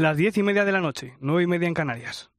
las 0.00 0.16
diez 0.16 0.36
y 0.38 0.42
media 0.42 0.64
de 0.64 0.72
la 0.72 0.80
noche, 0.80 1.14
nueve 1.20 1.42
y 1.42 1.46
media 1.46 1.68
en 1.68 1.74
Canarias. 1.74 2.30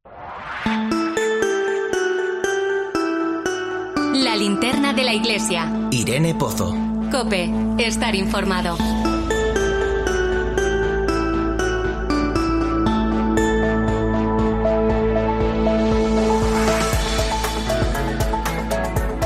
La 4.13 4.35
linterna 4.35 4.93
de 4.93 5.03
la 5.03 5.13
iglesia. 5.13 5.71
Irene 5.91 6.33
Pozo. 6.33 6.75
Cope, 7.11 7.51
estar 7.77 8.15
informado. 8.15 8.77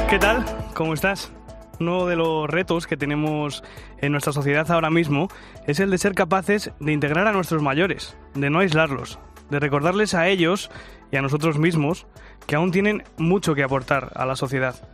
¿Qué 0.09 0.19
tal? 0.19 0.45
¿Cómo 0.73 0.93
estás? 0.93 1.31
Uno 1.79 2.05
de 2.05 2.15
los 2.15 2.49
retos 2.49 2.87
que 2.87 2.97
tenemos 2.97 3.63
en 3.99 4.11
nuestra 4.11 4.33
sociedad 4.33 4.69
ahora 4.71 4.89
mismo 4.89 5.27
es 5.67 5.79
el 5.79 5.91
de 5.91 5.97
ser 5.97 6.13
capaces 6.13 6.71
de 6.79 6.93
integrar 6.93 7.27
a 7.27 7.33
nuestros 7.33 7.61
mayores, 7.61 8.17
de 8.33 8.49
no 8.49 8.59
aislarlos, 8.59 9.19
de 9.49 9.59
recordarles 9.59 10.13
a 10.13 10.27
ellos 10.27 10.71
y 11.11 11.17
a 11.17 11.21
nosotros 11.21 11.57
mismos 11.57 12.07
que 12.47 12.55
aún 12.55 12.71
tienen 12.71 13.03
mucho 13.17 13.55
que 13.55 13.63
aportar 13.63 14.11
a 14.15 14.25
la 14.25 14.35
sociedad. 14.35 14.87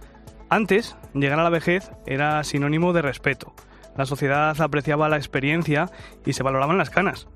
Antes, 0.49 0.97
llegar 1.13 1.39
a 1.39 1.43
la 1.43 1.49
vejez 1.49 1.91
era 2.05 2.43
sinónimo 2.43 2.93
de 2.93 3.01
respeto. 3.01 3.53
La 3.95 4.05
sociedad 4.05 4.59
apreciaba 4.59 5.09
la 5.09 5.17
experiencia 5.17 5.89
y 6.25 6.33
se 6.33 6.43
valoraban 6.43 6.77
las 6.77 6.89
canas. 6.89 7.27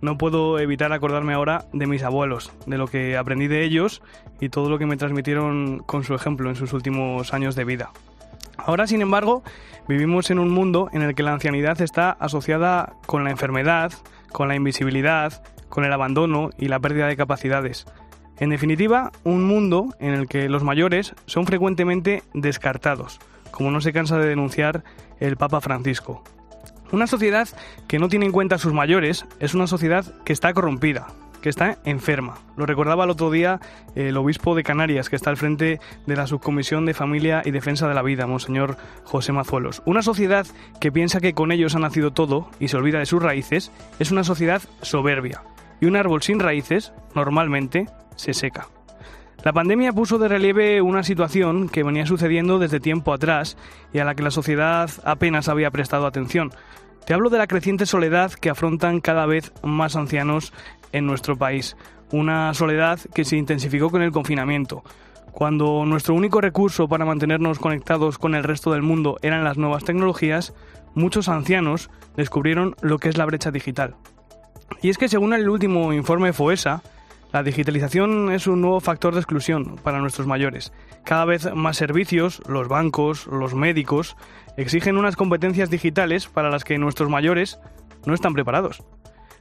No 0.00 0.16
puedo 0.16 0.58
evitar 0.58 0.92
acordarme 0.92 1.34
ahora 1.34 1.66
de 1.72 1.86
mis 1.86 2.02
abuelos, 2.02 2.52
de 2.66 2.78
lo 2.78 2.86
que 2.86 3.16
aprendí 3.16 3.48
de 3.48 3.64
ellos 3.64 4.02
y 4.40 4.48
todo 4.48 4.70
lo 4.70 4.78
que 4.78 4.86
me 4.86 4.96
transmitieron 4.96 5.78
con 5.80 6.04
su 6.04 6.14
ejemplo 6.14 6.48
en 6.48 6.56
sus 6.56 6.72
últimos 6.72 7.32
años 7.34 7.56
de 7.56 7.64
vida. 7.64 7.90
Ahora, 8.68 8.86
sin 8.86 9.00
embargo, 9.00 9.42
vivimos 9.88 10.30
en 10.30 10.38
un 10.38 10.50
mundo 10.50 10.90
en 10.92 11.00
el 11.00 11.14
que 11.14 11.22
la 11.22 11.32
ancianidad 11.32 11.80
está 11.80 12.10
asociada 12.10 12.96
con 13.06 13.24
la 13.24 13.30
enfermedad, 13.30 13.94
con 14.30 14.46
la 14.46 14.56
invisibilidad, 14.56 15.42
con 15.70 15.86
el 15.86 15.92
abandono 15.94 16.50
y 16.58 16.68
la 16.68 16.78
pérdida 16.78 17.06
de 17.06 17.16
capacidades. 17.16 17.86
En 18.38 18.50
definitiva, 18.50 19.10
un 19.24 19.42
mundo 19.44 19.94
en 20.00 20.12
el 20.12 20.28
que 20.28 20.50
los 20.50 20.64
mayores 20.64 21.14
son 21.24 21.46
frecuentemente 21.46 22.24
descartados, 22.34 23.20
como 23.52 23.70
no 23.70 23.80
se 23.80 23.94
cansa 23.94 24.18
de 24.18 24.28
denunciar 24.28 24.84
el 25.18 25.38
Papa 25.38 25.62
Francisco. 25.62 26.22
Una 26.92 27.06
sociedad 27.06 27.48
que 27.86 27.98
no 27.98 28.10
tiene 28.10 28.26
en 28.26 28.32
cuenta 28.32 28.56
a 28.56 28.58
sus 28.58 28.74
mayores 28.74 29.24
es 29.40 29.54
una 29.54 29.66
sociedad 29.66 30.04
que 30.26 30.34
está 30.34 30.52
corrompida, 30.52 31.06
que 31.40 31.48
está 31.48 31.78
enferma. 31.84 32.38
Lo 32.56 32.66
recordaba 32.66 33.04
el 33.04 33.10
otro 33.10 33.30
día 33.30 33.60
el 33.94 34.16
obispo 34.16 34.54
de 34.54 34.62
Canarias, 34.62 35.08
que 35.08 35.16
está 35.16 35.30
al 35.30 35.36
frente 35.36 35.80
de 36.06 36.16
la 36.16 36.26
Subcomisión 36.26 36.86
de 36.86 36.94
Familia 36.94 37.42
y 37.44 37.50
Defensa 37.50 37.88
de 37.88 37.94
la 37.94 38.02
Vida, 38.02 38.26
Monseñor 38.26 38.76
José 39.04 39.32
Mazuelos. 39.32 39.82
Una 39.86 40.02
sociedad 40.02 40.46
que 40.80 40.92
piensa 40.92 41.20
que 41.20 41.34
con 41.34 41.52
ellos 41.52 41.74
ha 41.74 41.78
nacido 41.78 42.12
todo 42.12 42.50
y 42.58 42.68
se 42.68 42.76
olvida 42.76 42.98
de 42.98 43.06
sus 43.06 43.22
raíces 43.22 43.72
es 43.98 44.10
una 44.10 44.24
sociedad 44.24 44.62
soberbia. 44.82 45.42
Y 45.80 45.86
un 45.86 45.96
árbol 45.96 46.22
sin 46.22 46.40
raíces, 46.40 46.92
normalmente, 47.14 47.86
se 48.16 48.34
seca. 48.34 48.68
La 49.44 49.52
pandemia 49.52 49.92
puso 49.92 50.18
de 50.18 50.26
relieve 50.26 50.82
una 50.82 51.04
situación 51.04 51.68
que 51.68 51.84
venía 51.84 52.06
sucediendo 52.06 52.58
desde 52.58 52.80
tiempo 52.80 53.12
atrás 53.12 53.56
y 53.92 54.00
a 54.00 54.04
la 54.04 54.16
que 54.16 54.24
la 54.24 54.32
sociedad 54.32 54.90
apenas 55.04 55.48
había 55.48 55.70
prestado 55.70 56.06
atención. 56.06 56.50
Te 57.06 57.14
hablo 57.14 57.30
de 57.30 57.38
la 57.38 57.46
creciente 57.46 57.86
soledad 57.86 58.32
que 58.32 58.50
afrontan 58.50 59.00
cada 59.00 59.24
vez 59.26 59.52
más 59.62 59.96
ancianos 59.96 60.52
en 60.92 61.06
nuestro 61.06 61.36
país. 61.36 61.76
Una 62.12 62.54
soledad 62.54 62.98
que 63.14 63.24
se 63.24 63.36
intensificó 63.36 63.90
con 63.90 64.02
el 64.02 64.12
confinamiento. 64.12 64.82
Cuando 65.32 65.84
nuestro 65.84 66.14
único 66.14 66.40
recurso 66.40 66.88
para 66.88 67.04
mantenernos 67.04 67.58
conectados 67.58 68.18
con 68.18 68.34
el 68.34 68.44
resto 68.44 68.72
del 68.72 68.82
mundo 68.82 69.18
eran 69.22 69.44
las 69.44 69.58
nuevas 69.58 69.84
tecnologías, 69.84 70.54
muchos 70.94 71.28
ancianos 71.28 71.90
descubrieron 72.16 72.74
lo 72.80 72.98
que 72.98 73.08
es 73.08 73.16
la 73.16 73.26
brecha 73.26 73.50
digital. 73.50 73.94
Y 74.82 74.90
es 74.90 74.98
que 74.98 75.08
según 75.08 75.32
el 75.34 75.48
último 75.48 75.92
informe 75.92 76.32
FOESA, 76.32 76.82
la 77.32 77.42
digitalización 77.42 78.32
es 78.32 78.46
un 78.46 78.62
nuevo 78.62 78.80
factor 78.80 79.12
de 79.12 79.20
exclusión 79.20 79.76
para 79.82 80.00
nuestros 80.00 80.26
mayores. 80.26 80.72
Cada 81.04 81.26
vez 81.26 81.54
más 81.54 81.76
servicios, 81.76 82.40
los 82.48 82.68
bancos, 82.68 83.26
los 83.26 83.54
médicos, 83.54 84.16
exigen 84.56 84.96
unas 84.96 85.16
competencias 85.16 85.68
digitales 85.68 86.26
para 86.26 86.50
las 86.50 86.64
que 86.64 86.78
nuestros 86.78 87.10
mayores 87.10 87.60
no 88.06 88.14
están 88.14 88.32
preparados. 88.32 88.82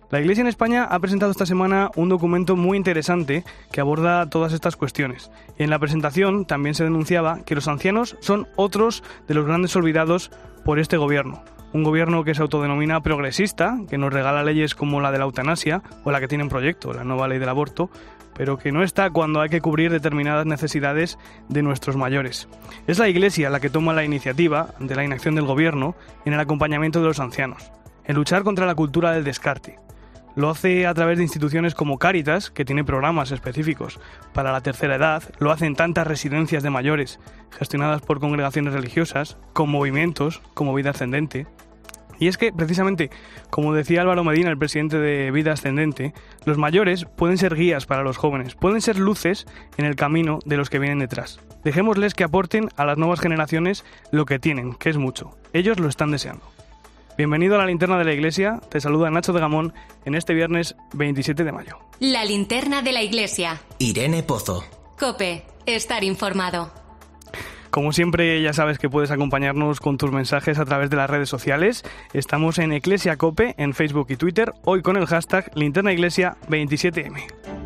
La 0.10 0.22
Iglesia 0.22 0.42
en 0.42 0.48
España 0.48 0.86
ha 0.86 1.00
presentado 1.00 1.32
esta 1.32 1.46
semana 1.46 1.92
un 1.96 2.08
documento 2.08 2.56
muy 2.56 2.78
interesante 2.78 3.44
que 3.72 3.82
aborda 3.82 4.30
todas 4.30 4.54
estas 4.54 4.78
cuestiones. 4.78 5.32
En 5.58 5.70
la 5.70 5.80
presentación 5.80 6.46
también 6.46 6.76
se 6.76 6.86
denunciaba 6.86 7.44
que 7.44 7.56
los 7.56 7.68
ancianos 7.68 8.16
son 8.22 8.48
otros 8.56 9.04
de 9.28 9.34
los 9.34 9.46
grandes 9.46 9.76
olvidados 9.76 10.32
por 10.64 10.80
este 10.80 10.96
gobierno 10.98 11.44
un 11.74 11.84
gobierno 11.84 12.24
que 12.24 12.34
se 12.34 12.42
autodenomina 12.42 13.02
progresista, 13.02 13.78
que 13.90 13.98
nos 13.98 14.14
regala 14.14 14.44
leyes 14.44 14.76
como 14.76 15.02
la 15.02 15.12
de 15.12 15.18
la 15.18 15.26
eutanasia 15.26 15.84
o 16.04 16.12
la 16.12 16.20
que 16.20 16.28
tiene 16.28 16.44
en 16.44 16.50
proyecto, 16.50 16.94
la 16.94 17.04
nueva 17.04 17.28
ley 17.28 17.40
del 17.40 17.50
aborto, 17.50 17.90
pero 18.34 18.58
que 18.58 18.72
no 18.72 18.84
está 18.84 19.10
cuando 19.10 19.42
hay 19.42 19.50
que 19.50 19.62
cubrir 19.62 19.92
determinadas 19.92 20.46
necesidades 20.46 21.18
de 21.50 21.62
nuestros 21.62 21.96
mayores. 21.96 22.48
Es 22.88 23.00
la 23.00 23.10
Iglesia 23.10 23.50
la 23.50 23.60
que 23.60 23.70
toma 23.70 23.94
la 23.94 24.06
iniciativa 24.06 24.74
de 24.80 24.96
la 24.96 25.04
inacción 25.04 25.36
del 25.36 25.46
gobierno 25.46 25.96
en 26.26 26.34
el 26.34 26.40
acompañamiento 26.40 27.00
de 27.00 27.08
los 27.08 27.20
ancianos, 27.20 27.72
en 28.06 28.16
luchar 28.16 28.44
contra 28.44 28.66
la 28.66 28.76
cultura 28.76 29.12
del 29.12 29.24
descarte. 29.24 29.87
Lo 30.38 30.52
hace 30.52 30.86
a 30.86 30.94
través 30.94 31.18
de 31.18 31.24
instituciones 31.24 31.74
como 31.74 31.98
Cáritas, 31.98 32.52
que 32.52 32.64
tiene 32.64 32.84
programas 32.84 33.32
específicos 33.32 34.00
para 34.34 34.52
la 34.52 34.62
tercera 34.62 34.94
edad, 34.94 35.24
lo 35.40 35.52
hacen 35.52 35.76
tantas 35.76 36.06
residencias 36.06 36.62
de 36.62 36.70
mayores, 36.70 37.20
gestionadas 37.58 38.04
por 38.04 38.20
congregaciones 38.20 38.76
religiosas, 38.76 39.40
con 39.54 39.72
movimientos 39.72 40.44
como 40.54 40.76
Vida 40.76 40.92
Ascendente. 40.92 41.48
Y 42.20 42.28
es 42.28 42.38
que, 42.38 42.54
precisamente, 42.54 43.10
como 43.50 43.74
decía 43.74 44.02
Álvaro 44.02 44.24
Medina, 44.24 44.52
el 44.52 44.60
presidente 44.60 45.00
de 45.00 45.32
Vida 45.32 45.54
Ascendente, 45.54 46.14
los 46.46 46.60
mayores 46.60 47.06
pueden 47.06 47.40
ser 47.40 47.56
guías 47.56 47.88
para 47.88 48.04
los 48.04 48.18
jóvenes, 48.18 48.54
pueden 48.54 48.82
ser 48.82 49.00
luces 49.00 49.48
en 49.78 49.86
el 49.86 49.96
camino 49.96 50.38
de 50.46 50.58
los 50.58 50.70
que 50.70 50.78
vienen 50.78 51.00
detrás. 51.00 51.40
Dejémosles 51.64 52.14
que 52.14 52.24
aporten 52.24 52.70
a 52.78 52.86
las 52.86 53.00
nuevas 53.00 53.22
generaciones 53.22 53.84
lo 54.12 54.26
que 54.26 54.38
tienen, 54.38 54.76
que 54.76 54.92
es 54.92 54.98
mucho. 54.98 55.36
Ellos 55.52 55.80
lo 55.80 55.90
están 55.90 56.12
deseando. 56.12 56.57
Bienvenido 57.18 57.56
a 57.56 57.58
la 57.58 57.66
linterna 57.66 57.98
de 57.98 58.06
la 58.06 58.14
iglesia. 58.14 58.62
Te 58.70 58.80
saluda 58.80 59.10
Nacho 59.10 59.34
de 59.34 59.40
Gamón 59.40 59.74
en 60.06 60.14
este 60.14 60.36
viernes 60.36 60.76
27 60.94 61.44
de 61.44 61.52
mayo. 61.52 61.80
La 62.00 62.24
linterna 62.24 62.84
de 62.84 62.92
la 62.92 63.02
iglesia. 63.02 63.60
Irene 63.80 64.22
Pozo. 64.22 64.64
Cope, 65.00 65.44
estar 65.66 66.04
informado. 66.04 66.72
Como 67.72 67.92
siempre, 67.92 68.40
ya 68.44 68.54
sabes 68.54 68.78
que 68.78 68.88
puedes 68.88 69.10
acompañarnos 69.10 69.80
con 69.80 69.98
tus 69.98 70.12
mensajes 70.12 70.60
a 70.60 70.66
través 70.66 70.92
de 70.92 70.98
las 70.98 71.10
redes 71.10 71.28
sociales. 71.28 71.84
Estamos 72.14 72.60
en 72.60 72.72
Iglesia 72.72 73.18
Cope 73.18 73.56
en 73.58 73.74
Facebook 73.74 74.08
y 74.10 74.16
Twitter, 74.16 74.54
hoy 74.64 74.84
con 74.84 74.96
el 74.96 75.08
hashtag 75.08 75.52
linternaiglesia27m. 75.56 77.57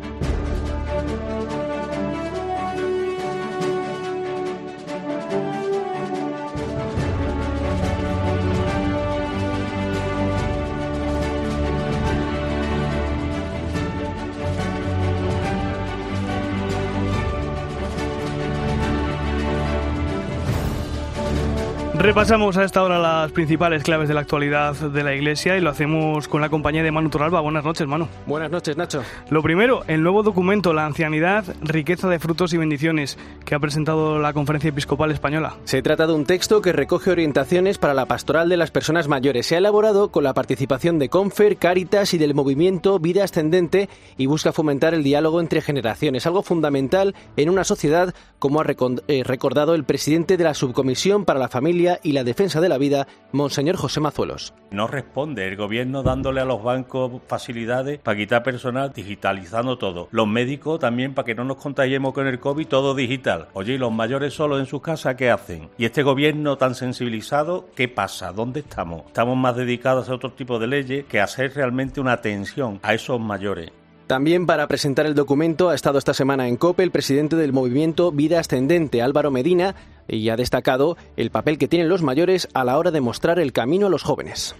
Repasamos 22.02 22.56
a 22.56 22.64
esta 22.64 22.82
hora 22.82 22.98
las 22.98 23.30
principales 23.30 23.84
claves 23.84 24.08
de 24.08 24.14
la 24.14 24.22
actualidad 24.22 24.74
de 24.74 25.04
la 25.04 25.14
Iglesia 25.14 25.56
y 25.56 25.60
lo 25.60 25.70
hacemos 25.70 26.26
con 26.26 26.40
la 26.40 26.48
compañía 26.48 26.82
de 26.82 26.90
Manu 26.90 27.10
Torralba. 27.10 27.40
Buenas 27.40 27.62
noches, 27.62 27.86
Manu. 27.86 28.08
Buenas 28.26 28.50
noches, 28.50 28.76
Nacho. 28.76 29.04
Lo 29.30 29.40
primero, 29.40 29.84
el 29.86 30.02
nuevo 30.02 30.24
documento 30.24 30.72
La 30.72 30.84
ancianidad, 30.84 31.44
riqueza 31.60 32.08
de 32.08 32.18
frutos 32.18 32.52
y 32.54 32.56
bendiciones 32.58 33.18
que 33.44 33.54
ha 33.54 33.60
presentado 33.60 34.18
la 34.18 34.32
Conferencia 34.32 34.70
Episcopal 34.70 35.12
Española. 35.12 35.54
Se 35.62 35.80
trata 35.80 36.08
de 36.08 36.12
un 36.12 36.24
texto 36.24 36.60
que 36.60 36.72
recoge 36.72 37.12
orientaciones 37.12 37.78
para 37.78 37.94
la 37.94 38.06
pastoral 38.06 38.48
de 38.48 38.56
las 38.56 38.72
personas 38.72 39.06
mayores. 39.06 39.46
Se 39.46 39.54
ha 39.54 39.58
elaborado 39.58 40.10
con 40.10 40.24
la 40.24 40.34
participación 40.34 40.98
de 40.98 41.08
Confer, 41.08 41.56
Cáritas 41.56 42.14
y 42.14 42.18
del 42.18 42.34
movimiento 42.34 42.98
Vida 42.98 43.22
Ascendente 43.22 43.88
y 44.16 44.26
busca 44.26 44.52
fomentar 44.52 44.92
el 44.92 45.04
diálogo 45.04 45.40
entre 45.40 45.60
generaciones, 45.60 46.26
algo 46.26 46.42
fundamental 46.42 47.14
en 47.36 47.48
una 47.48 47.62
sociedad, 47.62 48.12
como 48.40 48.60
ha 48.60 48.66
eh, 48.66 49.22
recordado 49.24 49.76
el 49.76 49.84
presidente 49.84 50.36
de 50.36 50.42
la 50.42 50.54
Subcomisión 50.54 51.24
para 51.24 51.38
la 51.38 51.48
Familia 51.48 51.91
y 52.02 52.12
la 52.12 52.24
Defensa 52.24 52.60
de 52.60 52.68
la 52.68 52.78
Vida, 52.78 53.06
Monseñor 53.32 53.76
José 53.76 54.00
Mazuelos. 54.00 54.54
No 54.70 54.86
responde 54.86 55.46
el 55.46 55.56
gobierno 55.56 56.02
dándole 56.02 56.40
a 56.40 56.44
los 56.44 56.62
bancos 56.62 57.22
facilidades 57.26 57.98
para 57.98 58.16
quitar 58.16 58.42
personal, 58.42 58.92
digitalizando 58.94 59.78
todo. 59.78 60.08
Los 60.10 60.26
médicos 60.26 60.80
también 60.80 61.14
para 61.14 61.26
que 61.26 61.34
no 61.34 61.44
nos 61.44 61.58
contagiemos 61.58 62.14
con 62.14 62.26
el 62.26 62.40
COVID, 62.40 62.66
todo 62.66 62.94
digital. 62.94 63.48
Oye, 63.52 63.74
¿y 63.74 63.78
los 63.78 63.92
mayores 63.92 64.34
solos 64.34 64.60
en 64.60 64.66
sus 64.66 64.82
casas 64.82 65.16
qué 65.16 65.30
hacen? 65.30 65.68
¿Y 65.76 65.84
este 65.84 66.02
gobierno 66.02 66.56
tan 66.56 66.74
sensibilizado, 66.74 67.68
qué 67.74 67.88
pasa? 67.88 68.32
¿Dónde 68.32 68.60
estamos? 68.60 69.02
Estamos 69.06 69.36
más 69.36 69.56
dedicados 69.56 70.08
a 70.08 70.14
otro 70.14 70.32
tipo 70.32 70.58
de 70.58 70.66
leyes 70.66 71.04
que 71.04 71.20
a 71.20 71.24
hacer 71.24 71.54
realmente 71.54 72.00
una 72.00 72.12
atención 72.12 72.80
a 72.82 72.94
esos 72.94 73.20
mayores. 73.20 73.72
También 74.06 74.46
para 74.46 74.66
presentar 74.66 75.06
el 75.06 75.14
documento 75.14 75.70
ha 75.70 75.74
estado 75.74 75.98
esta 75.98 76.12
semana 76.12 76.48
en 76.48 76.56
COPE 76.56 76.82
el 76.82 76.90
presidente 76.90 77.36
del 77.36 77.52
movimiento 77.52 78.12
Vida 78.12 78.40
Ascendente, 78.40 79.00
Álvaro 79.00 79.30
Medina, 79.30 79.74
y 80.08 80.28
ha 80.28 80.36
destacado 80.36 80.96
el 81.16 81.30
papel 81.30 81.56
que 81.56 81.68
tienen 81.68 81.88
los 81.88 82.02
mayores 82.02 82.48
a 82.52 82.64
la 82.64 82.76
hora 82.78 82.90
de 82.90 83.00
mostrar 83.00 83.38
el 83.38 83.52
camino 83.52 83.86
a 83.86 83.90
los 83.90 84.02
jóvenes. 84.02 84.54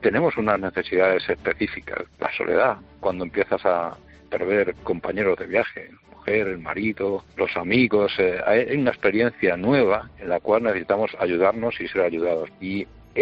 tenemos 0.00 0.36
unas 0.36 0.60
necesidades 0.60 1.28
específicas. 1.28 2.04
La 2.20 2.30
soledad, 2.36 2.76
cuando 3.00 3.24
empiezas 3.24 3.64
a 3.64 3.96
perder 4.30 4.74
compañeros 4.84 5.38
de 5.38 5.46
viaje, 5.46 5.90
mujer, 6.14 6.48
el 6.48 6.58
marido, 6.58 7.24
los 7.36 7.56
amigos, 7.56 8.12
eh, 8.18 8.38
hay 8.46 8.76
una 8.76 8.90
experiencia 8.90 9.56
nueva 9.56 10.10
en 10.18 10.28
la 10.28 10.40
cual 10.40 10.64
necesitamos 10.64 11.10
ayudarnos 11.18 11.80
y 11.80 11.88
ser 11.88 12.02
ayudados. 12.02 12.50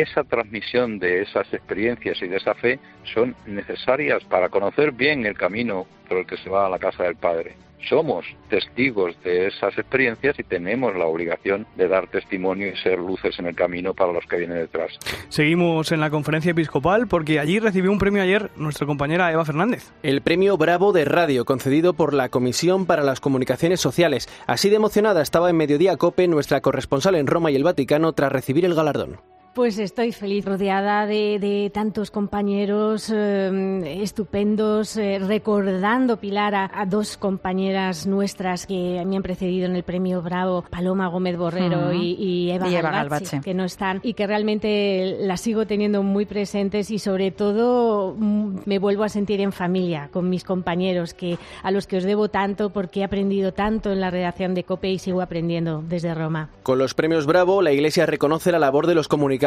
Esa 0.00 0.24
transmisión 0.24 0.98
de 0.98 1.22
esas 1.22 1.52
experiencias 1.52 2.20
y 2.22 2.28
de 2.28 2.36
esa 2.36 2.54
fe 2.54 2.78
son 3.14 3.34
necesarias 3.46 4.22
para 4.24 4.48
conocer 4.48 4.92
bien 4.92 5.26
el 5.26 5.36
camino 5.36 5.86
por 6.08 6.18
el 6.18 6.26
que 6.26 6.36
se 6.36 6.50
va 6.50 6.66
a 6.66 6.70
la 6.70 6.78
casa 6.78 7.04
del 7.04 7.16
Padre 7.16 7.56
somos 7.88 8.24
testigos 8.48 9.14
de 9.22 9.46
esas 9.48 9.76
experiencias 9.78 10.38
y 10.38 10.42
tenemos 10.42 10.94
la 10.96 11.06
obligación 11.06 11.66
de 11.76 11.88
dar 11.88 12.08
testimonio 12.08 12.68
y 12.68 12.76
ser 12.76 12.98
luces 12.98 13.38
en 13.38 13.46
el 13.46 13.54
camino 13.54 13.94
para 13.94 14.12
los 14.12 14.24
que 14.26 14.36
vienen 14.36 14.58
detrás. 14.58 14.98
Seguimos 15.28 15.92
en 15.92 16.00
la 16.00 16.10
conferencia 16.10 16.52
episcopal 16.52 17.06
porque 17.06 17.38
allí 17.38 17.58
recibió 17.58 17.90
un 17.90 17.98
premio 17.98 18.22
ayer 18.22 18.50
nuestra 18.56 18.86
compañera 18.86 19.30
Eva 19.32 19.44
Fernández. 19.44 19.92
El 20.02 20.22
premio 20.22 20.56
Bravo 20.56 20.92
de 20.92 21.04
Radio, 21.04 21.44
concedido 21.44 21.94
por 21.94 22.14
la 22.14 22.28
Comisión 22.28 22.86
para 22.86 23.02
las 23.02 23.20
Comunicaciones 23.20 23.80
Sociales. 23.80 24.28
Así 24.46 24.68
de 24.68 24.76
emocionada 24.76 25.22
estaba 25.22 25.50
en 25.50 25.56
Mediodía 25.56 25.96
Cope 25.96 26.28
nuestra 26.28 26.60
corresponsal 26.60 27.14
en 27.14 27.26
Roma 27.26 27.50
y 27.50 27.56
el 27.56 27.64
Vaticano 27.64 28.12
tras 28.12 28.32
recibir 28.32 28.64
el 28.64 28.74
galardón. 28.74 29.20
Pues 29.56 29.78
estoy 29.78 30.12
feliz, 30.12 30.44
rodeada 30.44 31.06
de, 31.06 31.70
tantos 31.72 32.10
compañeros 32.10 33.10
eh, 33.10 34.02
estupendos, 34.02 34.98
eh, 34.98 35.18
recordando, 35.18 36.18
Pilar, 36.18 36.54
a, 36.54 36.84
dos 36.84 37.16
compañeras 37.16 38.06
nuestras 38.06 38.66
que 38.66 39.02
me 39.06 39.16
han 39.16 39.22
precedido 39.22 39.64
en 39.64 39.74
el 39.74 39.82
premio 39.82 40.20
Bravo, 40.20 40.62
Paloma 40.68 41.08
Gómez 41.08 41.38
Borrero 41.38 41.90
y, 41.94 42.50
Eva, 42.50 42.68
Galvache, 42.68 43.40
que 43.40 43.54
no 43.54 43.64
están 43.64 44.00
y 44.02 44.12
que 44.12 44.26
realmente 44.26 45.16
las 45.20 45.40
sigo 45.40 45.66
teniendo 45.66 46.02
muy 46.02 46.26
presentes 46.26 46.90
y 46.90 46.98
sobre 46.98 47.30
todo 47.30 48.14
me 48.14 48.78
vuelvo 48.78 49.04
a 49.04 49.08
sentir 49.08 49.40
en 49.40 49.52
familia 49.52 50.10
con 50.12 50.28
mis 50.28 50.44
compañeros, 50.44 51.14
que 51.14 51.38
a 51.62 51.70
los 51.70 51.86
que 51.86 51.96
os 51.96 52.04
debo 52.04 52.28
tanto 52.28 52.68
porque 52.68 53.00
he 53.00 53.04
aprendido 53.04 53.54
tanto 53.54 53.90
en 53.90 54.02
la 54.02 54.10
redacción 54.10 54.52
de 54.52 54.64
COPE 54.64 54.90
y 54.90 54.98
sigo 54.98 55.22
aprendiendo 55.22 55.82
desde 55.88 56.14
Roma. 56.14 56.50
Con 56.62 56.76
los 56.76 56.92
premios 56.92 57.24
Bravo, 57.24 57.62
la 57.62 57.72
Iglesia 57.72 58.04
reconoce 58.04 58.52
la 58.52 58.58
labor 58.58 58.86
de 58.86 58.94
los 58.94 59.08
comunicadores 59.08 59.45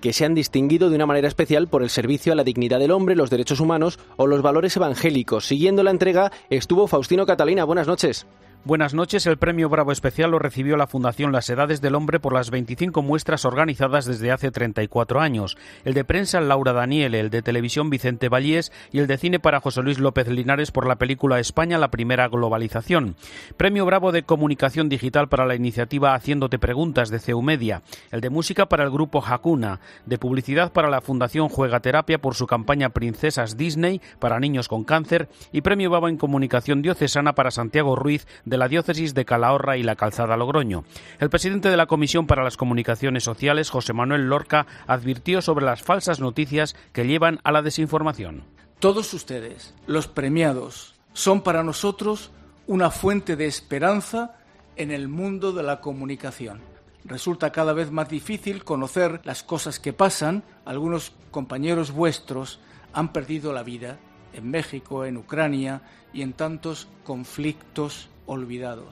que 0.00 0.12
se 0.12 0.24
han 0.24 0.34
distinguido 0.34 0.90
de 0.90 0.96
una 0.96 1.06
manera 1.06 1.28
especial 1.28 1.68
por 1.68 1.82
el 1.82 1.90
servicio 1.90 2.32
a 2.32 2.36
la 2.36 2.44
dignidad 2.44 2.78
del 2.78 2.90
hombre, 2.90 3.16
los 3.16 3.30
derechos 3.30 3.60
humanos 3.60 3.98
o 4.16 4.26
los 4.26 4.42
valores 4.42 4.76
evangélicos. 4.76 5.46
Siguiendo 5.46 5.82
la 5.82 5.90
entrega 5.90 6.32
estuvo 6.50 6.86
Faustino 6.86 7.26
Catalina. 7.26 7.64
Buenas 7.64 7.86
noches. 7.86 8.26
Buenas 8.64 8.94
noches. 8.94 9.26
El 9.26 9.38
premio 9.38 9.68
Bravo 9.68 9.90
Especial 9.90 10.30
lo 10.30 10.38
recibió 10.38 10.76
la 10.76 10.86
Fundación 10.86 11.32
Las 11.32 11.50
Edades 11.50 11.80
del 11.80 11.96
Hombre 11.96 12.20
por 12.20 12.32
las 12.32 12.50
25 12.50 13.02
muestras 13.02 13.44
organizadas 13.44 14.04
desde 14.04 14.30
hace 14.30 14.52
34 14.52 15.20
años. 15.20 15.58
El 15.84 15.94
de 15.94 16.04
prensa 16.04 16.40
Laura 16.40 16.72
Daniel, 16.72 17.16
el 17.16 17.28
de 17.28 17.42
televisión 17.42 17.90
Vicente 17.90 18.28
Vallés 18.28 18.70
y 18.92 19.00
el 19.00 19.08
de 19.08 19.18
cine 19.18 19.40
para 19.40 19.58
José 19.58 19.82
Luis 19.82 19.98
López 19.98 20.28
Linares 20.28 20.70
por 20.70 20.86
la 20.86 20.94
película 20.94 21.40
España, 21.40 21.76
la 21.76 21.90
primera 21.90 22.28
globalización. 22.28 23.16
Premio 23.56 23.84
Bravo 23.84 24.12
de 24.12 24.22
Comunicación 24.22 24.88
Digital 24.88 25.28
para 25.28 25.44
la 25.44 25.56
iniciativa 25.56 26.14
Haciéndote 26.14 26.60
Preguntas 26.60 27.10
de 27.10 27.18
Ceumedia. 27.18 27.82
El 28.12 28.20
de 28.20 28.30
música 28.30 28.66
para 28.66 28.84
el 28.84 28.92
grupo 28.92 29.24
Hakuna. 29.26 29.80
De 30.06 30.18
publicidad 30.18 30.72
para 30.72 30.88
la 30.88 31.00
Fundación 31.00 31.48
Juega 31.48 31.80
Terapia 31.80 32.20
por 32.20 32.36
su 32.36 32.46
campaña 32.46 32.90
Princesas 32.90 33.56
Disney 33.56 34.00
para 34.20 34.38
niños 34.38 34.68
con 34.68 34.84
cáncer. 34.84 35.28
Y 35.50 35.62
Premio 35.62 35.90
Bravo 35.90 36.08
en 36.08 36.16
Comunicación 36.16 36.80
Diocesana 36.80 37.34
para 37.34 37.50
Santiago 37.50 37.96
Ruiz 37.96 38.24
la 38.58 38.68
diócesis 38.68 39.14
de 39.14 39.24
Calahorra 39.24 39.76
y 39.76 39.82
la 39.82 39.96
Calzada 39.96 40.36
Logroño. 40.36 40.84
El 41.18 41.30
presidente 41.30 41.70
de 41.70 41.76
la 41.76 41.86
Comisión 41.86 42.26
para 42.26 42.44
las 42.44 42.56
Comunicaciones 42.56 43.24
Sociales, 43.24 43.70
José 43.70 43.92
Manuel 43.92 44.28
Lorca, 44.28 44.66
advirtió 44.86 45.42
sobre 45.42 45.64
las 45.64 45.82
falsas 45.82 46.20
noticias 46.20 46.76
que 46.92 47.06
llevan 47.06 47.40
a 47.44 47.52
la 47.52 47.62
desinformación. 47.62 48.44
Todos 48.78 49.14
ustedes, 49.14 49.74
los 49.86 50.08
premiados, 50.08 50.94
son 51.12 51.42
para 51.42 51.62
nosotros 51.62 52.30
una 52.66 52.90
fuente 52.90 53.36
de 53.36 53.46
esperanza 53.46 54.36
en 54.76 54.90
el 54.90 55.08
mundo 55.08 55.52
de 55.52 55.62
la 55.62 55.80
comunicación. 55.80 56.60
Resulta 57.04 57.50
cada 57.50 57.72
vez 57.72 57.90
más 57.90 58.08
difícil 58.08 58.64
conocer 58.64 59.20
las 59.24 59.42
cosas 59.42 59.80
que 59.80 59.92
pasan. 59.92 60.44
Algunos 60.64 61.12
compañeros 61.30 61.90
vuestros 61.90 62.60
han 62.92 63.12
perdido 63.12 63.52
la 63.52 63.62
vida 63.62 63.98
en 64.32 64.50
México, 64.50 65.04
en 65.04 65.16
Ucrania 65.16 65.82
y 66.12 66.22
en 66.22 66.32
tantos 66.32 66.88
conflictos 67.04 68.08
olvidado. 68.26 68.86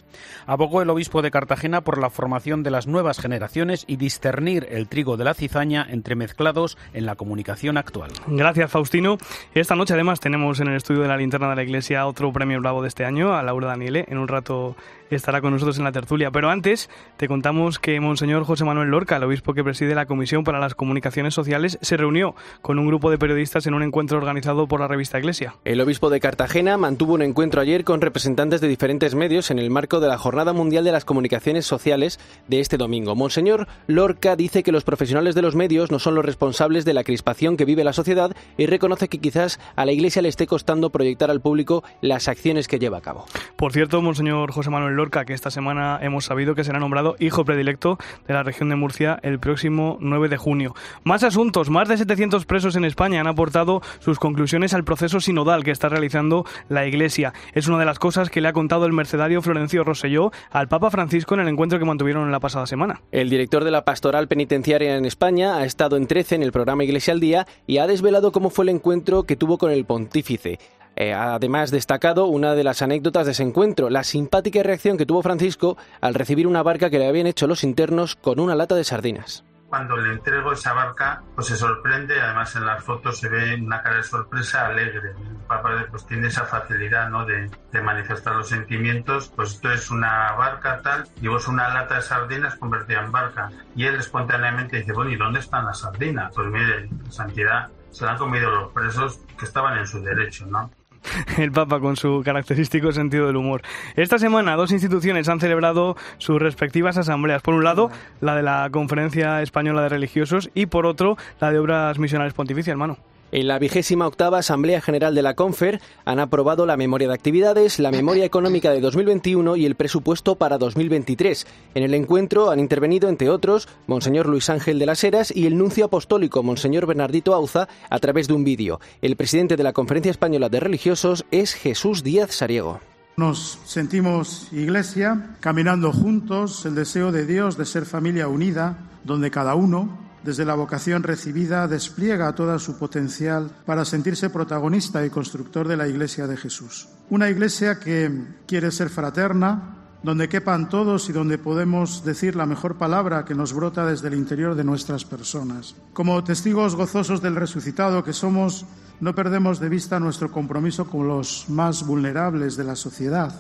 Abogó 0.47 0.83
el 0.83 0.91
obispo 0.91 1.23
de 1.23 1.31
Cartagena 1.31 1.83
por 1.83 1.99
la 1.99 2.11
formación 2.11 2.63
de 2.63 2.71
las 2.71 2.87
nuevas 2.87 3.19
generaciones 3.19 3.85
y 3.87 3.97
discernir 3.97 4.67
el 4.71 4.89
trigo 4.89 5.17
de 5.17 5.25
la 5.25 5.35
cizaña 5.35 5.87
entremezclados 5.89 6.77
en 6.93 7.07
la 7.07 7.17
comunicación 7.17 7.77
actual. 7.77 8.11
Gracias, 8.27 8.71
Faustino. 8.71 9.19
Esta 9.55 9.77
noche 9.77 9.95
además 9.95 10.21
tenemos 10.21 10.61
en 10.61 10.69
el 10.69 10.77
estudio 10.77 11.03
de 11.03 11.09
la 11.09 11.17
linterna 11.17 11.51
de 11.51 11.57
la 11.57 11.63
iglesia 11.63 12.07
otro 12.07 12.33
premio 12.33 12.61
bravo 12.61 12.83
de 12.83 12.89
este 12.89 13.05
año, 13.05 13.35
a 13.35 13.43
Laura 13.43 13.69
Daniele. 13.69 14.05
En 14.09 14.19
un 14.19 14.29
rato 14.29 14.77
estará 15.11 15.41
con 15.41 15.53
nosotros 15.53 15.79
en 15.79 15.85
la 15.85 15.93
tertulia. 15.93 16.31
Pero 16.31 16.51
antes 16.51 16.91
te 17.17 17.29
contamos 17.29 17.79
que 17.79 18.01
Monseñor 18.01 18.45
José 18.45 18.65
Manuel 18.65 18.89
Lorca, 18.89 19.17
el 19.17 19.25
obispo 19.25 19.55
que 19.55 19.65
preside 19.65 19.95
la 19.95 20.07
Comisión 20.07 20.45
para 20.45 20.59
las 20.59 20.75
Comunicaciones 20.75 21.35
Sociales, 21.35 21.79
se 21.83 21.97
reunió 21.97 22.35
con 22.63 22.79
un 22.79 22.87
grupo 22.87 23.11
de 23.11 23.19
periodistas 23.19 23.67
en 23.67 23.75
un 23.75 23.83
encuentro 23.83 24.19
organizado 24.19 24.67
por 24.67 24.81
la 24.81 24.89
revista 24.89 25.19
Iglesia. 25.19 25.55
El 25.65 25.81
obispo 25.81 26.11
de 26.11 26.21
Cartagena 26.21 26.77
mantuvo 26.77 27.15
un 27.15 27.23
encuentro 27.23 27.61
ayer 27.61 27.85
con 27.85 28.01
representantes 28.01 28.61
de 28.61 28.69
diferentes 28.69 29.15
medios 29.15 29.51
en 29.51 29.59
el 29.59 29.71
marco 29.71 30.01
de 30.01 30.09
la 30.09 30.19
Jornada 30.19 30.53
Mundial 30.53 30.85
de 30.85 30.93
las 30.93 31.05
Comunicaciones 31.05 31.67
Sociales 31.67 32.19
de 32.49 32.61
este 32.61 32.77
domingo. 32.77 33.15
Monseñor 33.15 33.69
Lorca 33.87 34.37
dice 34.37 34.63
que 34.63 34.73
los 34.73 34.85
profesionales 34.85 35.35
de 35.35 35.43
los 35.43 35.55
medios 35.55 35.91
no 35.91 35.99
son 35.99 36.15
los 36.15 36.25
responsables 36.25 36.85
de 36.85 36.95
la 36.95 37.05
crispación 37.05 37.57
que 37.57 37.65
vive 37.65 37.85
la 37.85 37.93
sociedad 37.93 38.35
y 38.57 38.67
reconoce 38.67 39.09
que 39.09 39.19
quizás 39.19 39.61
a 39.77 39.85
la 39.85 39.93
Iglesia 39.93 40.23
le 40.23 40.29
esté 40.29 40.47
costando 40.47 40.91
proyectar 40.91 41.31
al 41.31 41.41
público 41.41 41.85
las 42.01 42.29
acciones 42.29 42.69
que 42.69 42.79
lleva 42.79 42.99
a 42.99 43.03
cabo. 43.03 43.27
Por 43.57 43.73
cierto, 43.73 44.01
Monseñor 44.03 44.53
José 44.53 44.71
Manuel 44.71 44.95
Lorca, 45.01 45.25
que 45.25 45.33
esta 45.33 45.51
semana 45.51 45.99
hemos 46.03 46.27
sabido 46.27 46.55
que 46.55 46.63
será 46.63 46.79
nombrado 46.79 47.17
hijo 47.19 47.43
predilecto 47.43 47.97
de 48.29 48.35
la 48.35 48.43
región 48.43 48.69
de 48.69 48.77
Murcia 48.77 49.19
el 49.23 49.39
próximo 49.39 49.97
9 49.99 50.29
de 50.29 50.37
junio. 50.37 50.75
Más 51.05 51.25
asuntos, 51.25 51.71
más 51.71 51.89
de 51.89 51.97
700 51.97 52.45
presos 52.45 52.77
en 52.77 52.85
España 52.85 53.19
han 53.19 53.27
aportado 53.27 53.81
sus 54.01 54.19
conclusiones 54.19 54.75
al 54.75 54.85
proceso 54.85 55.19
sinodal 55.19 55.65
que 55.65 55.71
está 55.71 55.89
realizando 55.89 56.45
la 56.69 56.87
Iglesia. 56.87 57.33
Es 57.55 57.67
una 57.67 57.79
de 57.79 57.87
las 57.87 57.99
cosas 57.99 58.29
que 58.29 58.43
le 58.43 58.49
ha 58.49 58.53
contado 58.53 58.85
el 58.85 58.93
mercedario 58.93 59.41
Florencio 59.41 59.85
Rosselló 59.85 60.33
al 60.51 60.69
Papa 60.69 60.91
Francisco 60.91 61.33
en 61.33 61.41
el 61.41 61.49
encuentro 61.49 61.79
que 61.79 61.87
mantuvieron 61.87 62.31
la 62.31 62.41
pasada 62.41 62.67
semana. 62.67 63.01
El 63.11 63.31
director 63.31 63.65
de 63.65 63.71
la 63.71 63.87
Pastoral 63.87 64.29
Penitenciaria 64.29 64.99
en 64.99 65.07
España 65.07 65.57
ha 65.57 65.65
estado 65.65 65.97
en 65.97 66.07
13 66.07 66.35
en 66.35 66.43
el 66.43 66.53
programa 66.53 66.85
Iglesia 66.85 67.15
al 67.15 67.21
Día 67.21 67.47
y 67.67 67.79
ha 67.79 67.87
desvelado 67.87 68.33
cómo 68.33 68.51
fue 68.51 68.67
el 68.67 68.69
encuentro 68.69 69.23
que 69.23 69.37
tuvo 69.37 69.57
con 69.57 69.71
el 69.71 69.87
pontífice. 69.87 70.59
Eh, 71.01 71.15
además, 71.15 71.71
destacado 71.71 72.27
una 72.27 72.55
de 72.55 72.63
las 72.63 72.83
anécdotas 72.83 73.25
de 73.25 73.33
ese 73.33 73.43
encuentro, 73.43 73.89
la 73.89 74.05
simpática 74.05 74.63
reacción 74.63 74.99
que 74.99 75.07
tuvo 75.07 75.23
Francisco 75.23 75.79
al 76.03 76.13
recibir 76.13 76.47
una 76.47 76.63
barca 76.63 76.91
que 76.91 76.99
le 76.99 77.09
habían 77.09 77.27
hecho 77.27 77.47
los 77.47 77.65
internos 77.65 78.17
con 78.17 78.39
una 78.39 78.55
lata 78.55 78.75
de 78.75 78.85
sardinas 78.85 79.43
cuando 79.71 79.97
le 79.97 80.15
entrego 80.15 80.53
esa 80.53 80.73
barca, 80.73 81.23
pues 81.37 81.47
se 81.47 81.57
sorprende, 81.57 82.21
además 82.21 82.57
en 82.57 82.67
las 82.67 82.83
fotos 82.83 83.21
se 83.21 83.29
ve 83.29 83.55
una 83.55 83.81
cara 83.83 83.99
de 83.99 84.03
sorpresa 84.03 84.67
alegre. 84.67 85.11
El 85.13 85.37
Papa 85.47 85.87
pues 85.89 86.05
tiene 86.07 86.27
esa 86.27 86.45
facilidad, 86.45 87.09
¿no? 87.09 87.25
De, 87.25 87.49
de, 87.71 87.81
manifestar 87.81 88.35
los 88.35 88.49
sentimientos, 88.49 89.33
pues 89.37 89.53
esto 89.53 89.71
es 89.71 89.89
una 89.93 90.33
barca 90.33 90.83
tal, 90.83 91.05
vos 91.23 91.47
una 91.47 91.73
lata 91.73 91.95
de 91.95 92.03
sardinas 92.03 92.57
convertida 92.57 92.99
en 93.05 93.13
barca. 93.13 93.53
Y 93.77 93.85
él 93.85 93.95
espontáneamente 93.95 94.79
dice, 94.79 94.93
bueno, 94.93 95.13
¿y 95.13 95.17
dónde 95.17 95.39
están 95.39 95.65
las 95.65 95.79
sardinas? 95.79 96.33
Pues 96.35 96.49
mire, 96.49 96.91
santidad, 97.09 97.69
se 97.93 98.05
la 98.05 98.13
han 98.13 98.19
comido 98.19 98.51
los 98.51 98.73
presos 98.73 99.21
que 99.39 99.45
estaban 99.45 99.79
en 99.79 99.87
su 99.87 100.03
derecho, 100.03 100.47
¿no? 100.47 100.69
el 101.39 101.53
Papa 101.53 101.81
con 101.81 101.97
su 101.97 102.23
característico 102.25 102.93
sentido 102.93 103.27
del 103.27 103.37
humor. 103.37 103.63
Esta 103.97 104.19
semana 104.19 104.57
dos 104.57 104.73
instituciones 104.73 105.29
han 105.29 105.41
celebrado 105.41 105.97
sus 106.19 106.41
respectivas 106.41 106.97
asambleas. 106.97 107.43
Por 107.43 107.55
un 107.55 107.65
lado, 107.65 107.91
la 108.21 108.35
de 108.35 108.43
la 108.43 108.69
Conferencia 108.71 109.43
Española 109.43 109.83
de 109.83 109.89
Religiosos 109.89 110.51
y 110.55 110.67
por 110.67 110.87
otro, 110.87 111.17
la 111.41 111.51
de 111.51 111.59
Obras 111.59 111.99
Misionales 111.99 112.35
Pontificias, 112.35 112.73
hermano. 112.73 112.99
En 113.33 113.47
la 113.47 113.61
vigésima 113.61 114.09
octava 114.09 114.39
Asamblea 114.39 114.81
General 114.81 115.15
de 115.15 115.23
la 115.23 115.35
CONFER 115.35 115.81
han 116.05 116.19
aprobado 116.19 116.67
la 116.67 116.77
memoria 116.77 117.07
de 117.07 117.15
actividades, 117.15 117.79
la 117.79 117.93
memoria 117.93 118.25
económica 118.25 118.73
de 118.73 118.81
2021 118.81 119.55
y 119.55 119.67
el 119.67 119.77
presupuesto 119.77 120.35
para 120.35 120.59
2023. 120.59 121.47
En 121.77 121.85
el 121.85 121.95
encuentro 121.95 122.51
han 122.51 122.59
intervenido, 122.59 123.09
entre 123.09 123.31
otros, 123.31 123.69
Monseñor 123.87 124.27
Luis 124.27 124.51
Ángel 124.51 124.81
de 124.81 124.87
las 124.87 125.05
Heras 125.05 125.33
y 125.35 125.47
el 125.47 125.57
nuncio 125.57 125.85
apostólico 125.85 126.43
Monseñor 126.43 126.87
Bernardito 126.87 127.33
Auza 127.33 127.69
a 127.89 127.99
través 128.01 128.27
de 128.27 128.35
un 128.35 128.43
vídeo. 128.43 128.81
El 129.01 129.15
presidente 129.15 129.57
de 129.57 129.63
la 129.63 129.73
Conferencia 129.73 130.11
Española 130.11 130.49
de 130.49 130.59
Religiosos 130.59 131.25
es 131.31 131.55
Jesús 131.55 132.03
Díaz 132.03 132.35
Sariego. 132.35 132.81
Nos 133.17 133.61
sentimos 133.65 134.49
iglesia, 134.51 135.37
caminando 135.39 135.93
juntos, 135.93 136.67
el 136.67 136.75
deseo 136.75 137.13
de 137.13 137.27
Dios 137.27 137.57
de 137.57 137.67
ser 137.67 137.87
familia 137.87 138.27
unida, 138.27 138.79
donde 139.05 139.31
cada 139.31 139.55
uno 139.55 140.10
desde 140.23 140.45
la 140.45 140.55
vocación 140.55 141.03
recibida, 141.03 141.67
despliega 141.69 142.35
todo 142.35 142.59
su 142.59 142.79
potencial 142.79 143.51
para 143.65 143.85
sentirse 143.85 144.31
protagonista 144.31 145.05
y 145.05 145.11
constructor 145.11 145.67
de 145.67 145.77
la 145.77 145.89
Iglesia 145.89 146.27
de 146.27 146.37
Jesús. 146.37 146.89
Una 147.09 147.31
Iglesia 147.31 147.79
que 147.79 148.11
quiere 148.47 148.71
ser 148.71 148.91
fraterna, 148.91 149.77
donde 150.03 150.29
quepan 150.29 150.69
todos 150.69 151.09
y 151.11 151.13
donde 151.13 151.39
podemos 151.39 152.05
decir 152.05 152.35
la 152.35 152.47
mejor 152.47 152.77
palabra 152.77 153.25
que 153.25 153.35
nos 153.35 153.53
brota 153.53 153.85
desde 153.87 154.09
el 154.09 154.15
interior 154.15 154.55
de 154.55 154.65
nuestras 154.65 155.05
personas. 155.05 155.75
Como 155.93 156.25
testigos 156.25 156.75
gozosos 156.75 157.21
del 157.21 157.37
resucitado 157.37 158.03
que 158.03 158.13
somos, 158.13 158.65
no 159.01 159.15
perdemos 159.15 159.61
de 159.61 159.69
vista 159.69 160.01
nuestro 160.01 160.31
compromiso 160.31 160.87
con 160.87 161.09
los 161.09 161.47
más 161.49 161.87
vulnerables 161.87 162.57
de 162.57 162.65
la 162.65 162.77
sociedad. 162.77 163.35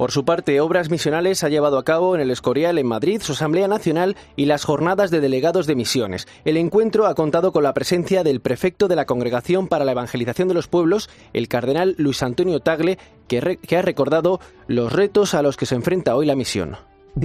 Por 0.00 0.12
su 0.12 0.24
parte, 0.24 0.58
Obras 0.62 0.88
Misionales 0.88 1.44
ha 1.44 1.50
llevado 1.50 1.76
a 1.76 1.84
cabo 1.84 2.14
en 2.14 2.22
el 2.22 2.30
Escorial, 2.30 2.78
en 2.78 2.86
Madrid, 2.86 3.20
su 3.20 3.32
Asamblea 3.32 3.68
Nacional 3.68 4.16
y 4.34 4.46
las 4.46 4.64
jornadas 4.64 5.10
de 5.10 5.20
delegados 5.20 5.66
de 5.66 5.74
misiones. 5.74 6.26
El 6.46 6.56
encuentro 6.56 7.04
ha 7.04 7.14
contado 7.14 7.52
con 7.52 7.64
la 7.64 7.74
presencia 7.74 8.24
del 8.24 8.40
prefecto 8.40 8.88
de 8.88 8.96
la 8.96 9.04
Congregación 9.04 9.68
para 9.68 9.84
la 9.84 9.92
Evangelización 9.92 10.48
de 10.48 10.54
los 10.54 10.68
Pueblos, 10.68 11.10
el 11.34 11.48
cardenal 11.48 11.96
Luis 11.98 12.22
Antonio 12.22 12.60
Tagle, 12.60 12.96
que, 13.28 13.58
que 13.58 13.76
ha 13.76 13.82
recordado 13.82 14.40
los 14.68 14.90
retos 14.90 15.34
a 15.34 15.42
los 15.42 15.58
que 15.58 15.66
se 15.66 15.74
enfrenta 15.74 16.16
hoy 16.16 16.24
la 16.24 16.34
misión. 16.34 16.78
Uh, 17.16 17.22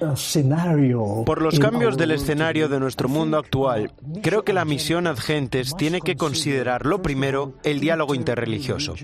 uh, 0.00 1.24
Por 1.24 1.42
los 1.42 1.58
cambios 1.58 1.96
del 1.96 2.12
escenario 2.12 2.68
de 2.68 2.80
nuestro 2.80 3.08
mundo 3.08 3.36
actual, 3.36 3.92
creo 4.22 4.44
que 4.44 4.52
la 4.52 4.64
misión 4.64 5.06
Adgentes 5.06 5.74
tiene 5.76 6.00
que 6.00 6.16
considerar, 6.16 6.86
lo 6.86 7.02
primero, 7.02 7.52
el 7.62 7.80
diálogo 7.80 8.14
interreligioso. 8.14 8.94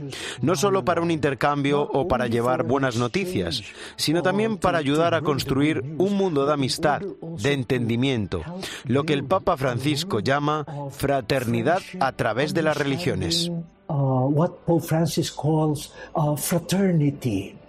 No 0.40 0.56
solo 0.56 0.84
para 0.84 1.02
un 1.02 1.10
intercambio 1.10 1.82
o 1.82 2.08
para 2.08 2.28
llevar 2.28 2.64
buenas 2.64 2.96
noticias, 2.96 3.62
sino 3.96 4.22
también 4.22 4.56
para 4.56 4.78
ayudar 4.78 5.14
a 5.14 5.20
construir 5.20 5.82
un 5.98 6.16
mundo 6.16 6.46
de 6.46 6.54
amistad, 6.54 7.02
de 7.42 7.52
entendimiento, 7.52 8.42
lo 8.84 9.04
que 9.04 9.12
el 9.12 9.24
Papa 9.24 9.56
Francisco 9.56 10.20
llama 10.20 10.64
fraternidad 10.90 11.82
a 12.00 12.12
través 12.12 12.54
de 12.54 12.62
las 12.62 12.76
religiones. 12.76 13.50
Uh, 13.88 14.28
what 14.28 14.50
Pope 14.66 14.86
Francis 14.86 15.32
calls 15.32 15.92
fraternity 16.36 17.59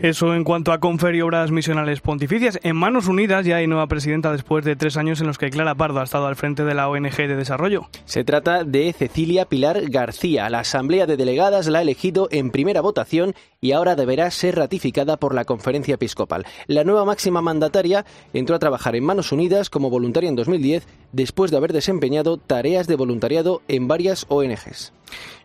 eso 0.00 0.34
en 0.34 0.44
cuanto 0.44 0.72
a 0.72 0.78
Confer 0.78 1.14
y 1.14 1.22
obras 1.22 1.50
misionales 1.50 2.00
pontificias. 2.00 2.58
En 2.62 2.76
Manos 2.76 3.08
Unidas 3.08 3.46
ya 3.46 3.56
hay 3.56 3.66
nueva 3.66 3.86
presidenta 3.86 4.32
después 4.32 4.64
de 4.64 4.76
tres 4.76 4.96
años 4.96 5.20
en 5.20 5.26
los 5.26 5.38
que 5.38 5.50
Clara 5.50 5.74
Pardo 5.74 6.00
ha 6.00 6.04
estado 6.04 6.26
al 6.26 6.36
frente 6.36 6.64
de 6.64 6.74
la 6.74 6.88
ONG 6.88 7.16
de 7.16 7.36
desarrollo. 7.36 7.88
Se 8.04 8.24
trata 8.24 8.64
de 8.64 8.92
Cecilia 8.92 9.46
Pilar 9.46 9.88
García. 9.88 10.50
La 10.50 10.60
Asamblea 10.60 11.06
de 11.06 11.16
Delegadas 11.16 11.66
la 11.68 11.78
ha 11.78 11.82
elegido 11.82 12.28
en 12.30 12.50
primera 12.50 12.80
votación 12.80 13.34
y 13.60 13.72
ahora 13.72 13.96
deberá 13.96 14.30
ser 14.30 14.56
ratificada 14.56 15.16
por 15.16 15.34
la 15.34 15.44
Conferencia 15.44 15.94
Episcopal. 15.94 16.46
La 16.66 16.84
nueva 16.84 17.04
máxima 17.04 17.40
mandataria 17.40 18.04
entró 18.32 18.54
a 18.54 18.60
trabajar 18.60 18.96
en 18.96 19.04
Manos 19.04 19.32
Unidas 19.32 19.70
como 19.70 19.90
voluntaria 19.90 20.28
en 20.28 20.36
2010 20.36 20.86
después 21.12 21.50
de 21.50 21.56
haber 21.56 21.72
desempeñado 21.72 22.36
tareas 22.36 22.86
de 22.86 22.96
voluntariado 22.96 23.62
en 23.68 23.88
varias 23.88 24.26
ONGs. 24.28 24.92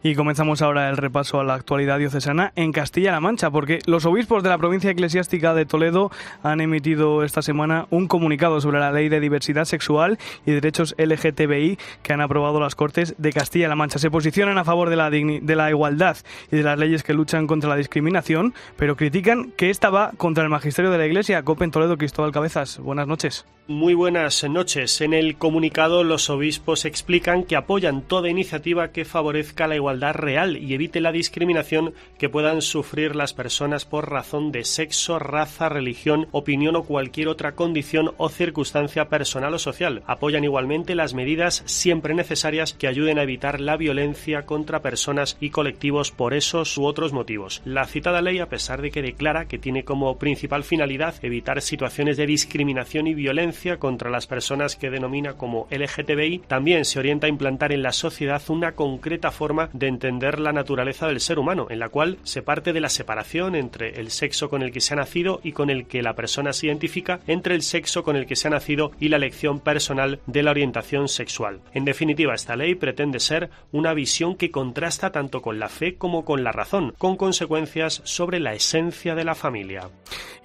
Y 0.03 0.15
comenzamos 0.15 0.61
ahora 0.61 0.89
el 0.89 0.97
repaso 0.97 1.39
a 1.39 1.43
la 1.43 1.53
actualidad 1.53 1.99
diocesana 1.99 2.53
en 2.55 2.71
Castilla-La 2.71 3.19
Mancha, 3.19 3.51
porque 3.51 3.79
los 3.85 4.05
obispos 4.05 4.41
de 4.41 4.49
la 4.49 4.57
provincia 4.57 4.89
eclesiástica 4.89 5.53
de 5.53 5.65
Toledo 5.65 6.11
han 6.41 6.59
emitido 6.59 7.23
esta 7.23 7.41
semana 7.41 7.85
un 7.91 8.07
comunicado 8.07 8.59
sobre 8.61 8.79
la 8.79 8.91
ley 8.91 9.09
de 9.09 9.19
diversidad 9.19 9.65
sexual 9.65 10.17
y 10.45 10.51
derechos 10.51 10.95
LGTBI 10.97 11.77
que 12.01 12.13
han 12.13 12.21
aprobado 12.21 12.59
las 12.59 12.75
Cortes 12.75 13.15
de 13.17 13.31
Castilla-La 13.31 13.75
Mancha. 13.75 13.99
Se 13.99 14.09
posicionan 14.09 14.57
a 14.57 14.63
favor 14.63 14.89
de 14.89 14.95
la, 14.95 15.09
de 15.09 15.55
la 15.55 15.69
igualdad 15.69 16.17
y 16.51 16.57
de 16.57 16.63
las 16.63 16.79
leyes 16.79 17.03
que 17.03 17.13
luchan 17.13 17.45
contra 17.45 17.69
la 17.69 17.75
discriminación, 17.75 18.53
pero 18.77 18.95
critican 18.95 19.51
que 19.51 19.69
esta 19.69 19.89
va 19.89 20.11
contra 20.17 20.43
el 20.43 20.49
magisterio 20.49 20.89
de 20.89 20.97
la 20.97 21.05
Iglesia. 21.05 21.43
Copen 21.43 21.71
Toledo, 21.71 21.97
Cristóbal 21.97 22.31
Cabezas. 22.31 22.79
Buenas 22.79 23.07
noches. 23.07 23.45
Muy 23.71 23.93
buenas 23.93 24.43
noches. 24.43 24.99
En 24.99 25.13
el 25.13 25.37
comunicado 25.37 26.03
los 26.03 26.29
obispos 26.29 26.83
explican 26.83 27.45
que 27.45 27.55
apoyan 27.55 28.01
toda 28.01 28.29
iniciativa 28.29 28.91
que 28.91 29.05
favorezca 29.05 29.65
la 29.65 29.77
igualdad 29.77 30.13
real 30.13 30.57
y 30.57 30.73
evite 30.73 30.99
la 30.99 31.13
discriminación 31.13 31.93
que 32.19 32.27
puedan 32.27 32.61
sufrir 32.61 33.15
las 33.15 33.33
personas 33.33 33.85
por 33.85 34.11
razón 34.11 34.51
de 34.51 34.65
sexo, 34.65 35.19
raza, 35.19 35.69
religión, 35.69 36.27
opinión 36.31 36.75
o 36.75 36.83
cualquier 36.83 37.29
otra 37.29 37.53
condición 37.53 38.11
o 38.17 38.27
circunstancia 38.27 39.07
personal 39.07 39.53
o 39.53 39.57
social. 39.57 40.03
Apoyan 40.05 40.43
igualmente 40.43 40.93
las 40.93 41.13
medidas 41.13 41.63
siempre 41.65 42.13
necesarias 42.13 42.73
que 42.73 42.87
ayuden 42.87 43.19
a 43.19 43.23
evitar 43.23 43.61
la 43.61 43.77
violencia 43.77 44.45
contra 44.45 44.81
personas 44.81 45.37
y 45.39 45.49
colectivos 45.49 46.11
por 46.11 46.33
esos 46.33 46.77
u 46.77 46.83
otros 46.83 47.13
motivos. 47.13 47.61
La 47.63 47.85
citada 47.85 48.21
ley, 48.21 48.39
a 48.39 48.49
pesar 48.49 48.81
de 48.81 48.91
que 48.91 49.01
declara 49.01 49.47
que 49.47 49.57
tiene 49.57 49.85
como 49.85 50.19
principal 50.19 50.65
finalidad 50.65 51.15
evitar 51.21 51.61
situaciones 51.61 52.17
de 52.17 52.27
discriminación 52.27 53.07
y 53.07 53.13
violencia 53.13 53.60
contra 53.77 54.09
las 54.09 54.25
personas 54.25 54.75
que 54.75 54.89
denomina 54.89 55.33
como 55.33 55.67
LGTBI, 55.69 56.39
también 56.47 56.83
se 56.83 56.97
orienta 56.97 57.27
a 57.27 57.29
implantar 57.29 57.71
en 57.71 57.83
la 57.83 57.91
sociedad 57.91 58.41
una 58.47 58.71
concreta 58.71 59.29
forma 59.29 59.69
de 59.73 59.87
entender 59.87 60.39
la 60.39 60.51
naturaleza 60.51 61.07
del 61.07 61.19
ser 61.19 61.37
humano, 61.37 61.67
en 61.69 61.79
la 61.79 61.89
cual 61.89 62.17
se 62.23 62.41
parte 62.41 62.73
de 62.73 62.81
la 62.81 62.89
separación 62.89 63.55
entre 63.55 63.99
el 63.99 64.09
sexo 64.09 64.49
con 64.49 64.63
el 64.63 64.71
que 64.71 64.81
se 64.81 64.93
ha 64.93 64.97
nacido 64.97 65.41
y 65.43 65.51
con 65.51 65.69
el 65.69 65.85
que 65.85 66.01
la 66.01 66.15
persona 66.15 66.53
se 66.53 66.67
identifica, 66.67 67.19
entre 67.27 67.53
el 67.53 67.61
sexo 67.61 68.03
con 68.03 68.15
el 68.15 68.25
que 68.25 68.35
se 68.35 68.47
ha 68.47 68.51
nacido 68.51 68.91
y 68.99 69.09
la 69.09 69.17
elección 69.17 69.59
personal 69.59 70.19
de 70.25 70.43
la 70.43 70.51
orientación 70.51 71.07
sexual. 71.07 71.61
En 71.73 71.85
definitiva, 71.85 72.33
esta 72.33 72.55
ley 72.55 72.73
pretende 72.73 73.19
ser 73.19 73.51
una 73.71 73.93
visión 73.93 74.35
que 74.35 74.49
contrasta 74.49 75.11
tanto 75.11 75.41
con 75.41 75.59
la 75.59 75.69
fe 75.69 75.95
como 75.95 76.25
con 76.25 76.43
la 76.43 76.51
razón, 76.51 76.95
con 76.97 77.15
consecuencias 77.15 78.01
sobre 78.05 78.39
la 78.39 78.53
esencia 78.53 79.13
de 79.13 79.23
la 79.23 79.35
familia. 79.35 79.89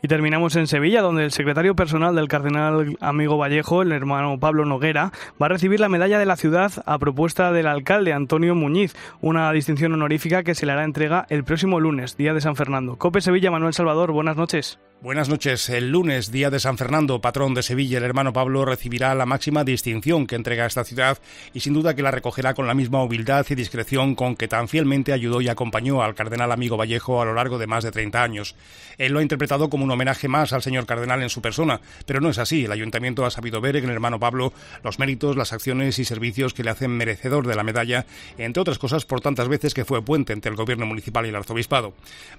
Y 0.03 0.09
terminamos 0.09 0.57
en 0.57 0.67
Sevilla, 0.67 1.01
donde 1.01 1.25
el 1.25 1.33
secretario 1.33 1.75
personal 1.75 2.15
del 2.15 2.29
cardenal 2.29 2.96
amigo 3.01 3.39
Vallejo, 3.39 3.83
el 3.83 3.93
hermano 3.93 4.39
Pablo 4.39 4.65
Noguera, 4.65 5.13
va 5.41 5.47
a 5.47 5.49
recibir 5.49 5.81
la 5.81 5.89
medalla 5.89 6.19
de 6.19 6.27
la 6.27 6.37
ciudad 6.37 6.73
a 6.87 6.99
propuesta 6.99 7.53
del 7.53 7.67
alcalde 7.67 8.13
Antonio 8.13 8.55
Muñiz, 8.55 8.95
una 9.21 9.51
distinción 9.53 9.93
honorífica 9.93 10.43
que 10.43 10.55
se 10.55 10.67
le 10.67 10.73
hará 10.73 10.85
entrega 10.85 11.27
el 11.29 11.45
próximo 11.45 11.81
lunes, 11.81 12.17
día 12.17 12.35
de 12.35 12.41
San 12.41 12.57
Fernando. 12.57 12.97
Cope 12.97 13.21
Sevilla, 13.21 13.51
Manuel 13.51 13.75
Salvador, 13.75 14.13
buenas 14.13 14.37
noches. 14.37 14.79
Buenas 15.03 15.29
noches. 15.29 15.69
El 15.69 15.91
lunes, 15.91 16.33
día 16.33 16.49
de 16.49 16.59
San 16.59 16.79
Fernando, 16.79 17.21
patrón 17.21 17.53
de 17.53 17.63
Sevilla, 17.63 17.99
el 17.99 18.05
hermano 18.05 18.33
Pablo 18.33 18.65
recibirá 18.65 19.15
la 19.15 19.27
máxima 19.27 19.63
distinción 19.63 20.27
que 20.27 20.37
entrega 20.37 20.65
esta 20.65 20.85
ciudad 20.85 21.19
y 21.53 21.61
sin 21.61 21.75
duda 21.75 21.95
que 21.95 22.03
la 22.03 22.11
recogerá 22.11 22.55
con 22.55 22.67
la 22.67 22.73
misma 22.73 23.03
humildad 23.03 23.45
y 23.51 23.55
discreción 23.55 24.15
con 24.15 24.37
que 24.37 24.49
tan 24.49 24.69
fielmente 24.69 25.13
ayudó 25.13 25.43
y 25.43 25.49
acompañó 25.49 26.03
al 26.03 26.15
cardenal 26.15 26.51
amigo 26.51 26.79
Vallejo 26.79 27.21
a 27.21 27.27
lo 27.27 27.35
largo 27.35 27.59
de 27.59 27.67
más 27.67 27.85
de 27.85 27.93
30 27.93 28.23
años. 28.23 28.57
Él 28.97 29.13
lo 29.13 29.19
ha 29.19 29.23
interpretado 29.23 29.69
como 29.69 29.85
un 29.85 29.91
homenaje 29.91 30.29
más 30.29 30.55
al 30.55 30.63
señor 30.63 30.87
cardenal 30.87 31.23
en 31.23 31.29
su 31.29 31.43
persona, 31.43 31.83
pero 32.07 32.23
no 32.23 32.31
es 32.31 32.39
así. 32.39 32.65
El 32.65 32.73
ayuntamiento 32.73 33.27
ha 33.27 33.31
sabido 33.31 33.61
ver 33.61 33.77
en 33.77 33.85
el 33.85 33.91
hermano 33.91 34.19
Pablo 34.19 34.55
los 34.83 34.99
méritos, 34.99 35.37
las 35.37 35.53
acciones 35.53 35.99
y 35.99 36.07
servicios 36.07 36.55
que 36.55 36.65
le 36.65 36.71
hacen 36.71 36.91
merecedor 36.91 37.47
de 37.47 37.55
la 37.55 37.65
medalla, 37.65 38.07
entre 38.39 38.63
otras 38.63 38.79
cosas 38.79 39.05
por 39.05 39.21
tantas 39.21 39.49
veces 39.49 39.75
que 39.75 39.85
fue 39.85 40.03
puente 40.03 40.33
entre 40.33 40.51
el 40.51 40.57
gobierno 40.57 40.87
municipal 40.87 41.27
y 41.27 41.29
el 41.29 41.37
arzobispado. 41.37 41.93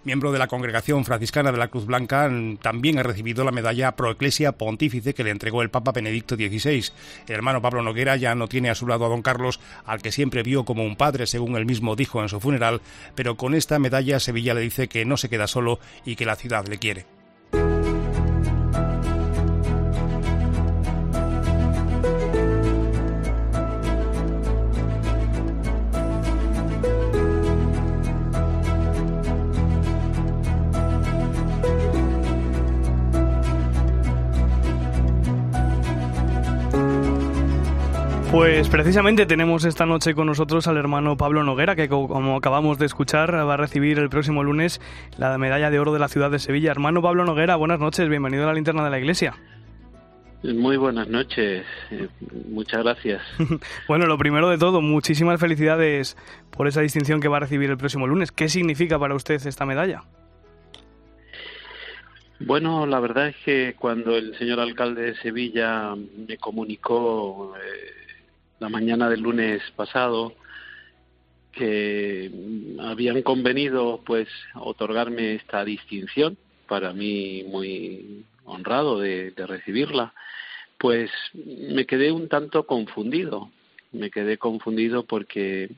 Miembro 0.03 0.31
de 0.31 0.39
la 0.39 0.47
congregación 0.47 1.05
franciscana 1.05 1.51
de 1.51 1.59
la 1.59 1.67
Cruz 1.67 1.85
Blanca, 1.85 2.27
también 2.55 2.97
ha 2.97 3.03
recibido 3.03 3.43
la 3.43 3.51
medalla 3.51 3.97
Pro 3.97 4.11
Ecclesia 4.11 4.53
Pontífice 4.53 5.13
que 5.13 5.25
le 5.25 5.31
entregó 5.31 5.61
el 5.61 5.69
Papa 5.69 5.91
Benedicto 5.91 6.35
XVI. 6.35 6.85
El 7.27 7.35
hermano 7.35 7.61
Pablo 7.61 7.81
Noguera 7.81 8.15
ya 8.15 8.33
no 8.35 8.47
tiene 8.47 8.69
a 8.69 8.75
su 8.75 8.87
lado 8.87 9.05
a 9.05 9.09
don 9.09 9.21
Carlos, 9.21 9.59
al 9.85 10.01
que 10.01 10.13
siempre 10.13 10.43
vio 10.43 10.63
como 10.63 10.85
un 10.85 10.95
padre, 10.95 11.27
según 11.27 11.57
él 11.57 11.65
mismo 11.65 11.97
dijo 11.97 12.21
en 12.21 12.29
su 12.29 12.39
funeral, 12.39 12.81
pero 13.15 13.35
con 13.35 13.53
esta 13.53 13.79
medalla 13.79 14.21
Sevilla 14.21 14.53
le 14.53 14.61
dice 14.61 14.87
que 14.87 15.03
no 15.03 15.17
se 15.17 15.27
queda 15.27 15.47
solo 15.47 15.79
y 16.05 16.15
que 16.15 16.25
la 16.25 16.37
ciudad 16.37 16.65
le 16.67 16.77
quiere. 16.77 17.16
Pues 38.37 38.69
precisamente 38.69 39.25
tenemos 39.25 39.65
esta 39.65 39.87
noche 39.87 40.13
con 40.13 40.27
nosotros 40.27 40.67
al 40.67 40.77
hermano 40.77 41.17
Pablo 41.17 41.43
Noguera, 41.43 41.75
que 41.75 41.89
como 41.89 42.35
acabamos 42.35 42.77
de 42.77 42.85
escuchar 42.85 43.33
va 43.33 43.55
a 43.55 43.57
recibir 43.57 43.97
el 43.97 44.09
próximo 44.09 44.43
lunes 44.43 44.79
la 45.17 45.35
medalla 45.39 45.71
de 45.71 45.79
oro 45.79 45.91
de 45.91 45.97
la 45.97 46.07
ciudad 46.07 46.29
de 46.29 46.37
Sevilla. 46.37 46.69
Hermano 46.69 47.01
Pablo 47.01 47.25
Noguera, 47.25 47.55
buenas 47.55 47.79
noches, 47.79 48.07
bienvenido 48.07 48.43
a 48.43 48.45
la 48.45 48.53
linterna 48.53 48.83
de 48.83 48.91
la 48.91 48.99
iglesia. 48.99 49.33
Muy 50.43 50.77
buenas 50.77 51.07
noches, 51.07 51.65
eh, 51.89 52.07
muchas 52.47 52.83
gracias. 52.83 53.23
bueno, 53.87 54.05
lo 54.05 54.19
primero 54.19 54.49
de 54.49 54.59
todo, 54.59 54.81
muchísimas 54.81 55.39
felicidades 55.39 56.15
por 56.51 56.67
esa 56.67 56.81
distinción 56.81 57.19
que 57.19 57.29
va 57.29 57.37
a 57.37 57.39
recibir 57.39 57.71
el 57.71 57.77
próximo 57.77 58.05
lunes. 58.05 58.31
¿Qué 58.31 58.49
significa 58.49 58.99
para 58.99 59.15
usted 59.15 59.41
esta 59.47 59.65
medalla? 59.65 60.03
Bueno, 62.39 62.85
la 62.85 62.99
verdad 62.99 63.29
es 63.29 63.35
que 63.37 63.73
cuando 63.79 64.15
el 64.15 64.37
señor 64.37 64.59
alcalde 64.59 65.01
de 65.01 65.15
Sevilla 65.15 65.95
me 65.95 66.37
comunicó 66.37 67.55
eh, 67.57 67.97
la 68.59 68.69
mañana 68.69 69.09
del 69.09 69.21
lunes 69.21 69.61
pasado 69.75 70.33
que 71.51 72.31
habían 72.79 73.21
convenido 73.21 74.01
pues 74.05 74.27
otorgarme 74.55 75.35
esta 75.35 75.65
distinción 75.65 76.37
para 76.67 76.93
mí 76.93 77.43
muy 77.47 78.25
honrado 78.45 78.99
de, 78.99 79.33
recibirla 79.35 80.13
pues 80.77 81.09
me 81.33 81.85
quedé 81.85 82.11
un 82.11 82.29
tanto 82.29 82.67
confundido. 82.67 83.49
Me 83.93 84.11
quedé 84.11 84.37
confundido 84.37 85.05
porque 85.05 85.71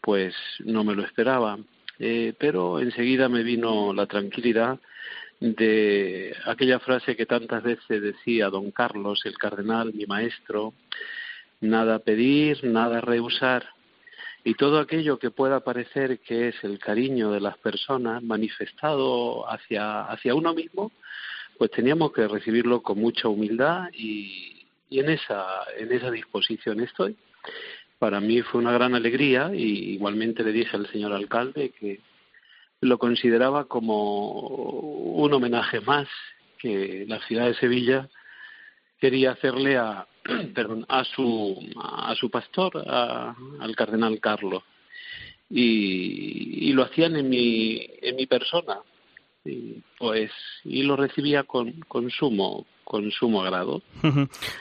pues 0.00 0.34
no 0.64 0.82
me 0.82 0.94
lo 0.94 1.04
esperaba. 1.04 1.58
Eh, 2.00 2.34
pero 2.38 2.80
enseguida 2.80 3.28
me 3.28 3.42
vino 3.42 3.92
la 3.92 4.06
tranquilidad 4.06 4.78
de 5.40 6.34
aquella 6.46 6.80
frase 6.80 7.14
que 7.14 7.26
tantas 7.26 7.62
veces 7.62 8.02
decía 8.02 8.50
don 8.50 8.72
Carlos, 8.72 9.20
el 9.24 9.38
cardenal, 9.38 9.92
mi 9.94 10.06
maestro, 10.06 10.74
nada 11.60 11.98
pedir, 11.98 12.64
nada 12.64 13.00
rehusar. 13.00 13.66
Y 14.44 14.54
todo 14.54 14.78
aquello 14.78 15.18
que 15.18 15.30
pueda 15.30 15.60
parecer 15.60 16.20
que 16.20 16.48
es 16.48 16.64
el 16.64 16.78
cariño 16.78 17.30
de 17.30 17.40
las 17.40 17.58
personas 17.58 18.22
manifestado 18.22 19.50
hacia, 19.50 20.02
hacia 20.02 20.34
uno 20.34 20.54
mismo, 20.54 20.92
pues 21.58 21.70
teníamos 21.70 22.12
que 22.12 22.28
recibirlo 22.28 22.82
con 22.82 23.00
mucha 23.00 23.28
humildad 23.28 23.88
y, 23.92 24.66
y 24.88 25.00
en, 25.00 25.10
esa, 25.10 25.44
en 25.76 25.92
esa 25.92 26.10
disposición 26.10 26.80
estoy. 26.80 27.16
Para 27.98 28.20
mí 28.20 28.42
fue 28.42 28.60
una 28.60 28.72
gran 28.72 28.94
alegría 28.94 29.50
y 29.52 29.94
igualmente 29.94 30.44
le 30.44 30.52
dije 30.52 30.76
al 30.76 30.86
señor 30.90 31.12
alcalde 31.12 31.70
que 31.70 32.00
lo 32.80 32.96
consideraba 32.98 33.64
como 33.64 34.20
un 34.20 35.32
homenaje 35.32 35.80
más 35.80 36.08
que 36.58 37.04
la 37.08 37.20
ciudad 37.26 37.46
de 37.46 37.54
Sevilla 37.54 38.08
quería 39.00 39.32
hacerle 39.32 39.76
a, 39.76 40.06
a 40.88 41.04
su 41.04 41.58
a 41.80 42.14
su 42.14 42.30
pastor, 42.30 42.84
al 42.88 43.76
cardenal 43.76 44.20
Carlos. 44.20 44.62
Y, 45.50 46.68
y, 46.68 46.72
lo 46.74 46.82
hacían 46.82 47.16
en 47.16 47.28
mi 47.28 47.80
en 48.02 48.16
mi 48.16 48.26
persona. 48.26 48.80
Y, 49.48 49.82
pues 49.98 50.30
y 50.64 50.82
lo 50.82 50.96
recibía 50.96 51.44
con, 51.44 51.72
con 51.88 52.10
sumo 52.10 52.66
con 52.88 53.10
sumo 53.10 53.42
agrado. 53.42 53.82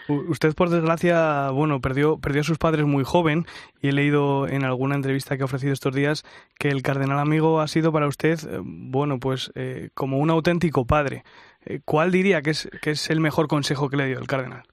Usted, 0.10 0.54
por 0.54 0.70
desgracia, 0.70 1.50
bueno, 1.52 1.80
perdió, 1.80 2.18
perdió 2.18 2.42
a 2.42 2.44
sus 2.44 2.58
padres 2.58 2.86
muy 2.86 3.06
joven 3.06 3.46
y 3.82 3.88
he 3.88 3.94
leído 3.94 4.50
en 4.50 4.66
alguna 4.66 4.96
entrevista 4.96 5.38
que 5.38 5.44
ha 5.44 5.46
ofrecido 5.46 5.72
estos 5.72 5.96
días 5.96 6.26
que 6.60 6.68
el 6.68 6.82
cardenal 6.82 7.20
amigo 7.20 7.62
ha 7.62 7.70
sido 7.70 7.94
para 7.94 8.06
usted, 8.06 8.38
eh, 8.38 8.60
bueno, 8.62 9.18
pues 9.18 9.50
eh, 9.56 9.92
como 9.94 10.18
un 10.18 10.30
auténtico 10.30 10.86
padre. 10.86 11.24
Eh, 11.66 11.80
¿Cuál 11.86 12.12
diría 12.12 12.42
que 12.42 12.50
es, 12.50 12.70
que 12.82 12.92
es 12.92 13.10
el 13.10 13.22
mejor 13.22 13.48
consejo 13.48 13.90
que 13.90 13.96
le 13.96 14.08
dio 14.08 14.20
el 14.20 14.28
cardenal? 14.28 14.64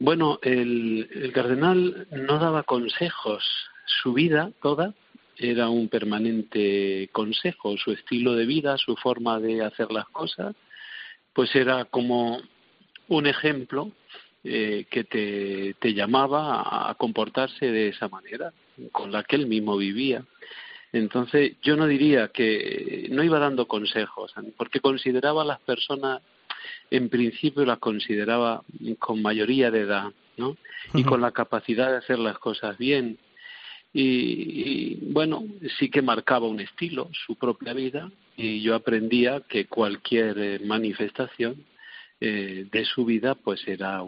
Bueno, 0.00 0.40
el, 0.42 1.08
el 1.14 1.32
cardenal 1.32 2.08
no 2.10 2.40
daba 2.40 2.64
consejos. 2.64 3.44
Su 3.84 4.12
vida 4.12 4.50
toda 4.60 4.92
era 5.38 5.68
un 5.68 5.88
permanente 5.88 7.08
consejo, 7.12 7.76
su 7.76 7.92
estilo 7.92 8.34
de 8.34 8.46
vida, 8.46 8.78
su 8.78 8.96
forma 8.96 9.38
de 9.40 9.64
hacer 9.64 9.90
las 9.90 10.08
cosas 10.08 10.54
pues 11.36 11.54
era 11.54 11.84
como 11.84 12.40
un 13.08 13.26
ejemplo 13.26 13.92
eh, 14.42 14.86
que 14.90 15.04
te, 15.04 15.74
te 15.78 15.92
llamaba 15.92 16.88
a 16.88 16.94
comportarse 16.94 17.70
de 17.70 17.88
esa 17.88 18.08
manera, 18.08 18.54
con 18.90 19.12
la 19.12 19.22
que 19.22 19.36
él 19.36 19.46
mismo 19.46 19.76
vivía. 19.76 20.24
Entonces, 20.94 21.56
yo 21.60 21.76
no 21.76 21.86
diría 21.86 22.28
que 22.28 23.06
no 23.10 23.22
iba 23.22 23.38
dando 23.38 23.68
consejos, 23.68 24.32
porque 24.56 24.80
consideraba 24.80 25.42
a 25.42 25.44
las 25.44 25.60
personas, 25.60 26.22
en 26.90 27.10
principio 27.10 27.66
las 27.66 27.80
consideraba 27.80 28.62
con 28.98 29.20
mayoría 29.20 29.70
de 29.70 29.80
edad, 29.80 30.06
¿no? 30.38 30.56
Y 30.94 31.04
con 31.04 31.20
la 31.20 31.32
capacidad 31.32 31.90
de 31.90 31.98
hacer 31.98 32.18
las 32.18 32.38
cosas 32.38 32.78
bien. 32.78 33.18
Y, 33.92 34.96
bueno, 35.12 35.44
sí 35.78 35.88
que 35.88 36.02
marcaba 36.02 36.46
un 36.46 36.60
estilo, 36.60 37.08
su 37.26 37.36
propia 37.36 37.72
vida, 37.72 38.10
y 38.36 38.60
yo 38.60 38.74
aprendía 38.74 39.42
que 39.48 39.66
cualquier 39.66 40.38
eh, 40.38 40.58
manifestación 40.64 41.64
eh, 42.20 42.66
de 42.70 42.84
su 42.84 43.04
vida 43.04 43.34
pues 43.34 43.66
era 43.66 44.02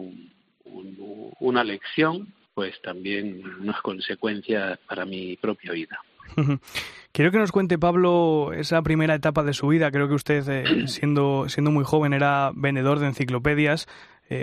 una 1.39 1.63
lección 1.63 2.33
pues 2.53 2.81
también 2.81 3.41
unas 3.61 3.81
consecuencias 3.81 4.77
para 4.87 5.05
mi 5.05 5.37
propia 5.37 5.71
vida. 5.71 5.99
Quiero 7.11 7.31
que 7.31 7.37
nos 7.39 7.51
cuente, 7.51 7.79
Pablo, 7.79 8.51
esa 8.53 8.81
primera 8.81 9.15
etapa 9.15 9.43
de 9.43 9.53
su 9.53 9.67
vida. 9.67 9.91
Creo 9.91 10.07
que 10.07 10.13
usted, 10.13 10.47
eh, 10.49 10.87
siendo, 10.87 11.49
siendo 11.49 11.71
muy 11.71 11.83
joven, 11.83 12.13
era 12.13 12.51
vendedor 12.53 12.99
de 12.99 13.07
enciclopedias 13.07 13.87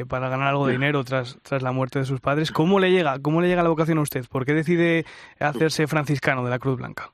para 0.08 0.28
ganar 0.28 0.48
algo 0.48 0.66
de 0.66 0.72
dinero 0.72 1.04
tras, 1.04 1.38
tras 1.42 1.62
la 1.62 1.72
muerte 1.72 1.98
de 2.00 2.04
sus 2.04 2.20
padres. 2.20 2.50
¿Cómo 2.50 2.80
le 2.80 2.90
llega? 2.90 3.18
¿Cómo 3.20 3.40
le 3.40 3.48
llega 3.48 3.62
la 3.62 3.68
vocación 3.68 3.98
a 3.98 4.02
usted? 4.02 4.24
¿Por 4.28 4.44
qué 4.44 4.52
decide 4.52 5.04
hacerse 5.38 5.86
franciscano 5.86 6.44
de 6.44 6.50
la 6.50 6.58
Cruz 6.58 6.76
Blanca? 6.76 7.12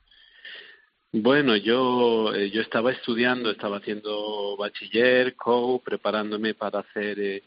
Bueno, 1.14 1.56
yo, 1.56 2.35
eh, 2.35 2.50
yo 2.50 2.62
estaba 2.62 2.90
estudiando, 2.90 3.50
estaba 3.50 3.76
haciendo 3.76 4.56
bachiller, 4.56 5.37
co, 5.37 5.78
preparándome 5.85 6.54
para 6.54 6.78
hacer, 6.78 7.20
eh, 7.20 7.42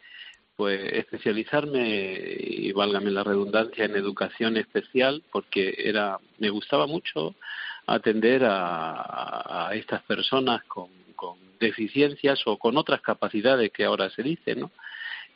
pues, 0.56 0.80
especializarme 0.94 2.38
y 2.38 2.72
válgame 2.74 3.10
la 3.10 3.24
redundancia 3.24 3.86
en 3.86 3.96
educación 3.96 4.58
especial, 4.58 5.24
porque 5.32 5.74
era, 5.80 6.20
me 6.38 6.50
gustaba 6.52 6.86
mucho 6.86 7.34
atender 7.88 8.46
a, 8.46 9.70
a 9.70 9.74
estas 9.74 10.04
personas 10.04 10.64
con, 10.66 10.90
con 11.16 11.40
deficiencias 11.60 12.44
o 12.46 12.58
con 12.58 12.78
otras 12.78 13.02
capacidades 13.02 13.72
que 13.72 13.86
ahora 13.86 14.12
se 14.12 14.22
dice, 14.22 14.56
¿no? 14.56 14.70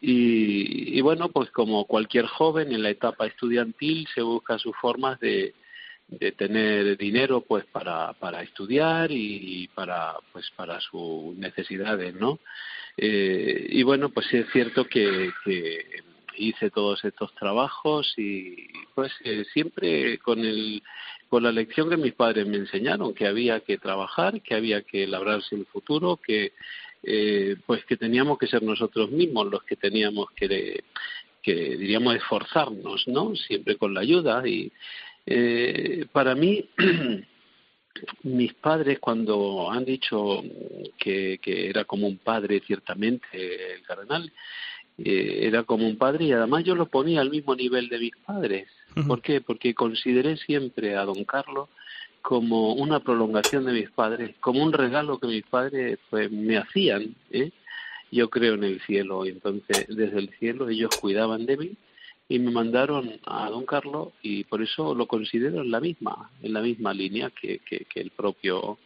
Y, 0.02 0.98
y 0.98 1.02
bueno, 1.02 1.30
pues 1.30 1.52
como 1.52 1.86
cualquier 1.86 2.26
joven 2.26 2.72
en 2.72 2.84
la 2.84 2.90
etapa 2.90 3.28
estudiantil 3.28 4.08
se 4.16 4.22
busca 4.22 4.58
sus 4.58 4.76
formas 4.78 5.20
de, 5.20 5.54
de 6.10 6.32
tener 6.32 6.98
dinero 6.98 7.42
pues 7.42 7.66
para, 7.66 8.14
para 8.14 8.42
estudiar 8.42 9.12
y, 9.12 9.70
para 9.76 10.16
pues 10.34 10.50
para 10.56 10.80
sus 10.82 11.36
necesidades 11.36 12.16
no 12.16 12.40
eh, 12.98 13.68
y 13.70 13.84
bueno 13.84 14.10
pues 14.10 14.34
es 14.34 14.48
cierto 14.52 14.86
que, 14.86 15.32
que, 15.46 16.04
hice 16.38 16.70
todos 16.70 17.04
estos 17.04 17.36
trabajos 17.36 18.14
y 18.16 18.70
pues 18.96 19.12
eh, 19.26 19.44
siempre 19.52 20.20
con 20.20 20.40
el 20.40 20.82
con 21.28 21.44
la 21.44 21.52
lección 21.52 21.90
que 21.90 21.98
mis 21.98 22.14
padres 22.14 22.48
me 22.48 22.56
enseñaron 22.56 23.14
que 23.14 23.28
había 23.28 23.60
que 23.60 23.78
trabajar 23.78 24.42
que 24.42 24.56
había 24.56 24.82
que 24.84 25.06
labrarse 25.06 25.56
el 25.56 25.66
futuro 25.66 26.16
que 26.16 26.54
eh, 27.04 27.56
pues 27.66 27.86
que 27.86 27.98
teníamos 27.98 28.38
que 28.38 28.48
ser 28.48 28.62
nosotros 28.64 29.12
mismos 29.12 29.48
los 29.50 29.64
que 29.64 29.76
teníamos 29.76 30.32
que 30.36 30.84
que 31.42 31.78
diríamos 31.78 32.16
esforzarnos 32.16 33.08
no 33.08 33.36
siempre 33.36 33.78
con 33.78 33.94
la 33.94 34.02
ayuda 34.02 34.46
y 34.48 34.72
eh, 35.32 36.08
para 36.12 36.34
mí, 36.34 36.66
mis 38.24 38.54
padres 38.56 38.98
cuando 39.00 39.70
han 39.70 39.86
dicho 39.86 40.44
que, 40.98 41.40
que, 41.40 41.70
era 41.70 41.86
como 41.86 42.08
un 42.08 42.18
padre, 42.18 42.64
ciertamente, 42.66 43.28
el 43.76 43.84
cardenal, 43.84 44.32
eh, 44.98 45.42
era 45.44 45.64
como 45.64 45.88
un 45.88 45.98
padre 45.98 46.26
y 46.26 46.32
además 46.32 46.64
yo 46.64 46.74
lo 46.74 46.88
ponía 46.88 47.22
al 47.22 47.30
mismo 47.30 47.56
nivel 47.56 47.90
de 47.90 48.00
mis 48.00 48.16
padres. 48.26 48.70
¿Por 49.08 49.22
qué? 49.22 49.40
Porque 49.40 49.76
consideré 49.76 50.36
siempre 50.38 50.96
a 50.96 51.06
don 51.06 51.24
Carlos 51.26 51.70
como 52.22 52.74
una 52.74 53.00
prolongación 53.00 53.66
de 53.66 53.74
mis 53.74 53.90
padres, 53.90 54.36
como 54.40 54.64
un 54.64 54.74
regalo 54.74 55.20
que 55.20 55.28
mis 55.28 55.46
padres 55.46 56.00
pues, 56.10 56.32
me 56.32 56.58
hacían. 56.58 57.16
¿eh? 57.32 57.52
Yo 58.12 58.30
creo 58.30 58.56
en 58.56 58.64
el 58.64 58.82
cielo, 58.82 59.26
y 59.26 59.30
entonces 59.30 59.86
desde 59.88 60.20
el 60.20 60.30
cielo 60.40 60.70
ellos 60.70 60.90
cuidaban 61.00 61.46
de 61.46 61.58
mí 61.58 61.78
y 62.30 62.38
me 62.38 62.52
mandaron 62.52 63.20
a 63.26 63.50
don 63.50 63.66
Carlos 63.66 64.10
y 64.22 64.44
por 64.44 64.62
eso 64.62 64.94
lo 64.94 65.08
considero 65.08 65.62
en 65.62 65.72
la 65.72 65.80
misma 65.80 66.30
en 66.44 66.54
la 66.54 66.62
misma 66.62 66.94
línea 66.94 67.32
que, 67.32 67.60
que, 67.60 67.88
el 67.96 68.12
propio 68.12 68.78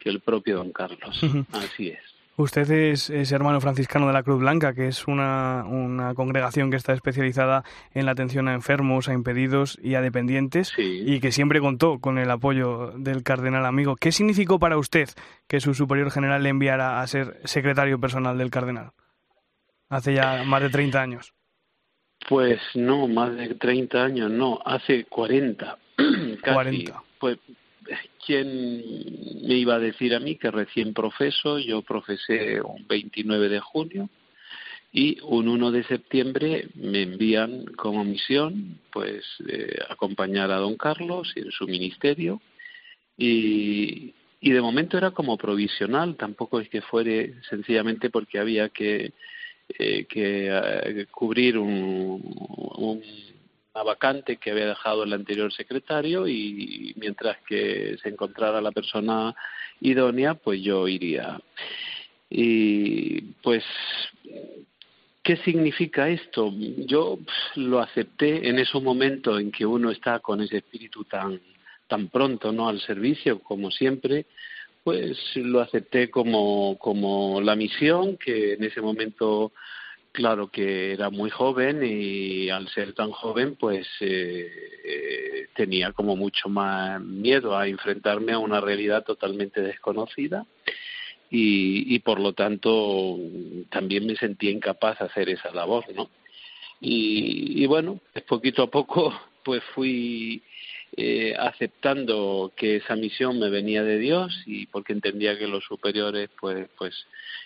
que 0.00 0.10
el 0.10 0.18
propio 0.18 0.56
don 0.56 0.72
Carlos 0.72 1.20
así 1.52 1.88
es 1.88 2.09
Usted 2.40 2.70
es, 2.70 3.10
hermano 3.32 3.60
franciscano 3.60 4.06
de 4.06 4.14
la 4.14 4.22
Cruz 4.22 4.40
Blanca, 4.40 4.72
que 4.72 4.88
es 4.88 5.06
una, 5.06 5.62
una, 5.66 6.14
congregación 6.14 6.70
que 6.70 6.78
está 6.78 6.94
especializada 6.94 7.64
en 7.92 8.06
la 8.06 8.12
atención 8.12 8.48
a 8.48 8.54
enfermos, 8.54 9.10
a 9.10 9.12
impedidos 9.12 9.78
y 9.82 9.94
a 9.94 10.00
dependientes, 10.00 10.72
y 10.78 11.20
que 11.20 11.32
siempre 11.32 11.60
contó 11.60 11.98
con 11.98 12.16
el 12.16 12.30
apoyo 12.30 12.92
del 12.96 13.22
cardenal 13.24 13.66
amigo. 13.66 13.94
¿Qué 13.96 14.10
significó 14.10 14.58
para 14.58 14.78
usted 14.78 15.10
que 15.48 15.60
su 15.60 15.74
superior 15.74 16.10
general 16.10 16.42
le 16.42 16.48
enviara 16.48 17.02
a 17.02 17.06
ser 17.06 17.42
secretario 17.44 18.00
personal 18.00 18.38
del 18.38 18.50
cardenal? 18.50 18.92
Hace 19.90 20.14
ya 20.14 20.42
más 20.44 20.62
de 20.62 20.70
30 20.70 20.98
años. 20.98 21.34
Pues 22.26 22.58
no, 22.74 23.06
más 23.06 23.36
de 23.36 23.54
30 23.54 24.02
años, 24.02 24.30
no, 24.30 24.60
hace 24.64 25.04
40. 25.04 25.76
casi. 26.42 26.54
40. 26.54 27.02
Pues, 27.18 27.38
¿quién 28.24 28.82
me 29.42 29.54
iba 29.54 29.76
a 29.76 29.78
decir 29.78 30.14
a 30.14 30.20
mí 30.20 30.36
que 30.36 30.50
recién 30.50 30.94
profeso? 30.94 31.58
Yo 31.58 31.82
profesé 31.82 32.60
un 32.60 32.86
29 32.86 33.48
de 33.48 33.60
junio 33.60 34.08
y 34.92 35.18
un 35.22 35.48
1 35.48 35.70
de 35.70 35.84
septiembre 35.84 36.68
me 36.74 37.02
envían 37.02 37.64
como 37.76 38.04
misión 38.04 38.78
pues 38.92 39.24
eh, 39.48 39.78
acompañar 39.88 40.50
a 40.50 40.56
don 40.56 40.76
Carlos 40.76 41.32
en 41.36 41.50
su 41.52 41.66
ministerio 41.66 42.40
y, 43.16 44.14
y 44.40 44.50
de 44.50 44.60
momento 44.60 44.98
era 44.98 45.12
como 45.12 45.36
provisional, 45.36 46.16
tampoco 46.16 46.60
es 46.60 46.68
que 46.68 46.82
fuere 46.82 47.34
sencillamente 47.48 48.10
porque 48.10 48.38
había 48.38 48.68
que 48.70 49.12
eh, 49.78 50.04
que 50.06 50.48
eh, 50.50 51.06
cubrir 51.10 51.56
un, 51.56 53.02
una 53.74 53.84
vacante 53.84 54.36
que 54.36 54.50
había 54.50 54.66
dejado 54.66 55.04
el 55.04 55.12
anterior 55.12 55.52
secretario 55.52 56.26
y 56.26 56.94
mientras 56.96 57.38
que 57.46 57.96
se 58.02 58.08
encontrara 58.08 58.60
la 58.60 58.72
persona 58.72 59.34
idónea, 59.80 60.34
pues 60.34 60.60
yo 60.62 60.88
iría. 60.88 61.40
Y 62.28 63.20
pues, 63.42 63.64
¿qué 65.22 65.36
significa 65.38 66.08
esto? 66.08 66.52
Yo 66.86 67.18
lo 67.56 67.80
acepté 67.80 68.48
en 68.48 68.58
esos 68.58 68.82
momentos 68.82 69.40
en 69.40 69.50
que 69.50 69.66
uno 69.66 69.90
está 69.90 70.20
con 70.20 70.40
ese 70.40 70.58
espíritu 70.58 71.04
tan 71.04 71.40
tan 71.90 72.08
pronto 72.08 72.52
no 72.52 72.68
al 72.68 72.80
servicio 72.80 73.40
como 73.40 73.70
siempre, 73.70 74.26
pues 74.84 75.18
lo 75.34 75.60
acepté 75.60 76.08
como, 76.08 76.78
como 76.78 77.40
la 77.42 77.56
misión 77.56 78.16
que 78.16 78.54
en 78.54 78.64
ese 78.64 78.80
momento 78.80 79.52
claro 80.12 80.48
que 80.48 80.92
era 80.92 81.10
muy 81.10 81.30
joven 81.30 81.82
y 81.84 82.50
al 82.50 82.68
ser 82.68 82.94
tan 82.94 83.10
joven 83.10 83.56
pues 83.56 83.86
eh, 84.00 85.48
tenía 85.54 85.92
como 85.92 86.16
mucho 86.16 86.48
más 86.48 87.00
miedo 87.00 87.56
a 87.56 87.68
enfrentarme 87.68 88.32
a 88.32 88.38
una 88.38 88.60
realidad 88.60 89.04
totalmente 89.04 89.60
desconocida 89.60 90.46
y, 91.30 91.94
y 91.94 91.98
por 92.00 92.18
lo 92.18 92.32
tanto 92.32 93.16
también 93.70 94.06
me 94.06 94.16
sentía 94.16 94.50
incapaz 94.50 94.98
de 94.98 95.06
hacer 95.06 95.28
esa 95.28 95.52
labor 95.52 95.84
no 95.94 96.10
y, 96.80 97.62
y 97.62 97.66
bueno 97.66 98.00
pues 98.12 98.24
poquito 98.24 98.64
a 98.64 98.70
poco 98.70 99.12
pues 99.44 99.62
fui 99.74 100.42
eh, 100.96 101.34
aceptando 101.38 102.52
que 102.56 102.76
esa 102.76 102.96
misión 102.96 103.38
me 103.38 103.48
venía 103.48 103.84
de 103.84 103.98
Dios 103.98 104.42
y 104.46 104.66
porque 104.66 104.92
entendía 104.92 105.38
que 105.38 105.46
los 105.46 105.64
superiores 105.64 106.30
pues 106.40 106.68
pues 106.76 106.94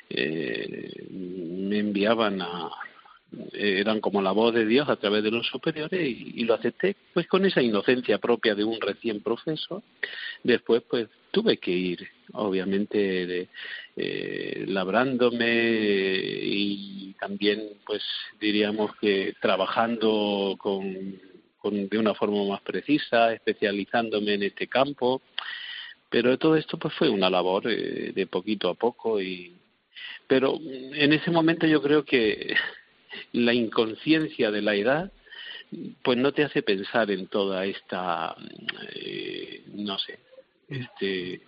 eh, 0.08 1.06
me 1.10 1.78
enviaban 1.78 2.40
a 2.40 2.70
eran 3.52 4.00
como 4.00 4.22
la 4.22 4.32
voz 4.32 4.54
de 4.54 4.64
Dios 4.64 4.88
a 4.88 4.96
través 4.96 5.22
de 5.22 5.30
los 5.30 5.46
superiores 5.46 6.00
y, 6.00 6.44
lo 6.44 6.54
acepté 6.54 6.96
pues 7.12 7.26
con 7.26 7.44
esa 7.44 7.62
inocencia 7.62 8.18
propia 8.18 8.54
de 8.54 8.64
un 8.64 8.80
recién 8.80 9.20
profeso 9.22 9.82
después 10.42 10.82
pues 10.88 11.08
tuve 11.30 11.58
que 11.58 11.72
ir 11.72 12.08
obviamente 12.32 13.26
de, 13.26 13.48
eh, 13.96 14.64
labrándome 14.68 15.46
y 16.42 17.14
también 17.20 17.70
pues 17.84 18.02
diríamos 18.40 18.94
que 18.96 19.34
trabajando 19.40 20.56
con 20.58 21.33
de 21.70 21.98
una 21.98 22.14
forma 22.14 22.44
más 22.44 22.60
precisa, 22.62 23.32
especializándome 23.32 24.34
en 24.34 24.42
este 24.44 24.66
campo. 24.66 25.22
Pero 26.10 26.38
todo 26.38 26.56
esto 26.56 26.78
pues 26.78 26.94
fue 26.94 27.08
una 27.08 27.30
labor 27.30 27.64
eh, 27.66 28.12
de 28.14 28.26
poquito 28.26 28.68
a 28.68 28.74
poco 28.74 29.20
y 29.20 29.54
pero 30.26 30.58
en 30.58 31.12
ese 31.12 31.30
momento 31.30 31.66
yo 31.66 31.82
creo 31.82 32.04
que 32.04 32.54
la 33.32 33.52
inconsciencia 33.52 34.50
de 34.50 34.62
la 34.62 34.74
edad 34.74 35.12
pues 36.02 36.18
no 36.18 36.32
te 36.32 36.44
hace 36.44 36.62
pensar 36.62 37.10
en 37.10 37.26
toda 37.26 37.64
esta 37.66 38.36
eh, 38.94 39.64
no 39.72 39.98
sé 39.98 40.18
este 40.68 41.40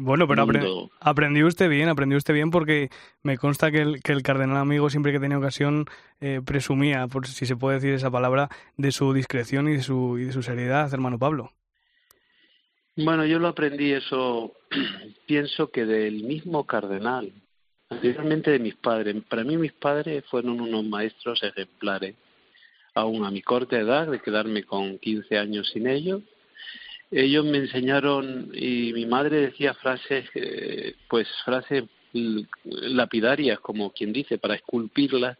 bueno, 0.00 0.26
pero 0.26 0.90
aprendió 1.00 1.46
usted 1.46 1.68
bien, 1.68 1.88
aprendió 1.88 2.16
usted 2.16 2.34
bien 2.34 2.50
porque 2.50 2.88
me 3.22 3.36
consta 3.36 3.70
que 3.70 3.82
el, 3.82 4.02
que 4.02 4.12
el 4.12 4.22
cardenal 4.22 4.56
amigo 4.56 4.88
siempre 4.88 5.12
que 5.12 5.20
tenía 5.20 5.38
ocasión 5.38 5.84
eh, 6.20 6.40
presumía, 6.44 7.06
por 7.06 7.26
si 7.26 7.44
se 7.44 7.56
puede 7.56 7.76
decir 7.76 7.92
esa 7.92 8.10
palabra, 8.10 8.48
de 8.76 8.92
su 8.92 9.12
discreción 9.12 9.68
y 9.68 9.74
de 9.74 9.82
su, 9.82 10.18
y 10.18 10.24
de 10.24 10.32
su 10.32 10.42
seriedad, 10.42 10.92
hermano 10.92 11.18
Pablo. 11.18 11.52
Bueno, 12.96 13.26
yo 13.26 13.38
lo 13.38 13.48
aprendí 13.48 13.92
eso, 13.92 14.54
pienso 15.26 15.70
que 15.70 15.84
del 15.84 16.24
mismo 16.24 16.66
cardenal, 16.66 17.32
anteriormente 17.90 18.50
de 18.50 18.58
mis 18.58 18.76
padres. 18.76 19.16
Para 19.28 19.44
mí 19.44 19.56
mis 19.56 19.72
padres 19.72 20.24
fueron 20.30 20.60
unos 20.60 20.84
maestros 20.84 21.42
ejemplares, 21.42 22.16
aún 22.94 23.24
a 23.24 23.30
mi 23.30 23.42
corta 23.42 23.78
edad, 23.78 24.06
de 24.06 24.20
quedarme 24.20 24.64
con 24.64 24.98
15 24.98 25.38
años 25.38 25.68
sin 25.72 25.86
ellos 25.86 26.22
ellos 27.10 27.44
me 27.44 27.58
enseñaron 27.58 28.50
y 28.54 28.92
mi 28.92 29.06
madre 29.06 29.40
decía 29.40 29.74
frases, 29.74 30.28
eh, 30.34 30.94
pues 31.08 31.28
frases 31.44 31.84
lapidarias, 32.12 33.60
como 33.60 33.90
quien 33.90 34.12
dice, 34.12 34.38
para 34.38 34.54
esculpirlas, 34.54 35.36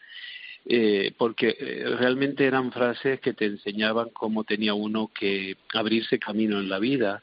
eh, 0.66 1.12
porque 1.16 1.56
eh, 1.58 1.84
realmente 1.98 2.44
eran 2.44 2.72
frases 2.72 3.20
que 3.20 3.32
te 3.32 3.46
enseñaban 3.46 4.10
cómo 4.10 4.44
tenía 4.44 4.74
uno 4.74 5.10
que 5.14 5.56
abrirse 5.74 6.18
camino 6.18 6.58
en 6.58 6.68
la 6.68 6.78
vida. 6.78 7.22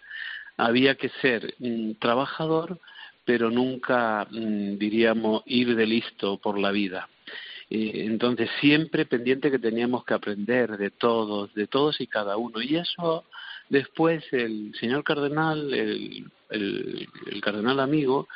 Había 0.58 0.96
que 0.96 1.10
ser 1.22 1.54
un 1.60 1.96
trabajador, 1.96 2.80
pero 3.26 3.52
nunca, 3.52 4.28
mm, 4.32 4.78
diríamos, 4.78 5.44
ir 5.46 5.76
de 5.76 5.86
listo 5.86 6.38
por 6.38 6.58
la 6.58 6.72
vida. 6.72 7.10
entonces, 7.70 8.50
siempre 8.62 9.06
pendiente 9.06 9.52
que 9.52 9.60
teníamos 9.60 10.06
que 10.06 10.14
aprender 10.14 10.78
de 10.78 10.90
todos, 10.90 11.54
de 11.54 11.68
todos 11.68 12.00
y 12.00 12.08
cada 12.08 12.38
uno. 12.38 12.62
Y 12.62 12.78
eso 12.78 13.26
Después 13.70 14.24
el 14.32 14.74
señor 14.80 15.04
cardenal, 15.04 15.74
el, 15.74 16.30
cardenal 17.42 17.80
amigo, 17.80 18.28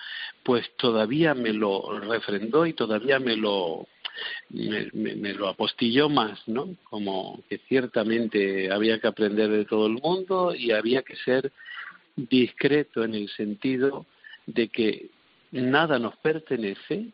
pues 0.43 0.69
todavía 0.77 1.33
me 1.33 1.53
lo 1.53 1.99
refrendó 1.99 2.65
y 2.65 2.73
todavía 2.73 3.19
me 3.19 3.37
lo 3.37 3.87
me, 4.49 5.33
lo 5.33 5.47
apostilló 5.47 6.09
más, 6.09 6.45
¿no? 6.47 6.75
Como 6.83 7.41
que 7.47 7.59
ciertamente 7.69 8.71
había 8.71 8.99
que 8.99 9.07
aprender 9.07 9.49
de 9.49 9.65
todo 9.65 9.87
el 9.87 9.93
mundo 9.93 10.53
y 10.53 10.71
había 10.71 11.01
que 11.01 11.15
ser 11.15 11.51
discreto 12.15 13.05
en 13.05 13.15
el 13.15 13.29
sentido 13.29 14.05
de 14.45 14.67
que 14.67 15.09
nada 15.51 15.97
nos 15.97 16.17
pertenece, 16.17 17.07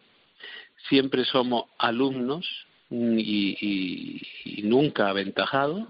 siempre 0.89 1.23
somos 1.25 1.65
alumnos 1.77 2.47
y, 2.89 4.19
y 4.43 4.61
nunca 4.63 5.09
aventajados 5.09 5.87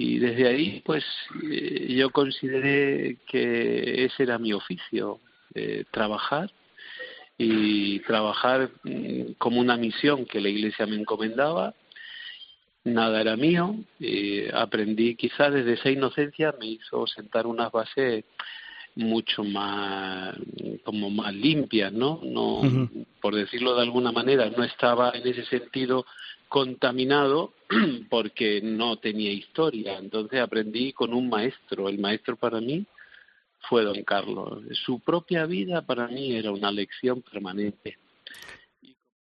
y 0.00 0.20
desde 0.20 0.46
ahí 0.46 0.80
pues 0.86 1.04
eh, 1.50 1.92
yo 1.92 2.10
consideré 2.10 3.16
que 3.26 4.04
ese 4.04 4.22
era 4.22 4.38
mi 4.38 4.52
oficio 4.52 5.18
eh, 5.54 5.84
trabajar 5.90 6.50
y 7.36 7.98
trabajar 8.00 8.70
mm, 8.84 9.32
como 9.38 9.60
una 9.60 9.76
misión 9.76 10.24
que 10.24 10.40
la 10.40 10.48
iglesia 10.48 10.86
me 10.86 10.96
encomendaba. 10.96 11.74
Nada 12.84 13.20
era 13.20 13.36
mío 13.36 13.74
aprendí 14.54 15.16
quizás 15.16 15.52
desde 15.52 15.74
esa 15.74 15.90
inocencia 15.90 16.54
me 16.58 16.68
hizo 16.68 17.06
sentar 17.08 17.46
unas 17.46 17.70
bases 17.70 18.24
mucho 18.94 19.44
más 19.44 20.34
como 20.84 21.10
más 21.10 21.34
limpias 21.34 21.92
no 21.92 22.20
no 22.22 22.88
por 23.20 23.34
decirlo 23.34 23.74
de 23.74 23.82
alguna 23.82 24.10
manera 24.10 24.48
no 24.48 24.64
estaba 24.64 25.10
en 25.10 25.26
ese 25.26 25.44
sentido 25.44 26.06
contaminado 26.48 27.52
porque 28.10 28.60
no 28.62 28.96
tenía 28.96 29.32
historia. 29.32 29.98
Entonces 29.98 30.40
aprendí 30.40 30.92
con 30.92 31.12
un 31.12 31.28
maestro. 31.28 31.88
El 31.88 31.98
maestro 31.98 32.36
para 32.36 32.60
mí 32.60 32.86
fue 33.68 33.84
don 33.84 34.02
Carlos. 34.04 34.62
Su 34.84 35.00
propia 35.00 35.46
vida 35.46 35.82
para 35.82 36.08
mí 36.08 36.34
era 36.34 36.50
una 36.50 36.70
lección 36.70 37.22
permanente. 37.22 37.98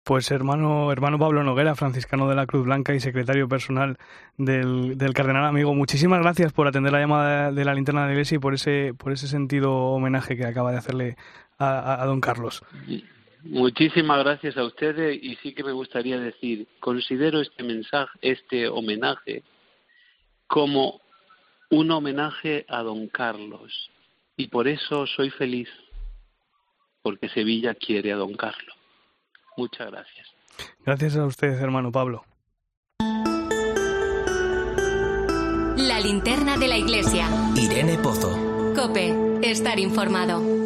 Pues 0.04 0.32
hermano, 0.32 0.92
hermano 0.92 1.20
Pablo 1.20 1.44
Noguera, 1.44 1.76
franciscano 1.76 2.28
de 2.28 2.34
la 2.34 2.48
Cruz 2.48 2.66
Blanca 2.66 2.96
y 2.96 3.00
secretario 3.00 3.48
personal 3.48 3.98
del, 4.38 4.98
del 4.98 5.14
cardenal 5.14 5.46
amigo, 5.46 5.76
muchísimas 5.76 6.20
gracias 6.22 6.52
por 6.52 6.68
atender 6.68 6.92
la 6.92 7.00
llamada 7.00 7.52
de 7.52 7.64
la 7.64 7.76
linterna 7.76 8.02
de 8.02 8.08
la 8.08 8.14
iglesia 8.14 8.38
y 8.38 8.40
por 8.40 8.56
ese, 8.56 8.96
por 8.98 9.12
ese 9.12 9.28
sentido 9.28 9.72
homenaje 9.72 10.36
que 10.36 10.48
acaba 10.48 10.72
de 10.72 10.80
hacerle 10.80 11.16
a, 11.60 12.02
a 12.02 12.06
don 12.08 12.22
Carlos. 12.22 12.64
Muchísimas 13.44 14.20
gracias 14.24 14.58
a 14.58 14.66
ustedes 14.66 15.18
y 15.22 15.36
sí 15.38 15.54
que 15.54 15.64
me 15.64 15.72
gustaría 15.72 16.20
decir, 16.20 16.68
considero 16.80 17.40
este 17.40 17.64
mensaje, 17.64 18.18
este 18.22 18.68
homenaje 18.68 19.44
como 20.48 21.00
un 21.70 21.92
homenaje 21.92 22.66
a 22.68 22.82
don 22.82 23.08
Carlos 23.08 23.92
y 24.36 24.48
por 24.48 24.68
eso 24.68 25.06
soy 25.08 25.30
feliz, 25.30 25.70
porque 27.02 27.30
Sevilla 27.30 27.76
quiere 27.76 28.12
a 28.12 28.18
don 28.18 28.34
Carlos. 28.34 28.76
Muchas 29.56 29.92
gracias. 29.92 30.28
Gracias 30.86 31.16
a 31.16 31.26
ustedes, 31.26 31.62
hermano 31.62 31.92
Pablo. 31.92 32.24
La 35.78 36.00
linterna 36.02 36.58
de 36.58 36.68
la 36.68 36.78
iglesia. 36.78 37.28
Irene 37.56 37.98
Pozo. 37.98 38.74
Cope, 38.76 39.14
estar 39.44 39.80
informado. 39.80 40.59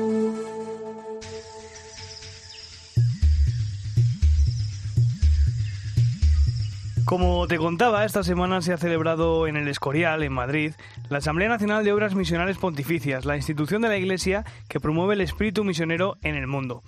Como 7.13 7.45
te 7.45 7.59
contaba, 7.59 8.05
esta 8.05 8.23
semana 8.23 8.63
se 8.63 8.73
ha 8.73 8.77
celebrado 8.77 9.45
en 9.45 9.55
el 9.55 9.67
Escorial, 9.67 10.23
en 10.23 10.33
Madrid, 10.33 10.73
la 11.09 11.19
Asamblea 11.19 11.47
Nacional 11.47 11.85
de 11.85 11.93
Obras 11.93 12.15
Misionales 12.15 12.57
Pontificias, 12.57 13.23
la 13.23 13.35
institución 13.35 13.83
de 13.83 13.89
la 13.89 13.97
Iglesia 13.97 14.45
que 14.67 14.79
promueve 14.79 15.13
el 15.13 15.21
espíritu 15.21 15.63
misionero 15.63 16.17
en 16.23 16.33
el 16.33 16.47
mundo. 16.47 16.81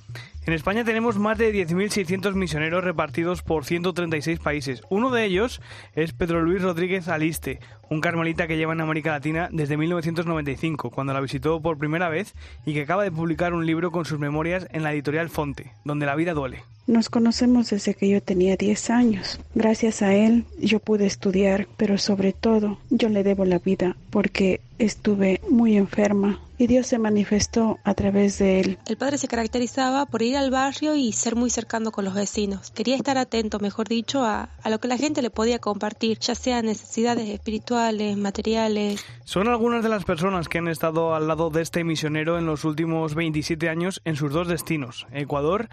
En 0.47 0.53
España 0.53 0.83
tenemos 0.83 1.19
más 1.19 1.37
de 1.37 1.53
10.600 1.53 2.33
misioneros 2.33 2.83
repartidos 2.83 3.43
por 3.43 3.65
136 3.65 4.39
países. 4.39 4.81
Uno 4.89 5.11
de 5.11 5.25
ellos 5.25 5.61
es 5.93 6.11
Pedro 6.13 6.41
Luis 6.41 6.63
Rodríguez 6.63 7.07
Aliste, 7.07 7.59
un 7.91 8.01
carmelita 8.01 8.47
que 8.47 8.57
lleva 8.57 8.73
en 8.73 8.81
América 8.81 9.11
Latina 9.11 9.47
desde 9.51 9.77
1995, 9.77 10.89
cuando 10.89 11.13
la 11.13 11.21
visitó 11.21 11.61
por 11.61 11.77
primera 11.77 12.09
vez 12.09 12.33
y 12.65 12.73
que 12.73 12.81
acaba 12.81 13.03
de 13.03 13.11
publicar 13.11 13.53
un 13.53 13.67
libro 13.67 13.91
con 13.91 14.05
sus 14.05 14.17
memorias 14.17 14.67
en 14.71 14.81
la 14.81 14.91
editorial 14.91 15.29
Fonte, 15.29 15.73
donde 15.83 16.07
la 16.07 16.15
vida 16.15 16.33
duele. 16.33 16.63
Nos 16.87 17.09
conocemos 17.09 17.71
desde 17.71 17.95
que 17.95 18.07
yo 18.07 18.21
tenía 18.21 18.57
10 18.57 18.89
años. 18.91 19.39
Gracias 19.55 20.03
a 20.03 20.13
él 20.13 20.45
yo 20.59 20.79
pude 20.79 21.07
estudiar, 21.07 21.67
pero 21.77 21.97
sobre 21.97 22.31
todo 22.31 22.77
yo 22.91 23.09
le 23.09 23.23
debo 23.23 23.43
la 23.43 23.57
vida 23.57 23.97
porque 24.11 24.61
estuve 24.77 25.41
muy 25.49 25.77
enferma 25.77 26.39
y 26.57 26.67
Dios 26.67 26.87
se 26.87 26.99
manifestó 26.99 27.79
a 27.83 27.93
través 27.95 28.37
de 28.37 28.59
él. 28.59 28.77
El 28.85 28.97
padre 28.97 29.17
se 29.17 29.27
caracterizaba 29.27 30.05
por 30.05 30.21
ir 30.21 30.37
al 30.37 30.51
barrio 30.51 30.95
y 30.95 31.11
ser 31.11 31.35
muy 31.35 31.49
cercano 31.49 31.91
con 31.91 32.05
los 32.05 32.13
vecinos. 32.13 32.71
Quería 32.71 32.95
estar 32.95 33.17
atento, 33.17 33.59
mejor 33.59 33.87
dicho, 33.87 34.23
a, 34.23 34.49
a 34.61 34.69
lo 34.69 34.79
que 34.79 34.87
la 34.87 34.97
gente 34.97 35.21
le 35.21 35.29
podía 35.29 35.59
compartir, 35.59 36.19
ya 36.19 36.35
sea 36.35 36.61
necesidades 36.61 37.27
espirituales, 37.29 38.15
materiales. 38.15 39.03
Son 39.23 39.47
algunas 39.47 39.83
de 39.83 39.89
las 39.89 40.05
personas 40.05 40.47
que 40.47 40.59
han 40.59 40.67
estado 40.67 41.15
al 41.15 41.27
lado 41.27 41.49
de 41.49 41.61
este 41.61 41.83
misionero 41.83 42.37
en 42.37 42.45
los 42.45 42.63
últimos 42.63 43.15
27 43.15 43.69
años 43.69 44.01
en 44.05 44.15
sus 44.15 44.31
dos 44.31 44.47
destinos, 44.47 45.07
Ecuador 45.11 45.67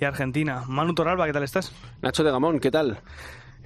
y 0.00 0.04
Argentina. 0.04 0.64
Manu 0.66 0.94
Toralba, 0.94 1.26
¿qué 1.26 1.32
tal 1.32 1.42
estás? 1.42 1.72
Nacho 2.00 2.24
de 2.24 2.30
Gamón, 2.30 2.58
¿qué 2.58 2.70
tal? 2.70 2.98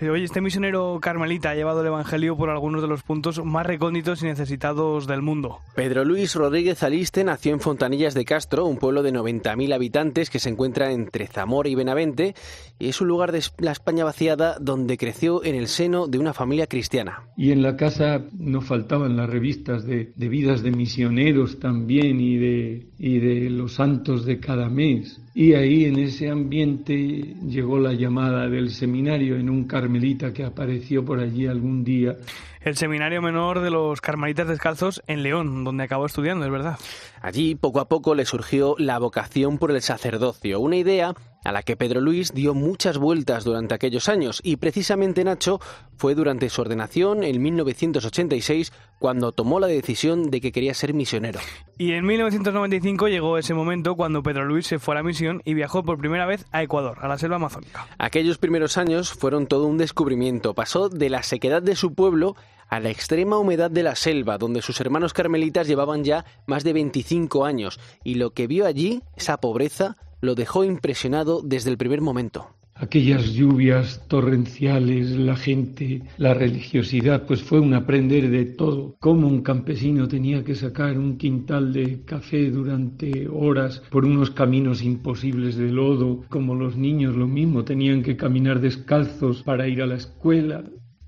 Oye, 0.01 0.25
este 0.25 0.41
misionero 0.41 0.99
carmelita 1.01 1.51
ha 1.51 1.55
llevado 1.55 1.81
el 1.81 1.87
Evangelio 1.87 2.37
por 2.37 2.51
algunos 2.51 2.83
de 2.83 2.89
los 2.89 3.05
puntos 3.05 3.43
más 3.45 3.65
recónditos 3.65 4.23
y 4.23 4.27
necesitados 4.27 5.07
del 5.07 5.23
mundo. 5.23 5.61
Pedro 5.77 6.05
Luis 6.05 6.35
Rodríguez 6.35 6.83
Aliste 6.83 7.23
nació 7.23 7.55
en 7.55 7.61
Fontanillas 7.61 8.13
de 8.13 8.25
Castro, 8.25 8.67
un 8.67 8.77
pueblo 8.77 9.05
de 9.05 9.13
90.000 9.13 9.73
habitantes 9.73 10.31
que 10.31 10.41
se 10.41 10.51
encuentra 10.51 10.91
entre 10.91 11.29
Zamora 11.29 11.69
y 11.69 11.77
Benavente, 11.77 12.35
y 12.79 12.89
es 12.89 13.01
un 13.01 13.09
lugar 13.09 13.31
de 13.31 13.43
la 13.59 13.71
España 13.71 14.05
vaciada 14.05 14.59
donde 14.61 14.99
creció 14.99 15.45
en 15.45 15.55
el 15.55 15.69
seno 15.69 16.09
de 16.09 16.19
una 16.19 16.35
familia 16.35 16.67
cristiana. 16.67 17.23
Y 17.37 17.53
en 17.53 17.63
la 17.63 17.77
casa 17.77 18.21
no 18.37 18.61
faltaban 18.61 19.17
las 19.17 19.31
revistas 19.31 19.87
de, 19.87 20.13
de 20.17 20.29
vidas 20.29 20.63
de 20.63 20.73
misioneros 20.73 21.61
también 21.61 22.21
y 22.21 22.37
de, 22.37 22.87
y 22.99 23.21
de 23.21 23.49
los 23.49 23.75
santos 23.75 24.25
de 24.25 24.41
cada 24.41 24.69
mes. 24.69 25.21
Y 25.35 25.55
ahí 25.55 25.85
en 25.85 25.99
ese 25.99 26.31
ambiente 26.31 27.35
llegó 27.45 27.81
la 27.81 27.93
llamada 27.93 28.49
del 28.49 28.71
seminario 28.71 29.37
en 29.37 29.51
un 29.51 29.65
carmelita 29.85 30.33
que 30.33 30.45
apareció 30.45 31.05
por 31.05 31.19
allí 31.21 31.47
algún 31.47 31.85
día. 31.85 32.17
El 32.63 32.75
seminario 32.75 33.21
menor 33.21 33.61
de 33.61 33.69
los 33.69 34.01
carmelitas 34.01 34.49
descalzos 34.49 35.03
en 35.07 35.23
León, 35.23 35.63
donde 35.63 35.85
acabó 35.85 36.07
estudiando, 36.07 36.47
es 36.47 36.51
verdad. 36.51 36.79
Allí 37.25 37.55
poco 37.55 37.81
a 37.81 37.89
poco 37.89 38.15
le 38.15 38.27
surgió 38.27 38.75
la 38.77 38.99
vocación 38.99 39.57
por 39.57 39.71
el 39.71 39.81
sacerdocio, 39.81 40.61
una 40.61 40.77
idea 40.77 41.15
a 41.43 41.53
la 41.53 41.63
que 41.63 41.75
Pedro 41.75 42.03
Luis 42.03 42.35
dio 42.35 42.53
muchas 42.53 42.99
vueltas 42.99 43.45
durante 43.45 43.75
aquellos 43.75 44.11
años 44.11 44.43
y 44.45 44.57
precisamente 44.57 45.25
Nacho 45.25 45.59
fue 45.97 46.15
durante 46.15 46.51
su 46.51 46.61
ordenación 46.61 47.23
en 47.25 47.41
1986 47.41 48.75
cuando 48.99 49.33
tomó 49.33 49.59
la 49.59 49.69
decisión 49.69 50.31
de 50.31 50.43
que 50.43 50.53
quería 50.53 50.75
ser 50.75 50.93
misionero. 50.93 51.41
Y 51.79 51.93
en 51.93 52.05
1995 52.05 53.09
llegó 53.09 53.39
ese 53.39 53.55
momento 53.55 53.95
cuando 53.95 54.23
Pedro 54.23 54.45
Luis 54.45 54.67
se 54.67 54.79
fue 54.79 54.95
a 54.95 54.99
la 54.99 55.03
misión 55.03 55.41
y 55.47 55.55
viajó 55.55 55.83
por 55.83 55.97
primera 55.97 56.27
vez 56.27 56.45
a 56.53 56.63
Ecuador, 56.63 56.99
a 57.01 57.09
la 57.09 57.17
selva 57.17 57.37
amazónica. 57.37 57.87
Aquellos 57.97 58.37
primeros 58.37 58.77
años 58.77 59.15
fueron 59.15 59.47
todo 59.47 59.67
un 59.67 59.79
descubrimiento. 59.79 60.53
Pasó 60.53 60.91
de 60.91 61.09
la 61.09 61.23
sequedad 61.23 61.63
de 61.63 61.75
su 61.75 61.95
pueblo 61.95 62.37
a 62.75 62.81
la 62.81 62.91
extrema 62.91 63.39
humedad 63.39 63.71
de 63.71 63.85
la 63.85 63.95
selva, 63.95 64.37
donde 64.37 64.61
sus 64.61 64.81
hermanos 64.81 65.13
carmelitas 65.13 65.69
llevaban 65.69 66.03
ya 66.03 66.25
más 66.49 66.65
de 66.65 66.73
25 66.73 67.45
años, 67.45 67.79
y 68.03 68.17
lo 68.17 68.33
que 68.33 68.49
vio 68.49 68.67
allí, 68.67 69.01
esa 69.17 69.37
pobreza, 69.37 69.97
lo 70.21 70.35
dejó 70.35 70.65
impresionado 70.65 71.41
desde 71.41 71.71
el 71.71 71.79
primer 71.79 72.01
momento. 72.01 72.49
Aquellas 72.75 73.27
lluvias 73.33 74.03
torrenciales, 74.09 75.13
la 75.13 75.37
gente, 75.37 76.03
la 76.17 76.35
religiosidad, 76.35 77.25
pues 77.27 77.45
fue 77.45 77.61
un 77.61 77.75
aprender 77.75 78.29
de 78.29 78.45
todo. 78.45 78.97
Cómo 78.99 79.29
un 79.29 79.43
campesino 79.43 80.09
tenía 80.09 80.43
que 80.43 80.57
sacar 80.57 80.99
un 80.99 81.17
quintal 81.17 81.73
de 81.73 82.03
café 82.05 82.51
durante 82.51 83.29
horas 83.29 83.85
por 83.89 84.05
unos 84.05 84.33
caminos 84.33 84.83
imposibles 84.83 85.55
de 85.55 85.71
lodo, 85.71 86.25
como 86.29 86.57
los 86.57 86.77
niños 86.77 87.15
lo 87.15 87.29
mismo, 87.29 87.63
tenían 87.65 88.03
que 88.03 88.17
caminar 88.17 88.59
descalzos 88.59 89.45
para 89.45 89.69
ir 89.69 89.81
a 89.81 89.87
la 89.87 89.95
escuela. 89.95 90.65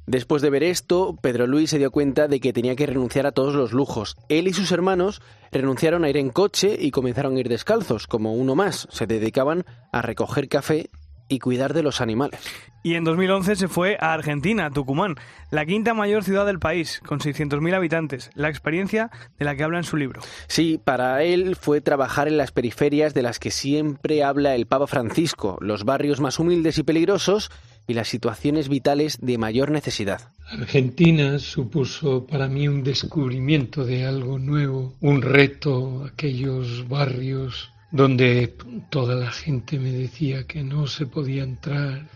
Después 0.07 0.41
de 0.41 0.51
ver 0.51 0.63
esto, 0.63 1.19
Pedro 1.21 1.47
Luis 1.47 1.71
se 1.71 1.79
dio 1.79 1.91
cuenta 1.91 2.29
de 2.29 2.39
que 2.39 2.53
tenía 2.53 2.77
que 2.77 2.87
renunciar 2.87 3.27
a 3.27 3.33
todos 3.33 3.55
los 3.55 3.73
lujos. 3.73 4.17
Él 4.29 4.47
y 4.47 4.53
sus 4.53 4.71
hermanos 4.71 5.21
renunciaron 5.51 6.05
a 6.05 6.09
ir 6.09 6.17
en 6.17 6.31
coche 6.31 6.77
y 6.79 6.93
comenzaron 6.93 7.37
a 7.37 7.41
ir 7.41 7.49
descalzos, 7.49 8.07
como 8.07 8.35
uno 8.35 8.55
más. 8.55 8.87
Se 8.91 9.07
dedicaban 9.07 9.65
a 9.93 10.03
recoger 10.03 10.49
café 10.49 10.91
y 11.29 11.41
cuidar 11.41 11.75
de 11.75 11.83
los 11.83 12.01
animales. 12.01 12.41
Y 12.83 12.95
en 12.95 13.03
2011 13.03 13.57
se 13.57 13.67
fue 13.67 13.97
a 14.01 14.13
Argentina, 14.13 14.71
Tucumán, 14.71 15.17
la 15.51 15.67
quinta 15.67 15.93
mayor 15.93 16.23
ciudad 16.23 16.47
del 16.47 16.61
país, 16.61 17.03
con 17.05 17.19
600.000 17.19 17.75
habitantes, 17.75 18.31
la 18.35 18.49
experiencia 18.49 19.11
de 19.41 19.45
la 19.45 19.57
que 19.57 19.65
habla 19.65 19.79
en 19.79 19.85
su 19.85 19.97
libro. 19.97 20.21
Sí, 20.47 20.81
para 20.83 21.25
él 21.25 21.57
fue 21.57 21.81
trabajar 21.81 22.29
en 22.29 22.37
las 22.37 22.53
periferias 22.53 23.13
de 23.13 23.23
las 23.23 23.41
que 23.41 23.51
siempre 23.51 24.23
habla 24.23 24.55
el 24.55 24.67
Papa 24.67 24.87
Francisco, 24.87 25.59
los 25.61 25.85
barrios 25.85 26.21
más 26.21 26.39
humildes 26.39 26.79
y 26.79 26.85
peligrosos 26.85 27.51
y 27.87 27.95
las 27.95 28.09
situaciones 28.09 28.69
vitales 28.69 29.19
de 29.21 29.39
mayor 29.39 29.71
necesidad. 29.71 30.33
Argentina 30.49 31.39
supuso 31.39 32.27
para 32.27 32.49
mí 32.49 32.69
un 32.69 32.83
descubrimiento 32.83 33.85
de 33.85 34.05
algo 34.05 34.39
nuevo, 34.39 34.95
un 35.01 35.23
reto, 35.23 36.05
aquellos 36.05 36.89
barrios 36.89 37.71
donde 37.91 38.55
toda 38.91 39.15
la 39.15 39.31
gente 39.31 39.79
me 39.79 39.91
decía 39.91 40.45
que 40.45 40.63
no 40.63 40.87
se 40.87 41.07
podía 41.07 41.43
entrar. 41.43 42.07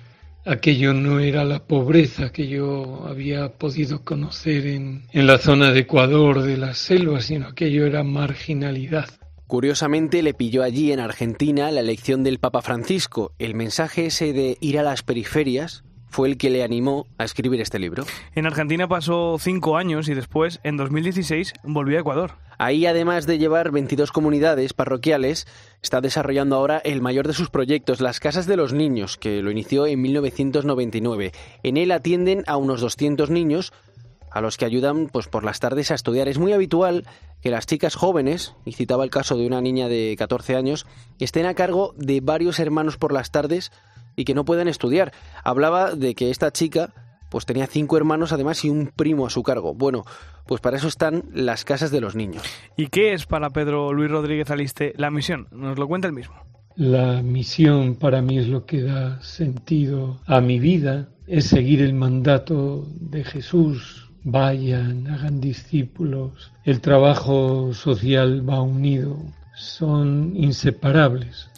Aquello 0.45 0.95
no 0.95 1.21
era 1.21 1.45
la 1.45 1.61
pobreza 1.61 2.33
que 2.33 2.49
yo 2.49 3.07
había 3.07 3.51
podido 3.51 4.03
conocer 4.03 4.67
en, 4.67 5.05
en 5.13 5.27
la 5.27 5.39
zona 5.39 5.71
de 5.71 5.81
Ecuador, 5.81 6.43
de 6.43 6.57
la 6.57 6.75
selva, 6.75 7.21
sino 7.21 7.49
aquello 7.49 7.87
era 7.87 8.03
marginalidad. 8.03 9.09
Curiosamente 9.51 10.23
le 10.23 10.33
pilló 10.33 10.63
allí 10.63 10.93
en 10.93 11.01
Argentina 11.01 11.73
la 11.73 11.81
elección 11.81 12.23
del 12.23 12.39
Papa 12.39 12.63
Francisco. 12.63 13.33
El 13.41 13.57
mensaje 13.57 14.07
ese 14.07 14.33
de 14.33 14.57
ir 14.61 14.79
a 14.79 14.85
las 14.85 15.03
periferias 15.03 15.83
fue 16.07 16.29
el 16.29 16.39
que 16.39 16.51
le 16.51 16.63
animó 16.63 17.09
a 17.19 17.25
escribir 17.25 17.61
este 17.61 17.81
libro. 17.81 18.05
En 18.37 18.47
Argentina 18.47 18.87
pasó 18.87 19.39
cinco 19.41 19.77
años 19.77 20.09
y 20.09 20.15
después, 20.15 20.61
en 20.63 20.77
2016, 20.77 21.55
volvió 21.65 21.99
a 21.99 22.01
Ecuador. 22.03 22.35
Ahí, 22.59 22.87
además 22.87 23.27
de 23.27 23.39
llevar 23.39 23.73
22 23.73 24.13
comunidades 24.13 24.73
parroquiales, 24.73 25.49
está 25.83 26.01
desarrollando 26.01 26.55
ahora 26.55 26.79
el 26.85 27.01
mayor 27.01 27.27
de 27.27 27.33
sus 27.33 27.51
proyectos, 27.51 28.01
las 28.01 28.21
Casas 28.21 28.47
de 28.47 28.57
los 28.57 28.73
Niños, 28.73 29.17
que 29.17 29.43
lo 29.43 29.51
inició 29.51 29.85
en 29.87 30.01
1999. 30.01 31.33
En 31.65 31.77
él 31.77 31.91
atienden 31.91 32.45
a 32.47 32.57
unos 32.57 32.83
200 32.83 33.31
niños 33.31 33.73
a 34.31 34.41
los 34.41 34.57
que 34.57 34.65
ayudan 34.65 35.09
pues 35.09 35.29
por 35.29 35.45
las 35.45 35.61
tardes 35.61 35.91
a 35.91 35.95
estudiar. 35.95 36.29
Es 36.29 36.39
muy 36.39 36.53
habitual 36.53 37.05
que 37.41 37.51
las 37.51 37.67
chicas 37.67 37.95
jóvenes, 37.95 38.55
y 38.65 38.73
citaba 38.73 39.05
el 39.05 39.11
caso 39.11 39.37
de 39.37 39.47
una 39.47 39.61
niña 39.61 39.89
de 39.89 40.15
14 40.19 40.57
años, 40.57 40.87
estén 41.19 41.47
a 41.47 41.55
cargo 41.55 41.95
de 41.97 42.21
varios 42.21 42.59
hermanos 42.59 42.97
por 42.97 43.13
las 43.13 43.31
tardes 43.31 43.73
y 44.17 44.25
que 44.25 44.35
no 44.35 44.45
puedan 44.45 44.69
estudiar. 44.69 45.13
Hablaba 45.45 45.95
de 45.95 46.15
que 46.15 46.31
esta 46.31 46.53
chica 46.53 46.93
pues 47.31 47.47
tenía 47.47 47.67
cinco 47.67 47.97
hermanos 47.97 48.33
además 48.33 48.65
y 48.65 48.71
un 48.71 48.91
primo 48.95 49.25
a 49.27 49.31
su 49.31 49.43
cargo. 49.43 49.73
Bueno, 49.73 50.05
pues 50.47 50.61
para 50.61 50.77
eso 50.77 50.89
están 50.89 51.25
las 51.33 51.65
casas 51.65 51.91
de 51.91 52.01
los 52.01 52.17
niños. 52.17 52.43
¿Y 52.77 52.89
qué 52.89 53.13
es 53.13 53.27
para 53.27 53.51
Pedro 53.51 53.93
Luis 53.93 54.11
Rodríguez 54.11 54.51
Aliste 54.51 54.93
la 54.97 55.11
misión? 55.11 55.47
Nos 55.53 55.79
lo 55.79 55.87
cuenta 55.87 56.09
el 56.09 56.13
mismo. 56.13 56.35
La 56.77 57.23
misión 57.23 57.97
para 57.97 58.21
mí 58.23 58.39
es 58.39 58.49
lo 58.49 58.65
que 58.65 58.83
da 58.83 59.23
sentido 59.23 60.21
a 60.27 60.41
mi 60.41 60.59
vida, 60.59 61.09
es 61.27 61.47
seguir 61.47 61.83
el 61.83 61.95
mandato 61.95 62.87
de 62.99 63.23
Jesús, 63.23 64.10
vayan, 64.25 65.07
hagan 65.07 65.41
discípulos. 65.41 66.53
El 66.65 66.81
trabajo 66.81 67.73
social 67.75 68.49
va 68.49 68.61
unido, 68.61 69.17
son 69.55 70.33
inseparables. 70.37 71.49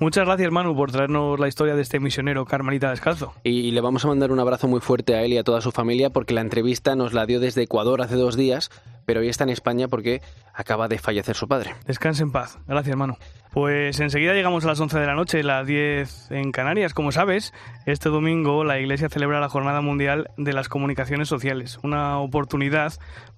Muchas 0.00 0.24
gracias, 0.24 0.50
Manu, 0.50 0.74
por 0.74 0.90
traernos 0.90 1.38
la 1.38 1.46
historia 1.46 1.74
de 1.74 1.82
este 1.82 2.00
misionero 2.00 2.46
carmelita 2.46 2.88
descalzo. 2.88 3.34
Y 3.44 3.70
le 3.72 3.82
vamos 3.82 4.02
a 4.02 4.08
mandar 4.08 4.32
un 4.32 4.40
abrazo 4.40 4.66
muy 4.66 4.80
fuerte 4.80 5.14
a 5.14 5.22
él 5.22 5.34
y 5.34 5.36
a 5.36 5.44
toda 5.44 5.60
su 5.60 5.72
familia 5.72 6.08
porque 6.08 6.32
la 6.32 6.40
entrevista 6.40 6.96
nos 6.96 7.12
la 7.12 7.26
dio 7.26 7.38
desde 7.38 7.64
Ecuador 7.64 8.00
hace 8.00 8.14
dos 8.14 8.34
días, 8.34 8.70
pero 9.04 9.20
hoy 9.20 9.28
está 9.28 9.44
en 9.44 9.50
España 9.50 9.88
porque 9.88 10.22
acaba 10.54 10.88
de 10.88 10.98
fallecer 10.98 11.36
su 11.36 11.48
padre. 11.48 11.74
Descanse 11.86 12.22
en 12.22 12.32
paz. 12.32 12.58
Gracias, 12.66 12.96
Manu. 12.96 13.16
Pues 13.50 13.98
enseguida 13.98 14.32
llegamos 14.32 14.64
a 14.64 14.68
las 14.68 14.78
11 14.78 15.00
de 15.00 15.06
la 15.06 15.16
noche, 15.16 15.42
las 15.42 15.66
10 15.66 16.30
en 16.30 16.52
Canarias. 16.52 16.94
Como 16.94 17.10
sabes, 17.10 17.52
este 17.84 18.08
domingo 18.08 18.62
la 18.62 18.78
Iglesia 18.78 19.08
celebra 19.08 19.40
la 19.40 19.48
Jornada 19.48 19.80
Mundial 19.80 20.30
de 20.36 20.52
las 20.52 20.68
Comunicaciones 20.68 21.28
Sociales, 21.28 21.80
una 21.82 22.18
oportunidad 22.18 22.92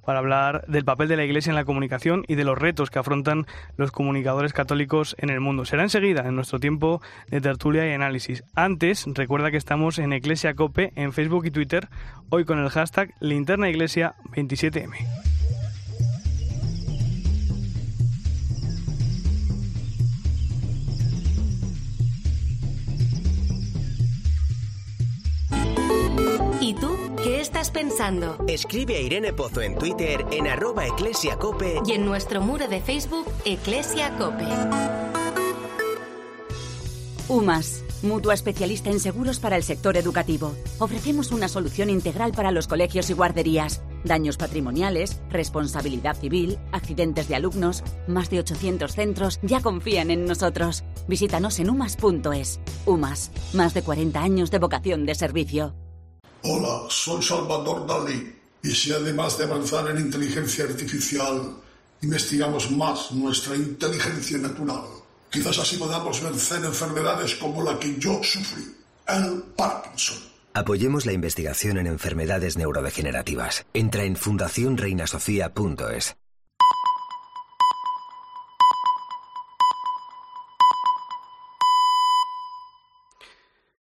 para 0.05 0.19
hablar 0.19 0.67
del 0.67 0.85
papel 0.85 1.09
de 1.09 1.17
la 1.17 1.25
Iglesia 1.25 1.51
en 1.51 1.57
la 1.57 1.65
comunicación 1.65 2.25
y 2.29 2.35
de 2.35 2.45
los 2.45 2.59
retos 2.59 2.91
que 2.91 2.99
afrontan 2.99 3.47
los 3.79 3.91
comunicadores 3.91 4.53
católicos 4.53 5.17
en 5.19 5.31
el 5.31 5.41
mundo. 5.41 5.65
Será 5.65 5.83
enseguida, 5.83 6.27
en 6.27 6.37
nuestro 6.37 6.61
tiempo 6.61 7.01
de 7.29 7.41
tertulia 7.41 7.89
y 7.89 7.93
análisis. 7.93 8.45
Antes, 8.55 9.07
recuerda 9.07 9.51
que 9.51 9.57
estamos 9.57 9.99
en 9.99 10.13
Iglesia 10.13 10.55
Cope 10.55 10.93
en 10.95 11.15
Facebook 11.15 11.47
y 11.47 11.51
Twitter, 11.51 11.89
hoy 12.29 12.45
con 12.45 12.59
el 12.59 12.69
hashtag 12.69 13.15
linternaiglesia27m. 13.21 15.42
¿Y 26.73 26.75
tú 26.75 26.97
qué 27.23 27.43
estás 27.43 27.71
pensando? 27.71 28.43
Escribe 28.49 28.97
a 28.97 29.01
Irene 29.01 29.35
Pozo 29.35 29.61
en 29.61 29.77
Twitter 29.77 30.25
en 30.31 30.47
arroba 30.47 30.87
eclesiacope 30.87 31.83
Y 31.85 31.93
en 31.93 32.07
nuestro 32.07 32.41
muro 32.41 32.67
de 32.67 32.81
Facebook, 32.81 33.27
Eclesia 33.45 34.17
Cope. 34.17 34.47
UMAS, 37.29 37.85
mutua 38.03 38.33
especialista 38.33 38.89
en 38.89 39.01
seguros 39.01 39.39
para 39.39 39.57
el 39.57 39.65
sector 39.65 39.99
educativo. 39.99 40.55
Ofrecemos 40.79 41.31
una 41.31 41.49
solución 41.49 41.91
integral 41.91 42.33
para 42.33 42.51
los 42.53 42.69
colegios 42.69 43.11
y 43.11 43.13
guarderías. 43.13 43.83
Daños 44.03 44.39
patrimoniales, 44.39 45.21
responsabilidad 45.29 46.17
civil, 46.17 46.59
accidentes 46.73 47.29
de 47.29 47.35
alumnos. 47.35 47.85
Más 48.09 48.31
de 48.31 48.39
800 48.39 48.95
centros 48.95 49.41
ya 49.43 49.61
confían 49.61 50.11
en 50.11 50.25
nosotros. 50.25 50.85
Visítanos 51.07 51.59
en 51.59 51.69
umas.es. 51.69 52.61
UMAS, 52.87 53.31
más 53.53 53.75
de 53.75 53.83
40 53.83 54.23
años 54.23 54.51
de 54.51 54.59
vocación 54.59 55.05
de 55.05 55.15
servicio. 55.15 55.75
Hola, 56.45 56.87
soy 56.89 57.23
Salvador 57.23 57.87
Dalí. 57.87 58.35
Y 58.65 58.71
si 58.71 58.93
además 58.93 59.39
de 59.39 59.45
avanzar 59.45 59.89
en 59.91 59.99
inteligencia 59.99 60.65
artificial, 60.65 61.55
investigamos 62.01 62.69
más 62.73 63.13
nuestra 63.13 63.55
inteligencia 63.55 64.39
natural, 64.39 64.83
quizás 65.31 65.61
así 65.61 65.77
podamos 65.77 66.21
vencer 66.21 66.65
enfermedades 66.65 67.37
como 67.37 67.63
la 67.63 67.79
que 67.79 67.97
yo 67.97 68.21
sufrí, 68.25 68.75
el 69.07 69.45
Parkinson. 69.57 70.19
Apoyemos 70.55 71.07
la 71.07 71.13
investigación 71.13 71.79
en 71.79 71.87
enfermedades 71.87 72.57
neurodegenerativas. 72.57 73.65
Entra 73.73 74.03
en 74.03 74.17
fundacionreinasofía.es. 74.17 76.17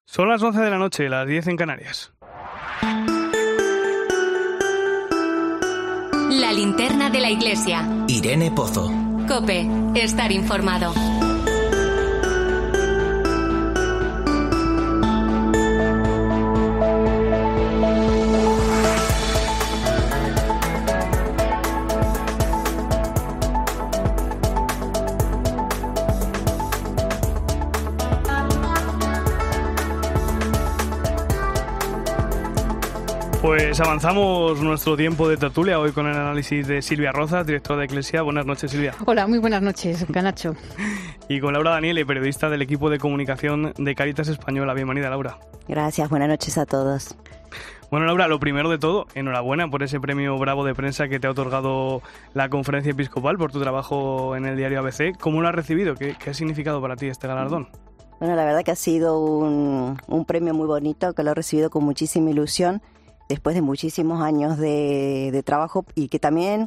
Son 0.06 0.30
las 0.30 0.42
11 0.42 0.60
de 0.60 0.70
la 0.70 0.78
noche, 0.78 1.10
las 1.10 1.26
10 1.26 1.48
en 1.48 1.56
Canarias. 1.58 2.15
La 6.46 6.52
linterna 6.52 7.10
de 7.10 7.18
la 7.18 7.28
iglesia. 7.28 7.84
Irene 8.06 8.52
Pozo. 8.52 8.88
Cope, 9.26 9.68
estar 9.96 10.30
informado. 10.30 10.94
Pues 33.76 33.86
avanzamos 33.86 34.62
nuestro 34.62 34.96
tiempo 34.96 35.28
de 35.28 35.36
tertulia 35.36 35.78
hoy 35.78 35.92
con 35.92 36.06
el 36.06 36.16
análisis 36.16 36.66
de 36.66 36.80
Silvia 36.80 37.12
Rozas, 37.12 37.46
directora 37.46 37.80
de 37.80 37.84
Iglesia. 37.84 38.22
Buenas 38.22 38.46
noches, 38.46 38.70
Silvia. 38.70 38.94
Hola, 39.04 39.26
muy 39.26 39.38
buenas 39.38 39.60
noches, 39.60 40.06
Canacho. 40.10 40.56
y 41.28 41.40
con 41.40 41.52
Laura 41.52 41.72
Daniele, 41.72 42.06
periodista 42.06 42.48
del 42.48 42.62
equipo 42.62 42.88
de 42.88 42.98
comunicación 42.98 43.74
de 43.76 43.94
Caritas 43.94 44.28
Española. 44.28 44.72
Bienvenida, 44.72 45.10
Laura. 45.10 45.36
Gracias, 45.68 46.08
buenas 46.08 46.30
noches 46.30 46.56
a 46.56 46.64
todos. 46.64 47.18
Bueno, 47.90 48.06
Laura, 48.06 48.28
lo 48.28 48.40
primero 48.40 48.70
de 48.70 48.78
todo, 48.78 49.08
enhorabuena 49.14 49.68
por 49.68 49.82
ese 49.82 50.00
premio 50.00 50.38
Bravo 50.38 50.64
de 50.64 50.74
prensa 50.74 51.08
que 51.08 51.20
te 51.20 51.26
ha 51.26 51.30
otorgado 51.32 52.00
la 52.32 52.48
Conferencia 52.48 52.92
Episcopal 52.92 53.36
por 53.36 53.52
tu 53.52 53.60
trabajo 53.60 54.36
en 54.36 54.46
el 54.46 54.56
diario 54.56 54.80
ABC. 54.80 55.18
¿Cómo 55.20 55.42
lo 55.42 55.48
has 55.48 55.54
recibido? 55.54 55.96
¿Qué, 55.96 56.16
qué 56.18 56.30
ha 56.30 56.34
significado 56.34 56.80
para 56.80 56.96
ti 56.96 57.08
este 57.08 57.28
galardón? 57.28 57.68
Bueno, 58.20 58.36
la 58.36 58.46
verdad 58.46 58.64
que 58.64 58.70
ha 58.70 58.76
sido 58.76 59.20
un, 59.20 59.98
un 60.06 60.24
premio 60.24 60.54
muy 60.54 60.66
bonito, 60.66 61.12
que 61.12 61.22
lo 61.22 61.32
he 61.32 61.34
recibido 61.34 61.68
con 61.68 61.84
muchísima 61.84 62.30
ilusión 62.30 62.80
después 63.28 63.54
de 63.54 63.62
muchísimos 63.62 64.22
años 64.22 64.58
de, 64.58 65.42
trabajo 65.44 65.84
y 65.94 66.08
que 66.08 66.18
también 66.18 66.66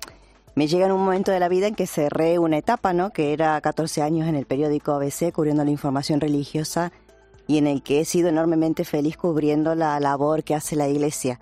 me 0.56 0.68
llega 0.68 0.86
en 0.86 0.92
un 0.92 1.02
momento 1.02 1.32
de 1.32 1.40
la 1.40 1.50
vida 1.50 1.68
en 1.68 1.76
que 1.76 1.88
cerré 1.88 2.40
una 2.40 2.58
etapa, 2.58 2.94
¿no? 2.94 3.12
Que 3.12 3.34
era 3.34 3.60
14 3.62 4.02
años 4.02 4.28
en 4.28 4.36
el 4.36 4.46
periódico 4.46 4.94
ABC 4.94 5.32
cubriendo 5.32 5.64
la 5.64 5.72
información 5.72 6.20
religiosa 6.20 6.92
y 7.48 7.58
en 7.58 7.68
el 7.68 7.82
que 7.82 8.02
he 8.02 8.06
sido 8.06 8.30
enormemente 8.30 8.84
feliz 8.84 9.18
cubriendo 9.18 9.76
la 9.76 10.00
labor 10.00 10.44
que 10.44 10.56
hace 10.56 10.76
la 10.76 10.88
iglesia. 10.88 11.40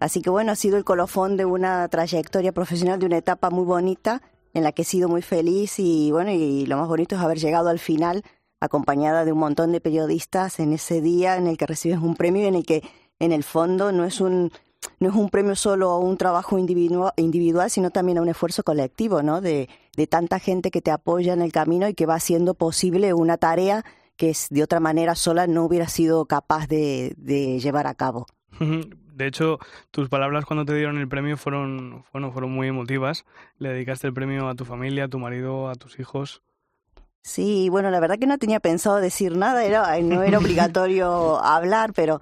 Así 0.00 0.20
que 0.20 0.30
bueno, 0.30 0.52
ha 0.52 0.56
sido 0.56 0.76
el 0.76 0.84
colofón 0.84 1.36
de 1.36 1.44
una 1.44 1.88
trayectoria 1.88 2.52
profesional, 2.52 2.98
de 2.98 3.06
una 3.06 3.18
etapa 3.18 3.50
muy 3.50 3.64
bonita 3.64 4.22
en 4.54 4.64
la 4.64 4.72
que 4.72 4.82
he 4.82 4.84
sido 4.84 5.08
muy 5.08 5.22
feliz 5.22 5.78
y 5.78 6.10
bueno, 6.12 6.30
y 6.30 6.66
lo 6.66 6.76
más 6.76 6.88
bonito 6.88 7.14
es 7.14 7.20
haber 7.20 7.38
llegado 7.38 7.68
al 7.68 7.78
final 7.78 8.22
acompañada 8.60 9.24
de 9.24 9.32
un 9.32 9.38
montón 9.38 9.72
de 9.72 9.80
periodistas 9.80 10.60
en 10.60 10.72
ese 10.72 11.00
día 11.00 11.36
en 11.36 11.46
el 11.46 11.58
que 11.58 11.66
recibes 11.66 11.98
un 11.98 12.16
premio 12.16 12.42
y 12.42 12.46
en 12.46 12.54
el 12.54 12.64
que 12.64 12.82
en 13.18 13.32
el 13.32 13.44
fondo 13.44 13.92
no 13.92 14.04
es 14.04 14.20
un 14.20 14.52
no 15.00 15.08
es 15.08 15.14
un 15.14 15.30
premio 15.30 15.56
solo 15.56 15.90
a 15.90 15.98
un 15.98 16.16
trabajo 16.16 16.58
individual, 16.58 17.12
individual, 17.16 17.70
sino 17.70 17.90
también 17.90 18.18
a 18.18 18.22
un 18.22 18.28
esfuerzo 18.28 18.62
colectivo, 18.62 19.22
¿no? 19.22 19.40
De, 19.40 19.68
de 19.96 20.06
tanta 20.06 20.38
gente 20.38 20.70
que 20.70 20.80
te 20.80 20.90
apoya 20.90 21.32
en 21.32 21.42
el 21.42 21.52
camino 21.52 21.88
y 21.88 21.94
que 21.94 22.06
va 22.06 22.14
haciendo 22.14 22.54
posible 22.54 23.12
una 23.12 23.36
tarea 23.36 23.84
que 24.16 24.34
de 24.50 24.62
otra 24.62 24.80
manera 24.80 25.14
sola 25.14 25.46
no 25.46 25.64
hubiera 25.64 25.88
sido 25.88 26.24
capaz 26.26 26.66
de, 26.68 27.14
de 27.16 27.58
llevar 27.58 27.86
a 27.86 27.94
cabo. 27.94 28.26
De 29.16 29.26
hecho, 29.26 29.58
tus 29.92 30.10
palabras 30.10 30.44
cuando 30.44 30.66
te 30.66 30.74
dieron 30.74 30.98
el 30.98 31.08
premio 31.08 31.38
fueron, 31.38 32.04
bueno, 32.12 32.32
fueron 32.32 32.52
muy 32.52 32.68
emotivas. 32.68 33.24
Le 33.56 33.70
dedicaste 33.70 34.06
el 34.06 34.12
premio 34.12 34.46
a 34.46 34.54
tu 34.54 34.66
familia, 34.66 35.04
a 35.04 35.08
tu 35.08 35.18
marido, 35.18 35.70
a 35.70 35.74
tus 35.74 35.98
hijos. 35.98 36.42
Sí, 37.22 37.70
bueno, 37.70 37.90
la 37.90 37.98
verdad 37.98 38.18
que 38.18 38.26
no 38.26 38.36
tenía 38.36 38.60
pensado 38.60 38.96
decir 38.96 39.34
nada, 39.34 39.64
era, 39.64 39.98
no 40.02 40.22
era 40.22 40.36
obligatorio 40.36 41.42
hablar, 41.42 41.94
pero 41.94 42.20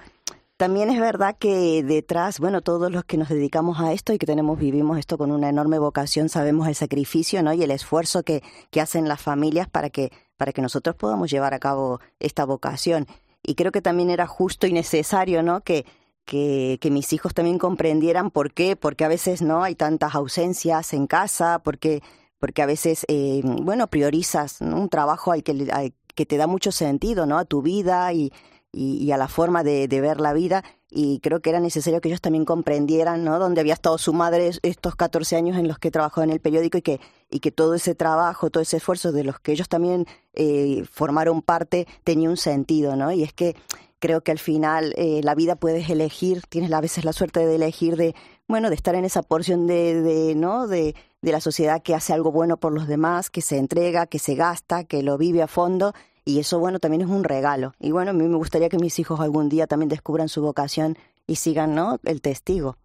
también 0.64 0.88
es 0.88 0.98
verdad 0.98 1.37
que 1.38 1.83
detrás, 1.83 2.40
bueno, 2.40 2.62
todos 2.62 2.90
los 2.90 3.05
que 3.05 3.18
nos 3.18 3.29
dedicamos 3.29 3.81
a 3.81 3.92
esto 3.92 4.14
y 4.14 4.18
que 4.18 4.24
tenemos, 4.24 4.59
vivimos 4.59 4.98
esto 4.98 5.18
con 5.18 5.31
una 5.31 5.50
enorme 5.50 5.79
vocación, 5.79 6.31
sabemos 6.31 6.68
el 6.68 6.74
sacrificio, 6.74 7.42
¿no? 7.42 7.53
Y 7.53 7.62
el 7.62 7.70
esfuerzo 7.70 8.22
que, 8.22 8.42
que 8.70 8.81
hacen 8.81 9.07
las 9.07 9.20
familias 9.20 9.68
para 9.68 9.90
que, 9.90 10.11
para 10.38 10.55
que 10.55 10.62
nosotros 10.62 10.96
podamos 10.96 11.31
llevar 11.31 11.53
a 11.53 11.59
cabo 11.59 12.00
esta 12.18 12.46
vocación. 12.46 13.07
Y 13.42 13.57
creo 13.57 13.72
que 13.72 13.83
también 13.83 14.09
era 14.09 14.27
justo 14.27 14.66
y 14.66 14.72
necesario, 14.72 15.42
¿no? 15.42 15.61
Que, 15.61 15.85
que, 16.24 16.79
mis 16.90 17.12
hijos 17.12 17.35
también 17.35 17.59
comprendieran 17.59 18.31
por 18.31 18.50
qué, 18.50 18.74
porque 18.74 19.05
a 19.05 19.09
veces 19.09 19.42
no 19.42 19.64
hay 19.64 19.74
tantas 19.74 20.14
ausencias 20.14 20.94
en 20.94 21.07
casa, 21.07 21.59
porque, 21.62 22.03
porque 22.38 22.62
a 22.62 22.66
veces, 22.66 23.05
eh, 23.09 23.42
bueno, 23.44 23.88
priorizas 23.88 24.62
un 24.62 24.88
trabajo 24.88 25.31
al 25.31 25.42
que, 25.42 25.68
al 25.70 25.92
que 26.14 26.24
te 26.24 26.38
da 26.38 26.46
mucho 26.46 26.72
sentido, 26.72 27.27
¿no? 27.27 27.37
A 27.37 27.44
tu 27.44 27.61
vida 27.61 28.11
y, 28.14 28.33
y, 28.74 29.10
a 29.12 29.16
la 29.16 29.28
forma 29.28 29.62
de, 29.62 29.87
ver 29.88 30.20
la 30.20 30.32
vida 30.32 30.64
y 30.90 31.20
creo 31.20 31.40
que 31.40 31.50
era 31.50 31.60
necesario 31.60 32.00
que 32.00 32.08
ellos 32.08 32.20
también 32.20 32.44
comprendieran 32.44 33.24
¿no? 33.24 33.38
dónde 33.38 33.60
había 33.60 33.74
estado 33.74 33.98
su 33.98 34.12
madre 34.12 34.50
estos 34.62 34.96
14 34.96 35.37
años 35.37 35.56
en 35.56 35.68
los 35.68 35.78
que 35.78 35.90
trabajó 35.90 36.22
en 36.22 36.30
el 36.30 36.40
periódico 36.40 36.78
y 36.78 36.82
que, 36.82 37.00
y 37.30 37.40
que 37.40 37.50
todo 37.50 37.74
ese 37.74 37.94
trabajo, 37.94 38.50
todo 38.50 38.62
ese 38.62 38.76
esfuerzo 38.76 39.12
de 39.12 39.24
los 39.24 39.40
que 39.40 39.52
ellos 39.52 39.68
también 39.68 40.06
eh, 40.34 40.84
formaron 40.90 41.42
parte 41.42 41.87
tenía 42.04 42.28
un 42.28 42.37
sentido, 42.37 42.96
¿no? 42.96 43.12
Y 43.12 43.22
es 43.22 43.32
que 43.32 43.56
creo 43.98 44.20
que 44.20 44.32
al 44.32 44.38
final 44.38 44.92
eh, 44.96 45.20
la 45.22 45.34
vida 45.34 45.56
puedes 45.56 45.88
elegir, 45.88 46.42
tienes 46.48 46.70
a 46.72 46.80
veces 46.80 47.04
la 47.04 47.12
suerte 47.12 47.46
de 47.46 47.54
elegir 47.54 47.96
de, 47.96 48.14
bueno, 48.46 48.68
de 48.68 48.76
estar 48.76 48.94
en 48.94 49.04
esa 49.04 49.22
porción 49.22 49.66
de, 49.66 50.02
de 50.02 50.34
¿no? 50.34 50.66
De, 50.66 50.94
de 51.22 51.32
la 51.32 51.40
sociedad 51.40 51.82
que 51.82 51.94
hace 51.94 52.12
algo 52.12 52.30
bueno 52.30 52.58
por 52.58 52.72
los 52.72 52.87
demás, 52.87 53.30
que 53.30 53.40
se 53.40 53.56
entrega, 53.56 54.06
que 54.06 54.18
se 54.18 54.34
gasta, 54.34 54.84
que 54.84 55.02
lo 55.02 55.16
vive 55.16 55.42
a 55.42 55.48
fondo 55.48 55.94
y 56.24 56.38
eso, 56.38 56.58
bueno, 56.58 56.78
también 56.78 57.02
es 57.02 57.08
un 57.08 57.24
regalo. 57.24 57.74
Y 57.78 57.90
bueno, 57.90 58.10
a 58.10 58.14
mí 58.14 58.26
me 58.26 58.37
gustaría 58.37 58.68
que 58.68 58.78
mis 58.78 58.98
hijos 58.98 59.20
algún 59.20 59.48
día 59.48 59.66
también 59.66 59.88
descubran 59.88 60.28
su 60.28 60.42
vocación 60.42 60.96
y 61.26 61.37
sigan, 61.37 61.74
¿no? 61.74 62.00
El 62.04 62.20
testigo. 62.20 62.76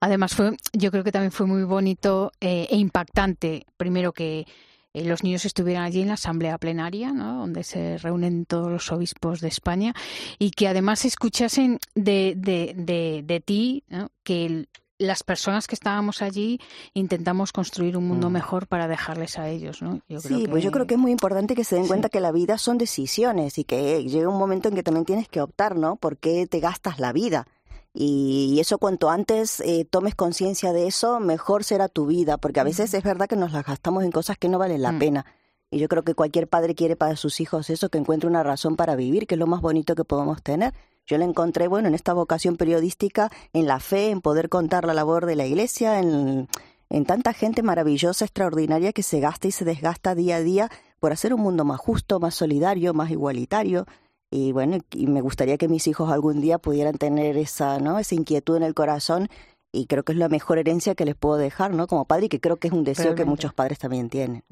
Además, 0.00 0.34
fue, 0.34 0.56
yo 0.72 0.90
creo 0.90 1.02
que 1.02 1.12
también 1.12 1.32
fue 1.32 1.46
muy 1.46 1.64
bonito 1.64 2.30
eh, 2.40 2.68
e 2.70 2.76
impactante, 2.76 3.66
primero 3.76 4.12
que 4.12 4.46
eh, 4.94 5.04
los 5.04 5.24
niños 5.24 5.44
estuvieran 5.44 5.82
allí 5.82 6.02
en 6.02 6.08
la 6.08 6.14
asamblea 6.14 6.56
plenaria, 6.58 7.12
¿no? 7.12 7.40
donde 7.40 7.64
se 7.64 7.98
reúnen 7.98 8.46
todos 8.46 8.70
los 8.70 8.92
obispos 8.92 9.40
de 9.40 9.48
España, 9.48 9.94
y 10.38 10.52
que 10.52 10.68
además 10.68 11.04
escuchasen 11.04 11.80
de, 11.96 12.34
de, 12.36 12.74
de, 12.76 13.22
de 13.24 13.40
ti 13.40 13.82
¿no? 13.88 14.10
que 14.22 14.46
el, 14.46 14.68
las 14.98 15.22
personas 15.22 15.66
que 15.66 15.76
estábamos 15.76 16.22
allí 16.22 16.60
intentamos 16.92 17.52
construir 17.52 17.96
un 17.96 18.06
mundo 18.06 18.28
mm. 18.28 18.32
mejor 18.32 18.66
para 18.66 18.88
dejarles 18.88 19.38
a 19.38 19.48
ellos, 19.48 19.80
¿no? 19.80 20.00
sí, 20.18 20.46
pues 20.50 20.64
yo 20.64 20.72
creo 20.72 20.86
que 20.86 20.94
es 20.94 21.00
muy 21.00 21.12
importante 21.12 21.54
que 21.54 21.64
se 21.64 21.76
den 21.76 21.86
cuenta 21.86 22.08
que 22.08 22.20
la 22.20 22.32
vida 22.32 22.58
son 22.58 22.78
decisiones 22.78 23.58
y 23.58 23.64
que 23.64 24.04
llega 24.04 24.28
un 24.28 24.38
momento 24.38 24.68
en 24.68 24.74
que 24.74 24.82
también 24.82 25.04
tienes 25.04 25.28
que 25.28 25.40
optar, 25.40 25.76
¿no? 25.76 25.96
¿Por 25.96 26.18
qué 26.18 26.46
te 26.46 26.58
gastas 26.60 26.98
la 26.98 27.12
vida? 27.12 27.46
Y, 27.94 28.58
eso 28.60 28.78
cuanto 28.78 29.08
antes 29.08 29.60
eh, 29.60 29.86
tomes 29.88 30.14
conciencia 30.14 30.72
de 30.72 30.86
eso, 30.86 31.20
mejor 31.20 31.64
será 31.64 31.88
tu 31.88 32.06
vida, 32.06 32.36
porque 32.36 32.60
a 32.60 32.64
veces 32.64 32.92
es 32.92 33.02
verdad 33.02 33.28
que 33.28 33.36
nos 33.36 33.52
las 33.52 33.64
gastamos 33.64 34.04
en 34.04 34.12
cosas 34.12 34.36
que 34.36 34.48
no 34.48 34.58
valen 34.58 34.82
la 34.82 34.92
mm. 34.92 34.98
pena. 34.98 35.26
Y 35.70 35.78
yo 35.78 35.88
creo 35.88 36.02
que 36.02 36.14
cualquier 36.14 36.48
padre 36.48 36.74
quiere 36.74 36.96
para 36.96 37.16
sus 37.16 37.40
hijos 37.40 37.70
eso, 37.70 37.88
que 37.88 37.98
encuentre 37.98 38.28
una 38.28 38.42
razón 38.42 38.76
para 38.76 38.96
vivir, 38.96 39.26
que 39.26 39.34
es 39.34 39.38
lo 39.38 39.46
más 39.46 39.60
bonito 39.60 39.94
que 39.94 40.04
podemos 40.04 40.42
tener. 40.42 40.74
Yo 41.08 41.16
la 41.16 41.24
encontré, 41.24 41.68
bueno, 41.68 41.88
en 41.88 41.94
esta 41.94 42.12
vocación 42.12 42.58
periodística, 42.58 43.30
en 43.54 43.66
la 43.66 43.80
fe, 43.80 44.10
en 44.10 44.20
poder 44.20 44.50
contar 44.50 44.84
la 44.84 44.92
labor 44.92 45.24
de 45.24 45.36
la 45.36 45.46
iglesia, 45.46 46.00
en, 46.00 46.48
en 46.90 47.04
tanta 47.06 47.32
gente 47.32 47.62
maravillosa, 47.62 48.26
extraordinaria 48.26 48.92
que 48.92 49.02
se 49.02 49.18
gasta 49.18 49.48
y 49.48 49.50
se 49.50 49.64
desgasta 49.64 50.14
día 50.14 50.36
a 50.36 50.42
día 50.42 50.70
por 51.00 51.12
hacer 51.12 51.32
un 51.32 51.40
mundo 51.40 51.64
más 51.64 51.80
justo, 51.80 52.20
más 52.20 52.34
solidario, 52.34 52.92
más 52.92 53.10
igualitario. 53.10 53.86
Y 54.30 54.52
bueno, 54.52 54.76
y 54.92 55.06
me 55.06 55.22
gustaría 55.22 55.56
que 55.56 55.68
mis 55.68 55.86
hijos 55.86 56.10
algún 56.10 56.42
día 56.42 56.58
pudieran 56.58 56.98
tener 56.98 57.38
esa, 57.38 57.78
¿no? 57.78 57.98
esa 57.98 58.14
inquietud 58.14 58.58
en 58.58 58.62
el 58.62 58.74
corazón 58.74 59.30
y 59.70 59.86
creo 59.86 60.02
que 60.02 60.12
es 60.12 60.18
la 60.18 60.28
mejor 60.28 60.58
herencia 60.58 60.94
que 60.94 61.04
les 61.04 61.14
puedo 61.14 61.36
dejar, 61.36 61.74
¿no? 61.74 61.86
Como 61.86 62.06
padre 62.06 62.26
y 62.26 62.28
que 62.28 62.40
creo 62.40 62.56
que 62.56 62.68
es 62.68 62.72
un 62.72 62.84
deseo 62.84 63.14
que 63.14 63.26
muchos 63.26 63.52
padres 63.52 63.78
también 63.78 64.08
tienen. 64.08 64.42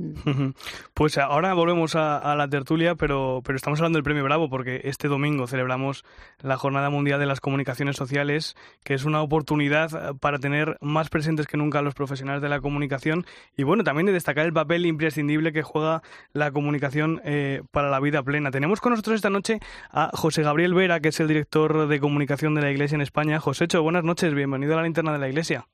Pues 0.94 1.18
ahora 1.18 1.54
volvemos 1.54 1.94
a, 1.94 2.34
la 2.36 2.48
tertulia, 2.48 2.94
pero, 2.94 3.40
pero 3.44 3.56
estamos 3.56 3.78
hablando 3.80 3.96
del 3.96 4.04
Premio 4.04 4.24
Bravo 4.24 4.50
porque 4.50 4.82
este 4.84 5.08
domingo 5.08 5.46
celebramos 5.46 6.04
la 6.40 6.56
Jornada 6.56 6.90
Mundial 6.90 7.18
de 7.18 7.26
las 7.26 7.40
Comunicaciones 7.40 7.96
Sociales, 7.96 8.56
que 8.84 8.94
es 8.94 9.04
una 9.04 9.22
oportunidad 9.22 10.16
para 10.16 10.38
tener 10.38 10.76
más 10.80 11.08
presentes 11.08 11.46
que 11.46 11.56
nunca 11.56 11.78
a 11.78 11.82
los 11.82 11.94
profesionales 11.94 12.42
de 12.42 12.48
la 12.48 12.60
comunicación 12.60 13.24
y 13.56 13.62
bueno, 13.62 13.84
también 13.84 14.06
de 14.06 14.12
destacar 14.12 14.44
el 14.44 14.52
papel 14.52 14.84
imprescindible 14.84 15.52
que 15.52 15.62
juega 15.62 16.02
la 16.32 16.50
comunicación 16.50 17.20
eh, 17.24 17.62
para 17.70 17.90
la 17.90 18.00
vida 18.00 18.22
plena. 18.22 18.50
Tenemos 18.50 18.80
con 18.80 18.90
nosotros 18.90 19.16
esta 19.16 19.30
noche 19.30 19.60
a 19.90 20.10
José 20.12 20.42
Gabriel 20.42 20.74
Vera, 20.74 21.00
que 21.00 21.08
es 21.08 21.20
el 21.20 21.28
director 21.28 21.88
de 21.88 22.00
comunicación 22.00 22.54
de 22.54 22.62
la 22.62 22.70
Iglesia 22.70 22.96
en 22.96 23.00
España. 23.00 23.40
Josécho, 23.40 23.82
buenas 23.82 24.04
noches, 24.04 24.34
bienvenido 24.34 24.74
a 24.74 24.76
la 24.76 24.82
linterna 25.06 25.12
de 25.12 25.18
la 25.18 25.28
Iglesia. 25.28 25.66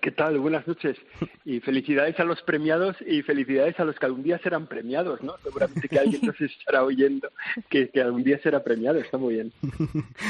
¿Qué 0.00 0.10
tal? 0.10 0.38
Buenas 0.38 0.66
noches. 0.66 0.96
Y 1.44 1.60
felicidades 1.60 2.18
a 2.18 2.24
los 2.24 2.40
premiados 2.42 2.96
y 3.06 3.20
felicidades 3.22 3.78
a 3.78 3.84
los 3.84 3.98
que 3.98 4.06
algún 4.06 4.22
día 4.22 4.38
serán 4.38 4.66
premiados, 4.66 5.22
¿no? 5.22 5.34
Seguramente 5.42 5.86
que 5.86 5.98
alguien 5.98 6.22
nos 6.24 6.40
estará 6.40 6.82
oyendo 6.82 7.28
que, 7.68 7.90
algún 8.00 8.24
día 8.24 8.38
será 8.42 8.64
premiado. 8.64 8.98
Está 8.98 9.18
muy 9.18 9.34
bien. 9.34 9.52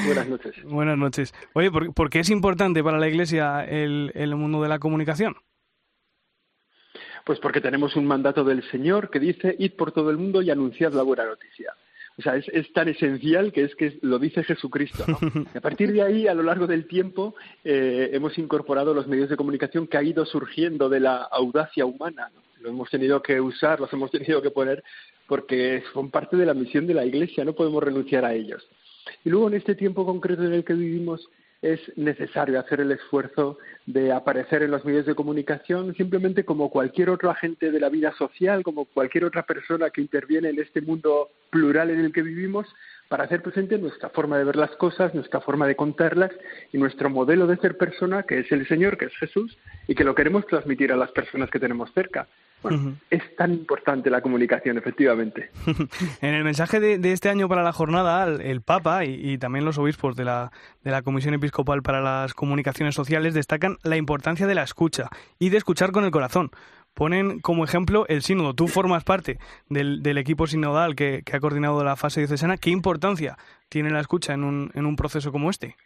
Buenas 0.07 0.29
noches. 0.29 0.55
Buenas 0.65 0.99
noches. 0.99 1.33
Oye, 1.53 1.71
¿por, 1.71 2.11
qué 2.11 2.19
es 2.19 2.31
importante 2.31 2.83
para 2.83 2.99
la 2.99 3.09
Iglesia 3.09 3.65
el, 3.65 4.11
el 4.15 4.35
mundo 4.35 4.61
de 4.63 4.69
la 4.69 4.81
comunicación? 4.81 5.37
Pues 7.25 7.39
porque 7.39 7.61
tenemos 7.61 7.95
un 7.95 8.05
mandato 8.05 8.43
del 8.43 8.69
Señor 8.69 9.11
que 9.11 9.21
dice, 9.21 9.55
id 9.57 9.75
por 9.75 9.93
todo 9.93 10.11
el 10.11 10.17
mundo 10.17 10.43
y 10.43 10.51
anunciad 10.51 10.93
la 10.93 11.05
buena 11.05 11.25
noticia. 11.25 11.73
O 12.19 12.23
sea, 12.23 12.37
es, 12.37 12.73
tan 12.73 12.89
esencial 12.89 13.53
que 13.53 13.65
es 13.65 13.75
que 13.75 13.99
lo 14.03 14.19
dice 14.19 14.45
Jesucristo. 14.45 15.05
a 15.55 15.61
partir 15.61 15.93
de 15.93 16.03
ahí, 16.03 16.29
a 16.29 16.35
lo 16.35 16.43
largo 16.43 16.67
del 16.67 16.87
tiempo, 16.87 17.35
eh, 17.65 18.11
hemos 18.13 18.37
incorporado 18.39 18.93
los 18.93 19.07
medios 19.07 19.31
de 19.31 19.37
comunicación 19.37 19.87
que 19.87 19.97
ha 19.97 20.03
ido 20.03 20.27
surgiendo 20.27 20.89
de 20.89 21.01
la 21.01 21.17
audacia 21.17 21.87
humana. 21.87 22.31
Lo 22.61 22.69
hemos 22.69 22.91
tenido 22.91 23.23
que 23.23 23.41
usar, 23.41 23.81
los 23.81 23.93
hemos 23.93 24.11
tenido 24.11 24.43
que 24.43 24.51
poner 24.51 24.85
porque 25.27 25.83
son 25.95 26.11
parte 26.11 26.37
de 26.37 26.47
la 26.47 26.55
misión 26.55 26.87
de 26.87 26.95
la 26.95 27.07
Iglesia, 27.07 27.45
no 27.45 27.55
podemos 27.55 27.83
renunciar 27.83 28.25
a 28.25 28.35
ellos. 28.35 28.67
Y 29.25 29.31
luego, 29.31 29.49
en 29.49 29.55
este 29.55 29.75
tiempo 29.75 30.05
concreto 30.05 30.45
en 30.45 30.53
el 30.53 30.65
que 30.65 30.75
vivimos, 30.75 31.29
es 31.63 31.81
necesario 31.97 32.59
hacer 32.59 32.81
el 32.81 32.91
esfuerzo 32.91 33.57
de 33.87 34.13
aparecer 34.13 34.65
en 34.65 34.73
los 34.73 34.85
medios 34.85 35.07
de 35.07 35.15
comunicación 35.15 35.95
simplemente 35.95 36.45
como 36.45 36.71
cualquier 36.71 37.09
otro 37.09 37.31
agente 37.31 37.71
de 37.71 37.81
la 37.81 37.89
vida 37.89 38.13
social, 38.19 38.65
como 38.65 38.85
cualquier 38.87 39.25
otra 39.25 39.45
persona 39.45 39.91
que 39.91 40.01
interviene 40.01 40.51
en 40.51 40.59
este 40.59 40.81
mundo 40.81 41.31
plural 41.51 41.91
en 41.91 42.01
el 42.01 42.13
que 42.13 42.23
vivimos, 42.23 42.67
para 43.09 43.25
hacer 43.25 43.43
presente 43.43 43.79
nuestra 43.79 44.09
forma 44.09 44.39
de 44.39 44.45
ver 44.45 44.57
las 44.57 44.71
cosas, 44.73 45.15
nuestra 45.15 45.41
forma 45.41 45.67
de 45.67 45.77
contarlas 45.77 46.33
y 46.73 46.79
nuestro 46.79 47.11
modelo 47.11 47.47
de 47.47 47.59
ser 47.59 47.77
persona, 47.77 48.25
que 48.25 48.41
es 48.41 48.51
el 48.51 48.67
Señor, 48.67 48.99
que 48.99 49.05
es 49.05 49.17
Jesús, 49.17 49.57
y 49.87 49.95
que 49.95 50.05
lo 50.05 50.15
queremos 50.15 50.47
transmitir 50.47 50.93
a 50.93 50.97
las 50.97 51.13
personas 51.13 51.51
que 51.51 51.61
tenemos 51.61 51.93
cerca. 51.93 52.27
Bueno, 52.63 52.97
es 53.11 53.37
tan 53.37 53.53
importante 53.53 54.09
la 54.09 54.21
comunicación, 54.21 54.79
efectivamente. 54.79 55.51
en 56.21 56.35
el 56.35 56.45
mensaje 56.45 56.81
de, 56.81 57.13
este 57.13 57.29
año 57.29 57.49
para 57.49 57.63
la 57.63 57.73
jornada, 57.73 58.25
el, 58.25 58.63
Papa 58.63 59.05
y, 59.05 59.39
también 59.39 59.65
los 59.65 59.79
obispos 59.79 60.15
de 60.17 60.25
la, 60.25 60.53
de 60.83 60.91
la 60.91 61.03
Comisión 61.03 61.35
Episcopal 61.35 61.83
para 61.83 62.01
las 62.01 62.35
Comunicaciones 62.35 62.95
Sociales 62.95 63.35
destacan 63.35 63.79
la 63.83 63.97
importancia 63.97 64.47
de 64.47 64.55
la 64.55 64.63
escucha 64.63 65.09
y 65.39 65.49
de 65.49 65.57
escuchar 65.57 65.91
con 65.93 66.05
el 66.05 66.11
corazón. 66.11 66.51
Ponen 66.95 67.41
como 67.41 67.65
ejemplo 67.65 68.07
el 68.09 68.23
sínodo. 68.23 68.55
Tú 68.55 68.69
formas 68.69 69.03
parte 69.03 69.39
del, 69.69 70.03
del 70.03 70.19
equipo 70.19 70.47
sinodal 70.47 70.95
que, 70.95 71.23
que, 71.25 71.37
ha 71.37 71.41
coordinado 71.41 71.83
la 71.83 71.97
fase 71.97 72.21
diocesana. 72.21 72.59
¿Qué 72.59 72.71
importancia 72.71 73.39
tiene 73.69 73.91
la 73.91 74.01
escucha 74.01 74.35
en 74.35 74.45
un, 74.45 74.71
en 74.75 74.85
un 74.85 74.97
proceso 74.97 75.33
como 75.33 75.49
este? 75.49 75.77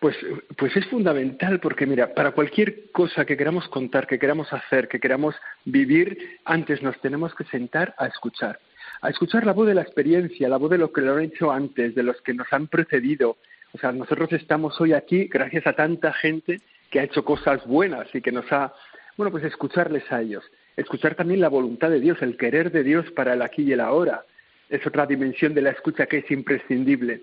Pues, 0.00 0.16
pues 0.56 0.76
es 0.76 0.86
fundamental 0.86 1.60
porque, 1.60 1.86
mira, 1.86 2.12
para 2.12 2.32
cualquier 2.32 2.90
cosa 2.90 3.24
que 3.24 3.36
queramos 3.36 3.68
contar, 3.68 4.06
que 4.06 4.18
queramos 4.18 4.52
hacer, 4.52 4.88
que 4.88 5.00
queramos 5.00 5.34
vivir, 5.64 6.38
antes 6.44 6.82
nos 6.82 7.00
tenemos 7.00 7.34
que 7.34 7.44
sentar 7.44 7.94
a 7.98 8.06
escuchar. 8.06 8.58
A 9.00 9.08
escuchar 9.08 9.46
la 9.46 9.52
voz 9.52 9.66
de 9.66 9.74
la 9.74 9.82
experiencia, 9.82 10.48
la 10.48 10.58
voz 10.58 10.70
de 10.70 10.78
lo 10.78 10.92
que 10.92 11.00
lo 11.00 11.14
han 11.14 11.22
hecho 11.22 11.50
antes, 11.50 11.94
de 11.94 12.02
los 12.02 12.20
que 12.22 12.34
nos 12.34 12.46
han 12.52 12.66
precedido. 12.66 13.38
O 13.72 13.78
sea, 13.78 13.92
nosotros 13.92 14.32
estamos 14.32 14.78
hoy 14.80 14.92
aquí 14.92 15.28
gracias 15.28 15.66
a 15.66 15.72
tanta 15.72 16.12
gente 16.12 16.60
que 16.90 17.00
ha 17.00 17.04
hecho 17.04 17.24
cosas 17.24 17.66
buenas 17.66 18.06
y 18.14 18.20
que 18.20 18.32
nos 18.32 18.50
ha, 18.52 18.72
bueno, 19.16 19.30
pues 19.30 19.44
escucharles 19.44 20.10
a 20.12 20.20
ellos. 20.20 20.44
Escuchar 20.76 21.14
también 21.14 21.40
la 21.40 21.48
voluntad 21.48 21.90
de 21.90 22.00
Dios, 22.00 22.20
el 22.20 22.36
querer 22.36 22.70
de 22.70 22.84
Dios 22.84 23.10
para 23.12 23.32
el 23.32 23.42
aquí 23.42 23.62
y 23.62 23.72
el 23.72 23.80
ahora. 23.80 24.24
Es 24.68 24.86
otra 24.86 25.06
dimensión 25.06 25.54
de 25.54 25.62
la 25.62 25.70
escucha 25.70 26.06
que 26.06 26.18
es 26.18 26.30
imprescindible 26.30 27.22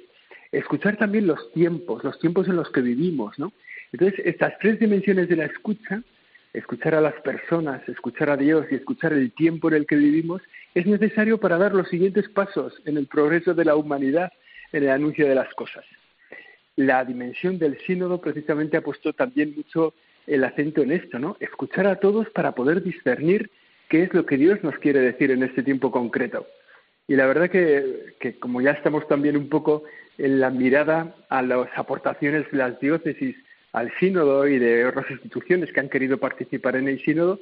escuchar 0.53 0.97
también 0.97 1.27
los 1.27 1.51
tiempos, 1.51 2.03
los 2.03 2.17
tiempos 2.19 2.47
en 2.47 2.55
los 2.55 2.69
que 2.69 2.81
vivimos, 2.81 3.37
¿no? 3.37 3.51
Entonces, 3.91 4.21
estas 4.25 4.57
tres 4.59 4.79
dimensiones 4.79 5.27
de 5.27 5.35
la 5.35 5.45
escucha, 5.45 6.01
escuchar 6.53 6.95
a 6.95 7.01
las 7.01 7.15
personas, 7.21 7.87
escuchar 7.89 8.29
a 8.29 8.37
Dios 8.37 8.65
y 8.71 8.75
escuchar 8.75 9.13
el 9.13 9.31
tiempo 9.33 9.67
en 9.67 9.75
el 9.75 9.87
que 9.87 9.95
vivimos, 9.95 10.41
es 10.73 10.85
necesario 10.85 11.39
para 11.39 11.57
dar 11.57 11.73
los 11.73 11.89
siguientes 11.89 12.29
pasos 12.29 12.73
en 12.85 12.97
el 12.97 13.07
progreso 13.07 13.53
de 13.53 13.65
la 13.65 13.75
humanidad, 13.75 14.31
en 14.71 14.83
el 14.83 14.89
anuncio 14.89 15.27
de 15.27 15.35
las 15.35 15.51
cosas. 15.53 15.85
La 16.75 17.03
dimensión 17.03 17.59
del 17.59 17.77
sínodo 17.85 18.21
precisamente 18.21 18.77
ha 18.77 18.81
puesto 18.81 19.13
también 19.13 19.53
mucho 19.55 19.93
el 20.25 20.43
acento 20.43 20.81
en 20.81 20.91
esto, 20.91 21.19
¿no? 21.19 21.37
Escuchar 21.39 21.85
a 21.87 21.97
todos 21.97 22.29
para 22.29 22.53
poder 22.53 22.81
discernir 22.81 23.51
qué 23.89 24.03
es 24.03 24.13
lo 24.13 24.25
que 24.25 24.37
Dios 24.37 24.63
nos 24.63 24.77
quiere 24.79 25.01
decir 25.01 25.31
en 25.31 25.43
este 25.43 25.61
tiempo 25.61 25.91
concreto. 25.91 26.47
Y 27.07 27.15
la 27.15 27.25
verdad 27.25 27.49
que, 27.49 28.15
que 28.19 28.39
como 28.39 28.61
ya 28.61 28.71
estamos 28.71 29.07
también 29.07 29.35
un 29.37 29.49
poco 29.49 29.83
en 30.17 30.39
la 30.39 30.49
mirada 30.49 31.15
a 31.29 31.41
las 31.41 31.67
aportaciones 31.75 32.49
de 32.51 32.57
las 32.57 32.79
diócesis 32.79 33.35
al 33.73 33.91
sínodo 33.99 34.47
y 34.47 34.59
de 34.59 34.85
otras 34.85 35.09
instituciones 35.09 35.71
que 35.71 35.79
han 35.79 35.89
querido 35.89 36.17
participar 36.17 36.75
en 36.75 36.87
el 36.87 37.03
sínodo, 37.03 37.39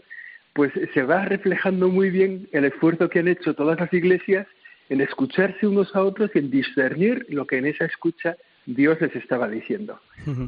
pues 0.53 0.72
se 0.93 1.03
va 1.03 1.26
reflejando 1.26 1.89
muy 1.89 2.09
bien 2.09 2.47
el 2.51 2.66
esfuerzo 2.66 3.09
que 3.09 3.20
han 3.20 3.28
hecho 3.28 3.53
todas 3.53 3.80
las 3.80 3.93
iglesias 3.93 4.47
en 4.89 5.01
escucharse 5.01 5.68
unos 5.68 5.95
a 5.95 6.03
otros 6.03 6.32
y 6.34 6.39
en 6.39 6.51
discernir 6.51 7.26
lo 7.30 7.45
que 7.47 7.57
en 7.57 7.66
esa 7.66 7.86
escucha 7.86 8.36
Dios 8.66 8.99
les 9.01 9.16
estaba 9.16 9.47
diciendo. 9.47 9.99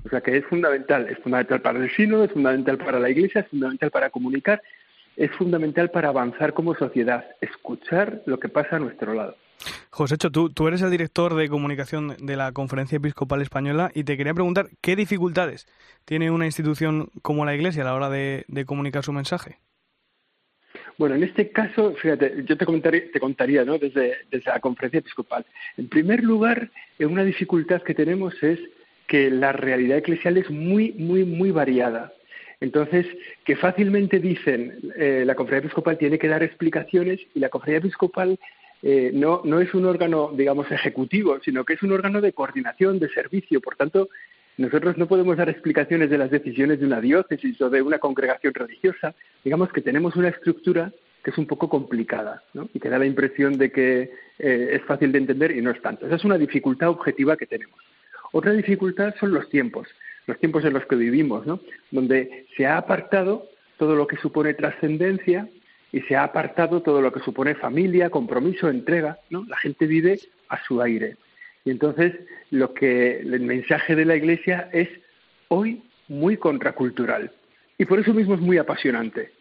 O 0.05 0.09
sea 0.09 0.21
que 0.21 0.37
es 0.37 0.45
fundamental, 0.45 1.07
es 1.09 1.17
fundamental 1.19 1.61
para 1.61 1.79
el 1.79 1.89
sínodo, 1.95 2.25
es 2.25 2.31
fundamental 2.31 2.77
para 2.77 2.99
la 2.99 3.09
iglesia, 3.09 3.41
es 3.41 3.47
fundamental 3.47 3.89
para 3.91 4.09
comunicar, 4.09 4.61
es 5.15 5.31
fundamental 5.31 5.89
para 5.91 6.09
avanzar 6.09 6.53
como 6.53 6.75
sociedad, 6.75 7.25
escuchar 7.41 8.21
lo 8.25 8.39
que 8.39 8.49
pasa 8.49 8.77
a 8.77 8.79
nuestro 8.79 9.13
lado. 9.13 9.35
José 9.89 10.17
tú, 10.17 10.49
tú 10.49 10.67
eres 10.67 10.81
el 10.81 10.91
director 10.91 11.35
de 11.35 11.47
comunicación 11.47 12.15
de 12.19 12.35
la 12.35 12.51
Conferencia 12.51 12.97
Episcopal 12.97 13.41
Española 13.41 13.91
y 13.93 14.03
te 14.03 14.17
quería 14.17 14.33
preguntar 14.33 14.69
qué 14.81 14.95
dificultades 14.95 15.67
tiene 16.05 16.31
una 16.31 16.45
institución 16.45 17.09
como 17.21 17.45
la 17.45 17.55
Iglesia 17.55 17.83
a 17.83 17.85
la 17.85 17.95
hora 17.95 18.09
de, 18.09 18.45
comunicar 18.65 19.03
su 19.03 19.13
mensaje. 19.13 19.57
Bueno, 20.97 21.15
en 21.15 21.23
este 21.23 21.49
caso, 21.51 21.93
fíjate, 21.95 22.43
yo 22.45 22.57
te, 22.57 22.65
te 23.01 23.19
contaría 23.19 23.65
¿no? 23.65 23.77
desde, 23.77 24.17
desde 24.29 24.51
la 24.51 24.59
conferencia 24.59 24.99
episcopal. 24.99 25.45
En 25.77 25.87
primer 25.87 26.23
lugar, 26.23 26.69
una 26.99 27.23
dificultad 27.23 27.81
que 27.81 27.95
tenemos 27.95 28.41
es 28.43 28.59
que 29.07 29.29
la 29.29 29.51
realidad 29.51 29.97
eclesial 29.97 30.37
es 30.37 30.49
muy, 30.49 30.91
muy, 30.93 31.25
muy 31.25 31.51
variada. 31.51 32.13
Entonces, 32.63 33.05
que 33.43 33.57
fácilmente 33.57 34.19
dicen 34.19 34.79
eh, 34.95 35.23
la 35.25 35.35
conferencia 35.35 35.67
episcopal 35.67 35.97
tiene 35.97 36.17
que 36.17 36.29
dar 36.29 36.43
explicaciones 36.43 37.19
y 37.35 37.39
la 37.41 37.49
conferencia 37.49 37.85
episcopal 37.85 38.39
eh, 38.81 39.11
no, 39.13 39.41
no 39.43 39.59
es 39.59 39.73
un 39.73 39.85
órgano, 39.85 40.31
digamos, 40.33 40.71
ejecutivo, 40.71 41.37
sino 41.43 41.65
que 41.65 41.73
es 41.73 41.83
un 41.83 41.91
órgano 41.91 42.21
de 42.21 42.31
coordinación, 42.31 42.99
de 42.99 43.09
servicio. 43.09 43.59
Por 43.59 43.75
tanto, 43.75 44.07
nosotros 44.55 44.97
no 44.97 45.07
podemos 45.07 45.35
dar 45.35 45.49
explicaciones 45.49 46.09
de 46.09 46.17
las 46.17 46.31
decisiones 46.31 46.79
de 46.79 46.85
una 46.85 47.01
diócesis 47.01 47.59
o 47.59 47.69
de 47.69 47.81
una 47.81 47.99
congregación 47.99 48.53
religiosa. 48.53 49.13
Digamos 49.43 49.73
que 49.73 49.81
tenemos 49.81 50.15
una 50.15 50.29
estructura 50.29 50.93
que 51.21 51.31
es 51.31 51.37
un 51.37 51.47
poco 51.47 51.67
complicada 51.67 52.43
y 52.73 52.79
que 52.79 52.89
da 52.89 52.97
la 52.97 53.05
impresión 53.05 53.57
de 53.57 53.71
que 53.73 54.11
eh, 54.39 54.69
es 54.71 54.81
fácil 54.83 55.11
de 55.11 55.17
entender 55.17 55.51
y 55.51 55.61
no 55.61 55.71
es 55.71 55.81
tanto. 55.81 56.05
Esa 56.05 56.15
es 56.15 56.23
una 56.23 56.37
dificultad 56.37 56.87
objetiva 56.87 57.35
que 57.35 57.45
tenemos. 57.45 57.79
Otra 58.31 58.53
dificultad 58.53 59.13
son 59.19 59.33
los 59.33 59.49
tiempos, 59.49 59.87
los 60.27 60.39
tiempos 60.39 60.63
en 60.65 60.73
los 60.73 60.85
que 60.85 60.95
vivimos, 60.95 61.45
¿no? 61.45 61.59
donde 61.91 62.45
se 62.55 62.65
ha 62.65 62.77
apartado 62.77 63.49
todo 63.77 63.95
lo 63.95 64.07
que 64.07 64.17
supone 64.17 64.53
trascendencia 64.53 65.47
y 65.91 66.01
se 66.01 66.15
ha 66.15 66.23
apartado 66.23 66.81
todo 66.81 67.01
lo 67.01 67.11
que 67.11 67.19
supone 67.19 67.55
familia, 67.55 68.09
compromiso, 68.09 68.67
entrega, 68.67 69.19
¿no? 69.29 69.45
La 69.47 69.57
gente 69.57 69.85
vive 69.85 70.19
a 70.49 70.63
su 70.63 70.81
aire. 70.81 71.17
Y 71.65 71.69
entonces 71.69 72.13
lo 72.49 72.73
que 72.73 73.19
el 73.19 73.39
mensaje 73.41 73.95
de 73.95 74.05
la 74.05 74.15
Iglesia 74.15 74.69
es 74.73 74.89
hoy 75.49 75.83
muy 76.07 76.37
contracultural. 76.37 77.31
Y 77.77 77.85
por 77.85 77.99
eso 77.99 78.13
mismo 78.13 78.33
es 78.33 78.41
muy 78.41 78.57
apasionante, 78.57 79.31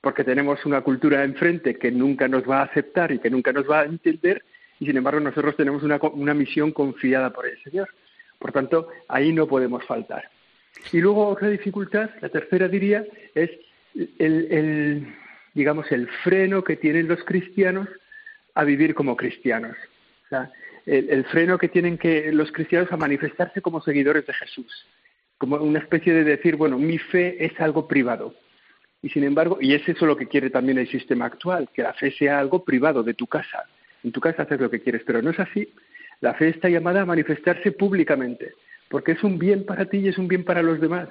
porque 0.00 0.22
tenemos 0.22 0.64
una 0.66 0.82
cultura 0.82 1.24
enfrente 1.24 1.76
que 1.76 1.90
nunca 1.90 2.28
nos 2.28 2.48
va 2.48 2.60
a 2.60 2.64
aceptar 2.64 3.10
y 3.12 3.18
que 3.18 3.30
nunca 3.30 3.52
nos 3.52 3.68
va 3.70 3.80
a 3.80 3.84
entender, 3.84 4.42
y 4.80 4.86
sin 4.86 4.96
embargo 4.96 5.20
nosotros 5.20 5.56
tenemos 5.56 5.82
una, 5.82 5.98
una 6.12 6.34
misión 6.34 6.72
confiada 6.72 7.30
por 7.30 7.46
el 7.46 7.62
Señor. 7.62 7.88
Por 8.42 8.52
tanto, 8.52 8.88
ahí 9.08 9.32
no 9.32 9.46
podemos 9.46 9.82
faltar. 9.86 10.28
Y 10.92 11.00
luego 11.00 11.28
otra 11.28 11.48
dificultad, 11.48 12.10
la 12.20 12.28
tercera 12.28 12.68
diría, 12.68 13.06
es 13.34 13.50
el 14.18 15.06
digamos, 15.54 15.90
el 15.92 16.08
freno 16.24 16.64
que 16.64 16.76
tienen 16.76 17.08
los 17.08 17.22
cristianos 17.24 17.88
a 18.54 18.64
vivir 18.64 18.94
como 18.94 19.16
cristianos. 19.16 19.76
O 20.30 20.46
el, 20.86 21.24
freno 21.26 21.58
que 21.58 21.68
tienen 21.68 21.98
que 21.98 22.32
los 22.32 22.50
cristianos 22.50 22.90
a 22.90 22.96
manifestarse 22.96 23.60
como 23.60 23.82
seguidores 23.82 24.26
de 24.26 24.32
Jesús, 24.34 24.86
como 25.38 25.56
una 25.56 25.78
especie 25.78 26.12
de 26.12 26.24
decir, 26.24 26.56
bueno, 26.56 26.78
mi 26.78 26.98
fe 26.98 27.44
es 27.44 27.58
algo 27.60 27.86
privado. 27.86 28.34
Y 29.02 29.10
sin 29.10 29.24
embargo, 29.24 29.58
y 29.60 29.74
es 29.74 29.88
eso 29.88 30.06
lo 30.06 30.16
que 30.16 30.28
quiere 30.28 30.50
también 30.50 30.78
el 30.78 30.88
sistema 30.88 31.26
actual, 31.26 31.68
que 31.72 31.82
la 31.82 31.92
fe 31.92 32.10
sea 32.12 32.38
algo 32.38 32.64
privado 32.64 33.02
de 33.02 33.14
tu 33.14 33.26
casa. 33.26 33.64
En 34.02 34.12
tu 34.12 34.20
casa 34.20 34.42
haces 34.42 34.60
lo 34.60 34.70
que 34.70 34.80
quieres, 34.80 35.02
pero 35.04 35.22
no 35.22 35.30
es 35.30 35.38
así. 35.38 35.72
La 36.22 36.34
fe 36.34 36.48
está 36.48 36.68
llamada 36.68 37.02
a 37.02 37.04
manifestarse 37.04 37.72
públicamente, 37.72 38.54
porque 38.88 39.12
es 39.12 39.22
un 39.24 39.38
bien 39.38 39.66
para 39.66 39.86
ti 39.86 39.98
y 39.98 40.08
es 40.08 40.18
un 40.18 40.28
bien 40.28 40.44
para 40.44 40.62
los 40.62 40.80
demás. 40.80 41.08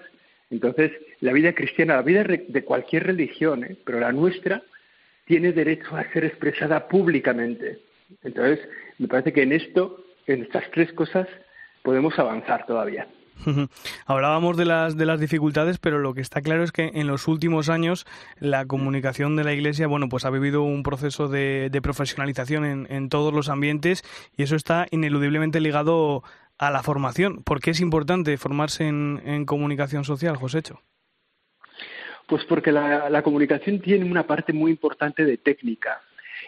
Entonces, 0.49 0.91
la 1.20 1.34
vida 1.34 1.53
cristiana, 1.53 1.97
la 1.97 2.01
vida 2.01 2.24
de 2.24 2.64
cualquier 2.64 3.05
religión, 3.07 3.66
¿eh? 3.66 3.76
pero 3.86 3.99
la 3.99 4.14
nuestra, 4.14 4.64
tiene 5.26 5.51
derecho 5.51 5.95
a 5.97 6.09
ser 6.14 6.24
expresada 6.24 6.88
públicamente. 6.88 7.80
Entonces, 8.24 8.59
me 8.99 9.09
parece 9.09 9.34
que 9.34 9.43
en 9.43 9.51
esto, 9.51 10.03
en 10.28 10.43
estas 10.43 10.72
tres 10.72 10.91
cosas, 10.93 11.28
podemos 11.84 12.18
avanzar 12.18 12.66
todavía. 12.66 13.05
Hablábamos 14.06 14.58
de 14.58 14.66
las, 14.66 14.98
de 14.98 15.06
las 15.06 15.20
dificultades, 15.20 15.78
pero 15.78 16.00
lo 16.00 16.14
que 16.14 16.22
está 16.22 16.42
claro 16.42 16.64
es 16.64 16.72
que 16.72 16.92
en 16.94 17.08
los 17.08 17.28
últimos 17.28 17.70
años 17.70 18.06
la 18.39 18.66
comunicación 18.66 19.36
de 19.36 19.44
la 19.44 19.54
Iglesia, 19.54 19.88
bueno, 19.88 20.10
pues 20.10 20.26
ha 20.26 20.30
vivido 20.30 20.64
un 20.64 20.84
proceso 20.84 21.28
de, 21.28 21.70
profesionalización 21.82 22.66
en, 22.66 22.88
en, 22.89 23.10
todos 23.10 23.34
los 23.34 23.50
ambientes 23.50 24.04
y 24.38 24.44
eso 24.44 24.56
está 24.56 24.86
ineludiblemente 24.92 25.60
ligado 25.60 26.24
a 26.58 26.70
la 26.70 26.84
formación. 26.84 27.44
¿Por 27.44 27.60
qué 27.60 27.72
es 27.72 27.82
importante 27.82 28.38
formarse 28.38 28.88
en, 28.88 29.46
comunicación 29.46 30.04
social, 30.04 30.36
Josécho? 30.38 30.82
Pues 32.28 32.46
porque 32.46 32.72
la, 32.72 33.10
la 33.10 33.24
comunicación 33.24 33.82
tiene 33.82 34.10
una 34.10 34.28
parte 34.28 34.54
muy 34.54 34.72
importante 34.72 35.26
de 35.26 35.38
técnica. 35.38 36.02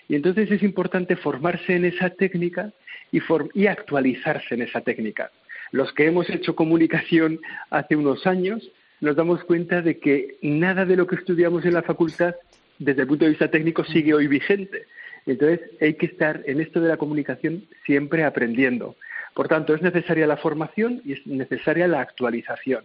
Y 0.07 0.15
entonces 0.15 0.49
es 0.51 0.63
importante 0.63 1.15
formarse 1.15 1.75
en 1.75 1.85
esa 1.85 2.09
técnica 2.11 2.71
y, 3.11 3.21
y 3.53 3.67
actualizarse 3.67 4.55
en 4.55 4.61
esa 4.61 4.81
técnica 4.81 5.31
los 5.73 5.91
que 5.91 6.05
hemos 6.05 6.29
hecho 6.29 6.55
comunicación 6.55 7.41
hace 7.71 7.95
unos 7.95 8.27
años, 8.27 8.71
nos 9.01 9.15
damos 9.15 9.43
cuenta 9.43 9.81
de 9.81 9.97
que 9.97 10.37
nada 10.43 10.85
de 10.85 10.95
lo 10.95 11.07
que 11.07 11.15
estudiamos 11.15 11.65
en 11.65 11.73
la 11.73 11.81
facultad, 11.81 12.35
desde 12.77 13.01
el 13.01 13.07
punto 13.07 13.25
de 13.25 13.31
vista 13.31 13.49
técnico, 13.49 13.83
sigue 13.83 14.13
hoy 14.13 14.27
vigente. 14.27 14.85
Entonces, 15.25 15.61
hay 15.81 15.95
que 15.95 16.05
estar 16.05 16.43
en 16.45 16.61
esto 16.61 16.79
de 16.79 16.89
la 16.89 16.97
comunicación 16.97 17.65
siempre 17.87 18.23
aprendiendo. 18.23 18.95
Por 19.33 19.47
tanto, 19.47 19.73
es 19.73 19.81
necesaria 19.81 20.27
la 20.27 20.37
formación 20.37 21.01
y 21.03 21.13
es 21.13 21.25
necesaria 21.25 21.87
la 21.87 22.01
actualización. 22.01 22.83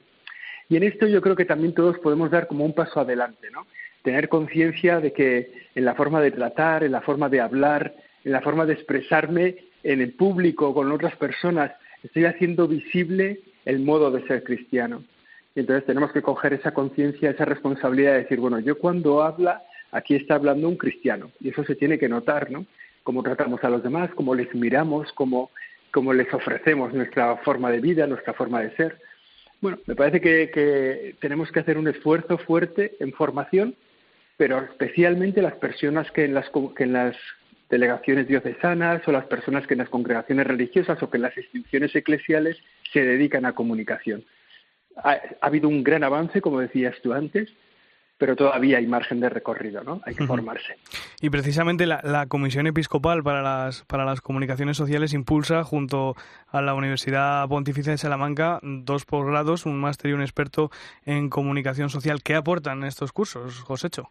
Y 0.70 0.76
en 0.76 0.82
esto 0.84 1.06
yo 1.06 1.20
creo 1.20 1.36
que 1.36 1.44
también 1.44 1.74
todos 1.74 1.98
podemos 1.98 2.30
dar 2.30 2.46
como 2.46 2.64
un 2.64 2.74
paso 2.74 3.00
adelante, 3.00 3.50
¿no? 3.52 3.66
Tener 4.00 4.30
conciencia 4.30 4.98
de 4.98 5.12
que 5.12 5.52
en 5.74 5.84
la 5.84 5.94
forma 5.94 6.22
de 6.22 6.30
tratar, 6.30 6.84
en 6.84 6.92
la 6.92 7.02
forma 7.02 7.28
de 7.28 7.42
hablar, 7.42 7.94
en 8.24 8.32
la 8.32 8.40
forma 8.40 8.64
de 8.64 8.72
expresarme 8.72 9.56
en 9.82 10.00
el 10.00 10.14
público, 10.14 10.72
con 10.72 10.90
otras 10.90 11.16
personas, 11.16 11.72
estoy 12.02 12.24
haciendo 12.24 12.68
visible 12.68 13.40
el 13.64 13.80
modo 13.80 14.10
de 14.10 14.26
ser 14.26 14.44
cristiano. 14.44 15.04
Y 15.54 15.60
entonces 15.60 15.84
tenemos 15.86 16.12
que 16.12 16.22
coger 16.22 16.52
esa 16.52 16.72
conciencia, 16.72 17.30
esa 17.30 17.44
responsabilidad 17.44 18.12
de 18.12 18.22
decir, 18.22 18.38
bueno, 18.38 18.58
yo 18.60 18.78
cuando 18.78 19.22
habla, 19.22 19.62
aquí 19.90 20.14
está 20.14 20.36
hablando 20.36 20.68
un 20.68 20.76
cristiano. 20.76 21.30
Y 21.40 21.50
eso 21.50 21.64
se 21.64 21.74
tiene 21.74 21.98
que 21.98 22.08
notar, 22.08 22.50
¿no? 22.50 22.66
Cómo 23.02 23.22
tratamos 23.22 23.62
a 23.64 23.70
los 23.70 23.82
demás, 23.82 24.10
cómo 24.14 24.34
les 24.34 24.54
miramos, 24.54 25.12
cómo, 25.12 25.50
cómo 25.90 26.12
les 26.12 26.32
ofrecemos 26.32 26.92
nuestra 26.92 27.36
forma 27.38 27.70
de 27.70 27.80
vida, 27.80 28.06
nuestra 28.06 28.34
forma 28.34 28.60
de 28.60 28.74
ser. 28.76 28.98
Bueno, 29.60 29.78
me 29.86 29.96
parece 29.96 30.20
que, 30.20 30.50
que 30.52 31.16
tenemos 31.20 31.50
que 31.50 31.60
hacer 31.60 31.78
un 31.78 31.88
esfuerzo 31.88 32.38
fuerte 32.38 32.96
en 33.00 33.12
formación, 33.12 33.74
pero 34.36 34.60
especialmente 34.62 35.42
las 35.42 35.54
personas 35.54 36.10
que 36.12 36.24
en 36.24 36.34
las, 36.34 36.48
que 36.76 36.84
en 36.84 36.92
las 36.92 37.16
delegaciones 37.68 38.26
diocesanas 38.26 39.06
o 39.06 39.12
las 39.12 39.26
personas 39.26 39.66
que 39.66 39.74
en 39.74 39.78
las 39.78 39.88
congregaciones 39.88 40.46
religiosas 40.46 41.02
o 41.02 41.10
que 41.10 41.18
en 41.18 41.22
las 41.22 41.36
instituciones 41.36 41.94
eclesiales 41.94 42.56
se 42.92 43.02
dedican 43.02 43.44
a 43.44 43.54
comunicación. 43.54 44.24
Ha, 44.96 45.20
habido 45.40 45.68
un 45.68 45.84
gran 45.84 46.02
avance, 46.02 46.40
como 46.40 46.60
decías 46.60 46.96
tú 47.02 47.12
antes, 47.12 47.50
pero 48.16 48.34
todavía 48.34 48.78
hay 48.78 48.86
margen 48.86 49.20
de 49.20 49.28
recorrido, 49.28 49.84
¿no? 49.84 50.00
Hay 50.04 50.14
que 50.14 50.26
formarse. 50.26 50.76
Y 51.20 51.30
precisamente 51.30 51.86
la, 51.86 52.26
Comisión 52.26 52.66
Episcopal 52.66 53.22
para 53.22 53.42
las, 53.42 53.84
para 53.84 54.04
las 54.04 54.20
Comunicaciones 54.20 54.76
Sociales 54.76 55.12
impulsa, 55.12 55.62
junto 55.62 56.16
a 56.48 56.60
la 56.60 56.74
Universidad 56.74 57.48
Pontificia 57.48 57.92
de 57.92 57.98
Salamanca, 57.98 58.58
dos 58.62 59.04
posgrados, 59.04 59.66
un 59.66 59.78
máster 59.78 60.10
y 60.10 60.14
un 60.14 60.22
experto 60.22 60.70
en 61.04 61.30
comunicación 61.30 61.90
social. 61.90 62.22
¿Qué 62.24 62.34
aportan 62.34 62.82
estos 62.82 63.12
cursos, 63.12 63.60
Josécho? 63.60 64.10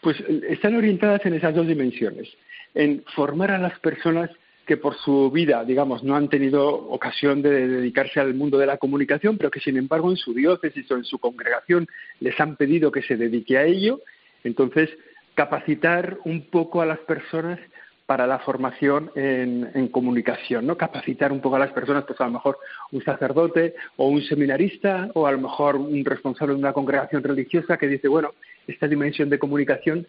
Pues 0.00 0.16
están 0.48 0.76
orientadas 0.76 1.24
en 1.26 1.34
esas 1.34 1.54
dos 1.54 1.66
dimensiones, 1.66 2.28
en 2.74 3.02
formar 3.14 3.50
a 3.50 3.58
las 3.58 3.78
personas 3.80 4.30
que 4.68 4.76
por 4.76 4.96
su 4.98 5.30
vida, 5.30 5.64
digamos, 5.64 6.04
no 6.04 6.14
han 6.14 6.28
tenido 6.28 6.68
ocasión 6.68 7.40
de 7.40 7.66
dedicarse 7.66 8.20
al 8.20 8.34
mundo 8.34 8.58
de 8.58 8.66
la 8.66 8.76
comunicación, 8.76 9.38
pero 9.38 9.50
que 9.50 9.60
sin 9.60 9.78
embargo 9.78 10.10
en 10.10 10.18
su 10.18 10.34
diócesis 10.34 10.88
o 10.90 10.96
en 10.96 11.04
su 11.04 11.18
congregación 11.18 11.88
les 12.20 12.38
han 12.38 12.56
pedido 12.56 12.92
que 12.92 13.02
se 13.02 13.16
dedique 13.16 13.56
a 13.56 13.64
ello. 13.64 14.02
Entonces, 14.44 14.90
capacitar 15.34 16.18
un 16.24 16.50
poco 16.50 16.82
a 16.82 16.86
las 16.86 16.98
personas 16.98 17.58
para 18.04 18.26
la 18.26 18.38
formación 18.38 19.10
en, 19.14 19.70
en, 19.74 19.88
comunicación, 19.88 20.66
¿no? 20.66 20.76
Capacitar 20.76 21.30
un 21.32 21.40
poco 21.40 21.56
a 21.56 21.58
las 21.58 21.72
personas, 21.72 22.04
pues 22.06 22.20
a 22.20 22.24
lo 22.24 22.32
mejor 22.32 22.58
un 22.90 23.02
sacerdote 23.02 23.74
o 23.96 24.08
un 24.08 24.22
seminarista 24.22 25.10
o 25.14 25.26
a 25.26 25.32
lo 25.32 25.38
mejor 25.38 25.76
un 25.76 26.04
responsable 26.04 26.54
de 26.54 26.60
una 26.60 26.72
congregación 26.72 27.22
religiosa 27.22 27.76
que 27.76 27.86
dice, 27.86 28.08
bueno, 28.08 28.32
esta 28.68 28.86
dimensión 28.86 29.30
de 29.30 29.38
comunicación, 29.38 30.06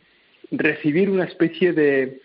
recibir 0.51 1.09
una 1.09 1.25
especie 1.25 1.73
de, 1.73 2.21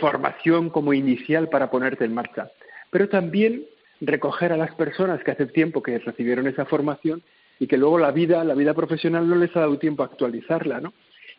formación 0.00 0.70
como 0.70 0.94
inicial 0.94 1.50
para 1.50 1.70
ponerte 1.70 2.06
en 2.06 2.14
marcha, 2.14 2.50
pero 2.90 3.08
también 3.08 3.64
recoger 4.00 4.50
a 4.52 4.56
las 4.56 4.74
personas 4.76 5.22
que 5.22 5.32
hace 5.32 5.44
tiempo 5.46 5.82
que 5.82 5.98
recibieron 5.98 6.46
esa 6.46 6.64
formación 6.64 7.22
y 7.58 7.66
que 7.66 7.76
luego 7.76 7.98
la 7.98 8.10
vida, 8.10 8.42
la 8.44 8.54
vida 8.54 8.72
profesional 8.72 9.28
no 9.28 9.36
les 9.36 9.54
ha 9.54 9.60
dado 9.60 9.78
tiempo 9.78 10.02
a 10.02 10.06
actualizarla, 10.06 10.80
¿no? 10.80 10.94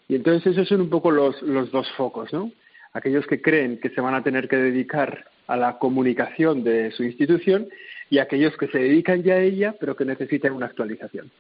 Y 0.08 0.16
entonces 0.16 0.54
esos 0.54 0.68
son 0.68 0.82
un 0.82 0.90
poco 0.90 1.10
los, 1.10 1.42
los 1.42 1.72
dos 1.72 1.92
focos, 1.94 2.32
¿no? 2.34 2.52
Aquellos 2.94 3.26
que 3.26 3.42
creen 3.42 3.80
que 3.80 3.90
se 3.90 4.02
van 4.02 4.14
a 4.14 4.24
tener 4.24 4.48
que 4.48 4.58
dedicar 4.58 5.26
a 5.48 5.58
la 5.58 5.80
comunicación 5.80 6.64
de 6.64 6.92
su 6.92 7.04
institución 7.04 7.68
y 8.12 8.20
aquellos 8.20 8.56
que 8.58 8.68
se 8.68 8.78
dedican 8.78 9.24
ya 9.24 9.34
a 9.36 9.42
ella, 9.42 9.76
pero 9.80 9.96
que 9.96 10.06
necesitan 10.06 10.54
una 10.54 10.68
actualización. 10.68 11.32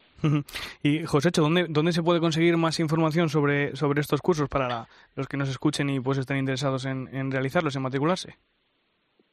Y 0.83 1.03
Josécho, 1.05 1.41
¿dónde, 1.41 1.67
¿dónde 1.69 1.91
se 1.91 2.03
puede 2.03 2.19
conseguir 2.19 2.57
más 2.57 2.79
información 2.79 3.29
sobre, 3.29 3.75
sobre 3.75 4.01
estos 4.01 4.21
cursos 4.21 4.49
para 4.49 4.87
los 5.15 5.27
que 5.27 5.37
nos 5.37 5.49
escuchen 5.49 5.89
y 5.89 5.99
pues 5.99 6.17
estén 6.17 6.37
interesados 6.37 6.85
en, 6.85 7.09
en 7.13 7.31
realizarlos, 7.31 7.75
en 7.75 7.81
matricularse? 7.81 8.35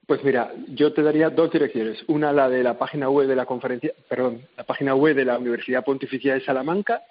Pues 0.06 0.22
mira, 0.24 0.52
yo 0.68 0.92
te 0.92 1.02
daría 1.02 1.30
dos 1.30 1.50
direcciones. 1.50 1.98
Una 2.08 2.32
la 2.32 2.48
de 2.48 2.62
la 2.62 2.78
página 2.78 3.08
web 3.08 3.28
de 3.28 3.36
la 3.36 3.46
conferencia, 3.46 3.92
perdón, 4.08 4.42
la 4.56 4.64
página 4.64 4.94
web 4.94 5.16
de 5.16 5.24
la 5.24 5.38
Universidad 5.38 5.84
Pontificia 5.84 6.34
de 6.34 6.44
Salamanca, 6.44 7.02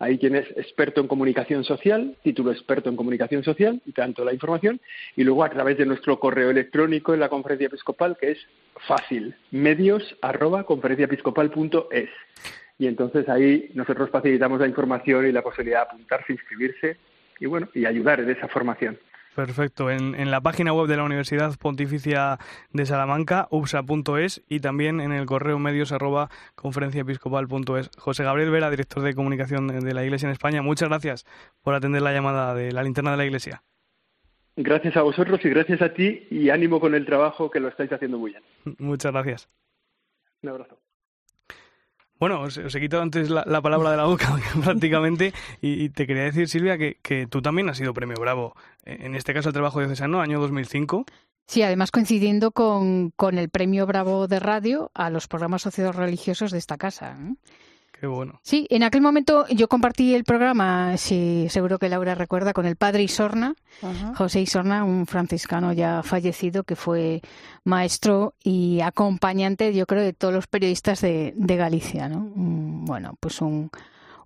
Ahí 0.00 0.16
tienes 0.16 0.46
experto 0.56 1.00
en 1.00 1.08
comunicación 1.08 1.64
social, 1.64 2.16
título 2.22 2.52
experto 2.52 2.88
en 2.88 2.94
comunicación 2.94 3.42
social, 3.42 3.82
y 3.84 3.92
tanto 3.92 4.24
la 4.24 4.32
información, 4.32 4.80
y 5.16 5.24
luego 5.24 5.42
a 5.42 5.50
través 5.50 5.76
de 5.76 5.86
nuestro 5.86 6.20
correo 6.20 6.50
electrónico 6.50 7.14
en 7.14 7.20
la 7.20 7.28
conferencia 7.28 7.66
episcopal, 7.66 8.16
que 8.16 8.32
es 8.32 8.38
fácil, 8.86 9.34
medios 9.50 10.16
arroba 10.22 10.64
conferenciaepiscopal.es. 10.64 12.10
Y 12.78 12.86
entonces 12.86 13.28
ahí 13.28 13.70
nosotros 13.74 14.10
facilitamos 14.10 14.60
la 14.60 14.68
información 14.68 15.26
y 15.26 15.32
la 15.32 15.42
posibilidad 15.42 15.80
de 15.80 15.88
apuntarse, 15.88 16.32
inscribirse 16.32 16.96
y 17.40 17.46
bueno, 17.46 17.68
y 17.74 17.86
ayudar 17.86 18.20
en 18.20 18.30
esa 18.30 18.48
formación. 18.48 18.98
Perfecto. 19.34 19.88
En, 19.88 20.30
la 20.32 20.40
página 20.40 20.72
web 20.72 20.88
de 20.88 20.96
la 20.96 21.04
Universidad 21.04 21.56
Pontificia 21.58 22.38
de 22.72 22.86
Salamanca, 22.86 23.46
upsa.es, 23.52 24.42
y 24.48 24.58
también 24.58 25.00
en 25.00 25.12
el 25.12 25.26
correo 25.26 25.60
medios 25.60 25.92
arroba 25.92 26.28
conferenciaepiscopal.es. 26.56 27.90
José 27.96 28.24
Gabriel 28.24 28.50
Vera, 28.50 28.68
director 28.68 29.00
de 29.00 29.14
comunicación 29.14 29.68
de 29.68 29.94
la 29.94 30.04
Iglesia 30.04 30.26
en 30.26 30.32
España, 30.32 30.60
muchas 30.60 30.88
gracias 30.88 31.24
por 31.62 31.74
atender 31.74 32.02
la 32.02 32.12
llamada 32.12 32.52
de 32.52 32.72
la 32.72 32.82
linterna 32.82 33.12
de 33.12 33.16
la 33.16 33.26
Iglesia. 33.26 33.62
Gracias 34.56 34.96
a 34.96 35.02
vosotros 35.02 35.38
y 35.44 35.50
gracias 35.50 35.82
a 35.82 35.94
ti 35.94 36.26
y 36.30 36.50
ánimo 36.50 36.80
con 36.80 36.96
el 36.96 37.06
trabajo 37.06 37.48
que 37.48 37.60
lo 37.60 37.68
estáis 37.68 37.92
haciendo 37.92 38.18
muy 38.18 38.32
bien. 38.32 38.42
Muchas 38.78 39.12
gracias. 39.12 39.48
Un 40.42 40.48
abrazo. 40.48 40.80
Bueno, 42.18 42.40
os, 42.42 42.58
he 42.58 42.80
quitado 42.80 43.02
antes 43.02 43.30
la, 43.30 43.44
palabra 43.62 43.92
de 43.92 43.96
la 43.96 44.04
boca 44.04 44.36
prácticamente 44.64 45.32
y, 45.60 45.90
te 45.90 46.06
quería 46.06 46.24
decir, 46.24 46.48
Silvia, 46.48 46.76
que, 46.76 46.98
que, 47.02 47.26
tú 47.26 47.42
también 47.42 47.68
has 47.68 47.78
sido 47.78 47.94
premio 47.94 48.16
Bravo. 48.20 48.54
En 48.84 49.14
este 49.14 49.34
caso, 49.34 49.50
el 49.50 49.52
trabajo 49.52 49.78
diocesano, 49.80 50.20
año 50.20 50.40
2005. 50.40 51.04
Sí, 51.46 51.62
además 51.62 51.90
coincidiendo 51.90 52.50
con, 52.50 53.10
con 53.16 53.38
el 53.38 53.48
premio 53.48 53.86
Bravo 53.86 54.28
de 54.28 54.38
radio 54.38 54.90
a 54.94 55.08
los 55.08 55.28
programas 55.28 55.62
socios 55.62 55.96
religiosos 55.96 56.50
de 56.50 56.58
esta 56.58 56.76
casa. 56.76 57.16
¿eh? 57.18 57.34
Bueno. 58.06 58.40
Sí, 58.42 58.66
en 58.70 58.82
aquel 58.82 59.00
momento 59.00 59.46
yo 59.48 59.68
compartí 59.68 60.14
el 60.14 60.24
programa, 60.24 60.96
sí, 60.96 61.46
seguro 61.50 61.78
que 61.78 61.88
Laura 61.88 62.14
recuerda, 62.14 62.52
con 62.52 62.66
el 62.66 62.76
padre 62.76 63.02
Isorna, 63.02 63.54
José 64.14 64.40
Isorna, 64.40 64.84
un 64.84 65.06
franciscano 65.06 65.72
ya 65.72 66.02
fallecido 66.02 66.64
que 66.64 66.76
fue 66.76 67.22
maestro 67.64 68.34
y 68.42 68.80
acompañante, 68.80 69.74
yo 69.74 69.86
creo, 69.86 70.02
de 70.02 70.12
todos 70.12 70.34
los 70.34 70.46
periodistas 70.46 71.00
de, 71.00 71.34
Galicia, 71.36 72.08
¿no? 72.08 72.30
Bueno, 72.34 73.16
pues 73.20 73.40
un, 73.40 73.70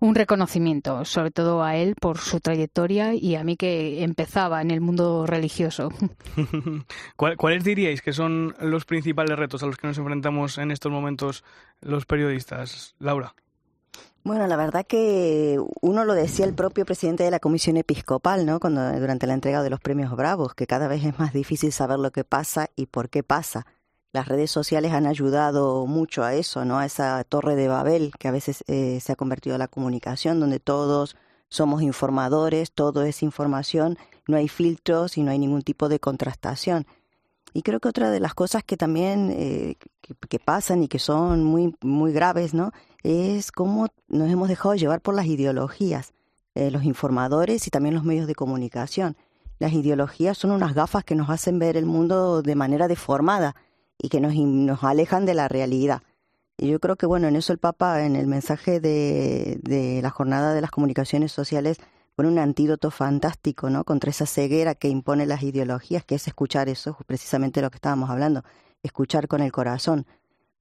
un 0.03 0.17
reconocimiento, 0.17 1.05
sobre 1.05 1.31
todo 1.31 1.63
a 1.63 1.77
él 1.77 1.95
por 1.95 2.19
su 2.19 2.41
trayectoria 2.41 3.15
y 3.15 3.37
a 3.37 3.45
mí 3.45 3.57
que 3.57 4.03
empezaba 4.03 4.61
en 4.61 4.73
el 4.73 4.81
mundo 4.81 5.27
religioso. 5.27 5.91
¿Cuáles 7.17 7.63
diríais 7.63 8.03
que 8.03 8.13
son 8.13 8.57
los 8.61 8.85
principales 8.85 9.39
retos 9.39 9.63
a 9.63 9.67
los 9.67 9.77
que 9.77 9.87
nos 9.87 9.99
enfrentamos 9.99 10.59
en 10.59 10.73
estos 10.73 10.91
momentos 10.91 11.45
los 11.81 12.05
periodistas, 12.05 12.97
Laura? 12.99 13.35
Bueno, 14.25 14.47
la 14.47 14.57
verdad 14.57 14.87
que 14.87 15.59
uno 15.81 16.05
lo 16.05 16.15
decía 16.15 16.45
el 16.45 16.55
propio 16.55 16.85
presidente 16.85 17.25
de 17.25 17.33
la 17.33 17.41
Comisión 17.41 17.77
Episcopal, 17.77 18.47
¿no? 18.47 18.61
Cuando 18.61 18.93
durante 18.93 19.27
la 19.27 19.35
entrega 19.35 19.65
de 19.65 19.71
los 19.71 19.81
premios 19.81 20.15
Bravos, 20.15 20.55
que 20.55 20.69
cada 20.69 20.87
vez 20.87 21.05
es 21.05 21.19
más 21.19 21.33
difícil 21.33 21.73
saber 21.73 21.99
lo 21.99 22.13
que 22.13 22.23
pasa 22.23 22.71
y 22.77 22.87
por 22.87 23.11
qué 23.11 23.25
pasa. 23.25 23.67
Las 24.13 24.29
redes 24.29 24.51
sociales 24.53 24.93
han 24.93 25.07
ayudado 25.07 25.87
mucho 25.87 26.23
a 26.23 26.35
eso, 26.35 26.65
¿no? 26.65 26.79
A 26.79 26.87
esa 26.87 27.25
torre 27.25 27.57
de 27.57 27.67
Babel 27.67 28.13
que 28.17 28.29
a 28.29 28.31
veces 28.31 28.63
eh, 28.69 29.01
se 29.01 29.13
ha 29.13 29.17
convertido 29.17 29.57
en 29.57 29.61
la 29.61 29.69
comunicación, 29.69 30.39
donde 30.39 30.61
todos 30.61 31.17
somos 31.49 31.83
informadores, 31.83 32.71
todo 32.71 33.03
es 33.03 33.25
información, 33.25 33.99
no 34.29 34.37
hay 34.37 34.49
filtros 34.49 35.19
y 35.19 35.23
no 35.23 35.33
hay 35.33 35.39
ningún 35.41 35.63
tipo 35.63 35.89
de 35.89 35.99
contrastación. 35.99 36.87
Y 37.55 37.63
creo 37.63 37.81
que 37.81 37.89
otra 37.89 38.11
de 38.11 38.21
las 38.21 38.35
cosas 38.35 38.63
que 38.63 38.77
también 38.77 39.31
eh, 39.31 39.77
que, 40.01 40.39
pasan 40.39 40.83
y 40.83 40.89
que 40.89 40.99
son 40.99 41.43
muy, 41.45 41.75
muy 41.83 42.13
graves, 42.13 42.55
¿no? 42.55 42.73
Es 43.03 43.53
cómo 43.53 43.89
nos 44.09 44.31
hemos 44.31 44.49
dejado 44.49 44.75
llevar 44.75 45.01
por 45.01 45.15
las 45.15 45.27
ideologías, 45.27 46.13
eh, 46.55 46.71
los 46.71 46.85
informadores 46.85 47.67
y 47.67 47.71
también 47.71 47.95
los 47.95 48.05
medios 48.05 48.27
de 48.27 48.35
comunicación. 48.35 49.17
Las 49.59 49.73
ideologías 49.73 50.39
son 50.39 50.51
unas 50.51 50.75
gafas 50.75 51.05
que 51.05 51.15
nos 51.15 51.31
hacen 51.31 51.59
ver 51.59 51.77
el 51.77 51.87
mundo 51.87 52.43
de 52.43 52.55
manera 52.55 52.89
deformada 52.89 53.55
y 53.99 54.09
que 54.09 54.21
nos, 54.21 54.35
nos 54.35 54.83
alejan 54.85 55.27
de 55.27 55.35
la 55.35 55.49
realidad. 55.49 56.03
Y 56.59 56.69
yo 56.69 56.81
creo 56.81 56.97
que, 56.97 57.07
bueno, 57.07 57.29
en 57.29 57.37
eso 57.37 57.53
el 57.53 57.59
Papa, 57.59 58.05
en 58.05 58.15
el 58.15 58.27
mensaje 58.27 58.81
de, 58.81 59.59
de 59.63 60.01
la 60.03 60.11
jornada 60.11 60.55
de 60.55 60.61
las 60.61 60.71
comunicaciones 60.71 61.33
sociales, 61.33 61.79
pone 62.15 62.29
un 62.29 62.39
antídoto 62.39 62.91
fantástico, 62.91 63.71
¿no? 63.71 63.85
Contra 63.85 64.11
esa 64.11 64.27
ceguera 64.27 64.75
que 64.75 64.89
impone 64.89 65.27
las 65.27 65.43
ideologías, 65.43 66.05
que 66.05 66.17
es 66.17 66.29
escuchar 66.29 66.69
eso, 66.69 66.97
precisamente 67.07 67.63
lo 67.63 67.71
que 67.71 67.77
estábamos 67.77 68.11
hablando, 68.11 68.45
escuchar 68.83 69.29
con 69.29 69.41
el 69.41 69.51
corazón. 69.51 70.07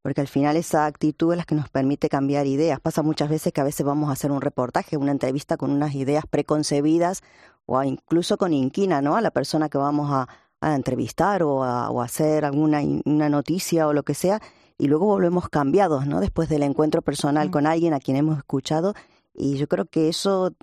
Porque 0.02 0.22
al 0.22 0.28
final 0.28 0.58
esa 0.58 0.86
actitud 0.86 1.32
es 1.34 1.38
la 1.38 1.44
que 1.44 1.56
nos 1.56 1.70
permite 1.70 2.10
cambiar 2.10 2.48
ideas. 2.48 2.80
Pasa 2.80 3.04
muchas 3.04 3.30
veces 3.30 3.54
que 3.54 3.62
a 3.62 3.64
veces 3.66 3.86
vamos 3.86 4.10
a 4.10 4.14
hacer 4.14 4.32
un 4.32 4.42
reportaje, 4.42 4.98
una 4.98 5.12
entrevista 5.12 5.58
con 5.58 5.72
unas 5.72 5.94
ideas 5.94 6.26
preconcebidas 6.28 7.22
o 7.66 7.82
incluso 7.84 8.38
con 8.38 8.54
inquina, 8.54 9.02
¿no? 9.02 9.16
A 9.16 9.22
la 9.22 9.32
persona 9.32 9.70
que 9.70 9.78
vamos 9.78 10.10
a, 10.12 10.28
entrevistar 10.64 11.42
o 11.42 11.64
a, 11.64 11.90
o 11.90 12.04
hacer 12.04 12.46
alguna 12.46 12.82
una 13.06 13.30
noticia 13.30 13.88
o 13.88 13.94
lo 13.94 14.04
que 14.04 14.14
sea 14.14 14.40
y 14.78 14.88
luego 14.88 15.06
volvemos 15.08 15.50
cambiados, 15.50 16.06
¿no? 16.06 16.20
Después 16.20 16.50
del 16.50 16.64
encuentro 16.64 17.02
personal 17.02 17.48
mm. 17.48 17.52
con 17.52 17.66
alguien 17.66 17.94
a 17.94 18.00
quien 18.00 18.18
hemos 18.18 18.38
escuchado 18.38 18.94
y 19.34 19.58
yo 19.58 19.68
creo 19.68 19.86
que 19.86 20.10
eso 20.10 20.54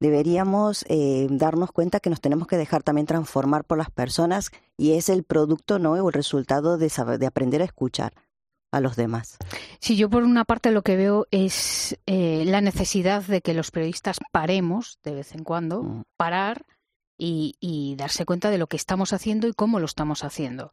deberíamos 0.00 0.84
eh, 0.88 1.26
darnos 1.30 1.72
cuenta 1.72 2.00
que 2.00 2.10
nos 2.10 2.20
tenemos 2.20 2.46
que 2.46 2.56
dejar 2.56 2.82
también 2.82 3.06
transformar 3.06 3.64
por 3.64 3.78
las 3.78 3.90
personas 3.90 4.50
y 4.76 4.92
es 4.92 5.08
el 5.08 5.24
producto, 5.24 5.78
¿no? 5.78 5.92
O 5.92 6.08
el 6.08 6.12
resultado 6.12 6.78
de, 6.78 6.88
saber, 6.88 7.18
de 7.18 7.26
aprender 7.26 7.62
a 7.62 7.66
escuchar 7.66 8.12
a 8.70 8.80
los 8.80 8.96
demás. 8.96 9.38
Sí, 9.80 9.96
yo 9.96 10.10
por 10.10 10.22
una 10.22 10.44
parte 10.44 10.70
lo 10.70 10.82
que 10.82 10.96
veo 10.96 11.26
es 11.30 11.98
eh, 12.06 12.44
la 12.46 12.60
necesidad 12.60 13.22
de 13.22 13.40
que 13.40 13.54
los 13.54 13.70
periodistas 13.70 14.18
paremos 14.32 14.98
de 15.02 15.14
vez 15.14 15.34
en 15.34 15.44
cuando, 15.44 15.82
mm. 15.82 16.02
parar 16.16 16.66
y, 17.16 17.56
y 17.60 17.96
darse 17.96 18.24
cuenta 18.24 18.50
de 18.50 18.58
lo 18.58 18.66
que 18.66 18.76
estamos 18.76 19.12
haciendo 19.12 19.48
y 19.48 19.54
cómo 19.54 19.80
lo 19.80 19.86
estamos 19.86 20.24
haciendo. 20.24 20.70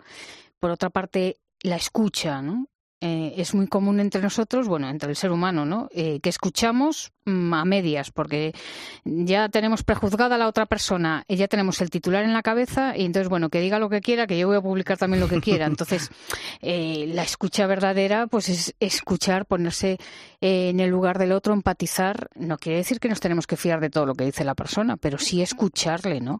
Por 0.60 0.72
otra 0.72 0.90
parte, 0.90 1.38
la 1.62 1.76
escucha, 1.76 2.42
¿no? 2.42 2.68
Eh, 3.02 3.34
es 3.38 3.54
muy 3.54 3.68
común 3.68 4.00
entre 4.00 4.22
nosotros, 4.22 4.70
bueno, 4.70 4.90
entre 4.90 5.10
el 5.10 5.18
ser 5.18 5.32
humano, 5.32 5.66
¿no? 5.66 5.90
Eh, 5.92 6.22
que 6.22 6.30
escuchamos 6.30 7.12
mm, 7.26 7.54
a 7.54 7.66
medias, 7.66 8.10
porque 8.10 8.54
ya 9.04 9.50
tenemos 9.50 9.84
prejuzgada 9.84 10.36
a 10.36 10.38
la 10.38 10.48
otra 10.48 10.66
persona, 10.66 11.26
y 11.28 11.36
ya 11.36 11.50
tenemos 11.50 11.82
el 11.82 11.90
titular 11.90 12.24
en 12.24 12.32
la 12.32 12.42
cabeza, 12.42 12.96
y 12.98 13.04
entonces, 13.04 13.28
bueno, 13.28 13.50
que 13.50 13.60
diga 13.60 13.80
lo 13.80 13.90
que 13.90 14.00
quiera, 14.00 14.28
que 14.28 14.40
yo 14.40 14.48
voy 14.48 14.56
a 14.56 14.62
publicar 14.62 14.98
también 14.98 15.20
lo 15.20 15.28
que 15.28 15.42
quiera. 15.42 15.66
Entonces, 15.76 16.10
eh, 16.62 17.12
la 17.14 17.24
escucha 17.24 17.68
verdadera, 17.68 18.28
pues 18.28 18.48
es 18.48 18.74
escuchar, 18.80 19.46
ponerse 19.46 19.98
en 20.40 20.80
el 20.80 20.90
lugar 20.90 21.20
del 21.20 21.34
otro, 21.34 21.54
empatizar. 21.54 22.30
No 22.36 22.58
quiere 22.58 22.78
decir 22.78 23.00
que 23.02 23.10
nos 23.10 23.20
tenemos 23.20 23.46
que 23.46 23.58
fiar 23.58 23.82
de 23.82 23.90
todo 23.90 24.06
lo 24.06 24.16
que 24.16 24.24
dice 24.24 24.46
la 24.46 24.56
persona, 24.56 24.96
pero 24.96 25.18
sí 25.18 25.42
escucharle, 25.42 26.22
¿no? 26.22 26.40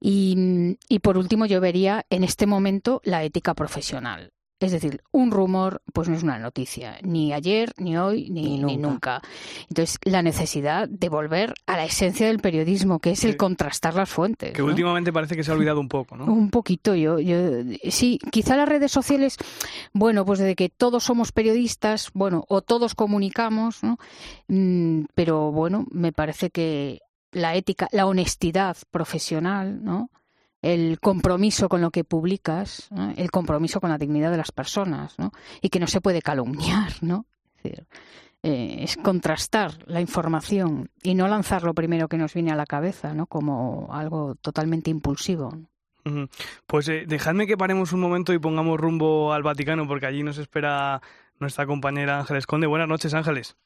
Y, 0.00 0.76
y 0.88 1.00
por 1.00 1.18
último, 1.18 1.44
yo 1.46 1.60
vería 1.60 2.06
en 2.08 2.22
este 2.22 2.46
momento 2.46 3.00
la 3.04 3.24
ética 3.24 3.54
profesional. 3.54 4.32
Es 4.60 4.72
decir, 4.72 5.02
un 5.12 5.30
rumor 5.30 5.82
pues 5.92 6.08
no 6.08 6.16
es 6.16 6.24
una 6.24 6.38
noticia, 6.38 6.98
ni 7.02 7.32
ayer, 7.32 7.72
ni 7.78 7.96
hoy, 7.96 8.28
ni, 8.30 8.58
nunca. 8.58 9.20
Entonces, 9.68 9.98
la 10.02 10.20
necesidad 10.22 10.88
de 10.88 11.08
volver 11.08 11.54
a 11.66 11.76
la 11.76 11.84
esencia 11.84 12.26
del 12.26 12.40
periodismo, 12.40 12.98
que 12.98 13.12
es 13.12 13.24
el 13.24 13.36
contrastar 13.36 13.94
las 13.94 14.08
fuentes. 14.10 14.52
Que 14.52 14.62
últimamente 14.62 15.12
parece 15.12 15.36
que 15.36 15.44
se 15.44 15.52
ha 15.52 15.54
olvidado 15.54 15.78
un 15.78 15.88
poco, 15.88 16.16
¿no? 16.16 16.24
Un 16.24 16.50
poquito, 16.50 16.96
yo, 16.96 17.20
yo 17.20 17.38
sí, 17.88 18.18
quizá 18.32 18.56
las 18.56 18.68
redes 18.68 18.90
sociales, 18.90 19.36
bueno, 19.92 20.24
pues 20.24 20.40
desde 20.40 20.56
que 20.56 20.68
todos 20.68 21.04
somos 21.04 21.30
periodistas, 21.30 22.10
bueno, 22.12 22.44
o 22.48 22.60
todos 22.60 22.96
comunicamos, 22.96 23.84
¿no? 23.84 23.98
Mm, 24.48 25.04
pero 25.14 25.52
bueno, 25.52 25.86
me 25.92 26.12
parece 26.12 26.50
que 26.50 27.00
la 27.32 27.54
ética, 27.54 27.88
la 27.92 28.06
honestidad 28.06 28.76
profesional, 28.90 29.84
¿no? 29.84 30.10
El 30.62 30.98
compromiso 31.00 31.68
con 31.68 31.80
lo 31.80 31.90
que 31.90 32.04
publicas, 32.04 32.88
el 33.16 33.30
compromiso 33.30 33.80
con 33.80 33.90
la 33.90 33.98
dignidad 33.98 34.30
de 34.30 34.36
las 34.36 34.52
personas, 34.52 35.18
¿no? 35.18 35.32
y 35.60 35.68
que 35.68 35.80
no 35.80 35.86
se 35.86 36.00
puede 36.00 36.22
calumniar, 36.22 36.92
¿no? 37.00 37.26
Es, 37.56 37.62
decir, 37.62 37.86
eh, 38.42 38.78
es 38.80 38.96
contrastar 38.96 39.72
la 39.86 40.00
información 40.00 40.90
y 41.02 41.14
no 41.14 41.28
lanzar 41.28 41.62
lo 41.64 41.74
primero 41.74 42.08
que 42.08 42.18
nos 42.18 42.34
viene 42.34 42.52
a 42.52 42.56
la 42.56 42.66
cabeza, 42.66 43.14
¿no? 43.14 43.26
Como 43.26 43.88
algo 43.92 44.36
totalmente 44.36 44.90
impulsivo. 44.90 45.52
Pues 46.66 46.88
eh, 46.88 47.04
dejadme 47.06 47.46
que 47.46 47.58
paremos 47.58 47.92
un 47.92 48.00
momento 48.00 48.32
y 48.32 48.38
pongamos 48.38 48.80
rumbo 48.80 49.32
al 49.32 49.42
Vaticano, 49.42 49.86
porque 49.86 50.06
allí 50.06 50.22
nos 50.22 50.38
espera 50.38 51.02
nuestra 51.38 51.66
compañera 51.66 52.18
Ángeles 52.20 52.46
Conde. 52.46 52.66
Buenas 52.66 52.88
noches, 52.88 53.12
Ángeles. 53.12 53.56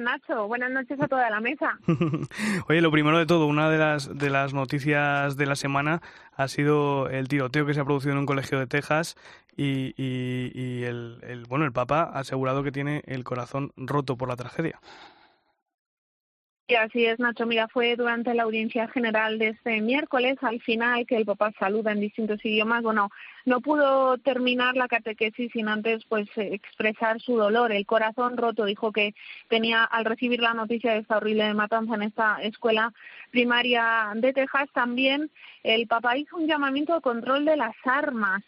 Nacho. 0.00 0.46
Buenas 0.46 0.70
noches 0.70 1.00
a 1.00 1.08
toda 1.08 1.28
la 1.30 1.40
mesa. 1.40 1.78
Oye, 2.68 2.80
lo 2.80 2.90
primero 2.90 3.18
de 3.18 3.26
todo, 3.26 3.46
una 3.46 3.70
de 3.70 3.78
las, 3.78 4.16
de 4.16 4.30
las 4.30 4.54
noticias 4.54 5.36
de 5.36 5.46
la 5.46 5.56
semana 5.56 6.00
ha 6.36 6.48
sido 6.48 7.08
el 7.10 7.28
tiroteo 7.28 7.66
que 7.66 7.74
se 7.74 7.80
ha 7.80 7.84
producido 7.84 8.12
en 8.12 8.18
un 8.18 8.26
colegio 8.26 8.58
de 8.58 8.66
Texas 8.66 9.16
y, 9.56 9.94
y, 9.96 10.52
y 10.54 10.84
el, 10.84 11.18
el, 11.22 11.44
bueno, 11.44 11.64
el 11.64 11.72
Papa 11.72 12.10
ha 12.12 12.20
asegurado 12.20 12.62
que 12.62 12.72
tiene 12.72 13.02
el 13.06 13.24
corazón 13.24 13.72
roto 13.76 14.16
por 14.16 14.28
la 14.28 14.36
tragedia. 14.36 14.80
Y 16.70 16.74
así 16.74 17.06
es, 17.06 17.18
Nacho. 17.18 17.46
Mira, 17.46 17.66
fue 17.68 17.96
durante 17.96 18.34
la 18.34 18.42
audiencia 18.42 18.88
general 18.88 19.38
de 19.38 19.48
este 19.48 19.80
miércoles, 19.80 20.36
al 20.42 20.60
final, 20.60 21.06
que 21.06 21.16
el 21.16 21.24
papá 21.24 21.50
saluda 21.58 21.92
en 21.92 22.00
distintos 22.00 22.44
idiomas. 22.44 22.82
Bueno, 22.82 23.08
no 23.46 23.62
pudo 23.62 24.18
terminar 24.18 24.76
la 24.76 24.86
catequesis 24.86 25.50
sin 25.52 25.66
antes 25.70 26.04
pues 26.10 26.28
expresar 26.36 27.22
su 27.22 27.38
dolor, 27.38 27.72
el 27.72 27.86
corazón 27.86 28.36
roto. 28.36 28.66
Dijo 28.66 28.92
que 28.92 29.14
tenía, 29.48 29.82
al 29.82 30.04
recibir 30.04 30.40
la 30.40 30.52
noticia 30.52 30.92
de 30.92 30.98
esta 30.98 31.16
horrible 31.16 31.54
matanza 31.54 31.94
en 31.94 32.02
esta 32.02 32.36
escuela 32.42 32.92
primaria 33.30 34.12
de 34.16 34.34
Texas, 34.34 34.68
también 34.74 35.30
el 35.62 35.86
papá 35.86 36.18
hizo 36.18 36.36
un 36.36 36.46
llamamiento 36.46 36.94
de 36.94 37.00
control 37.00 37.46
de 37.46 37.56
las 37.56 37.76
armas. 37.84 38.42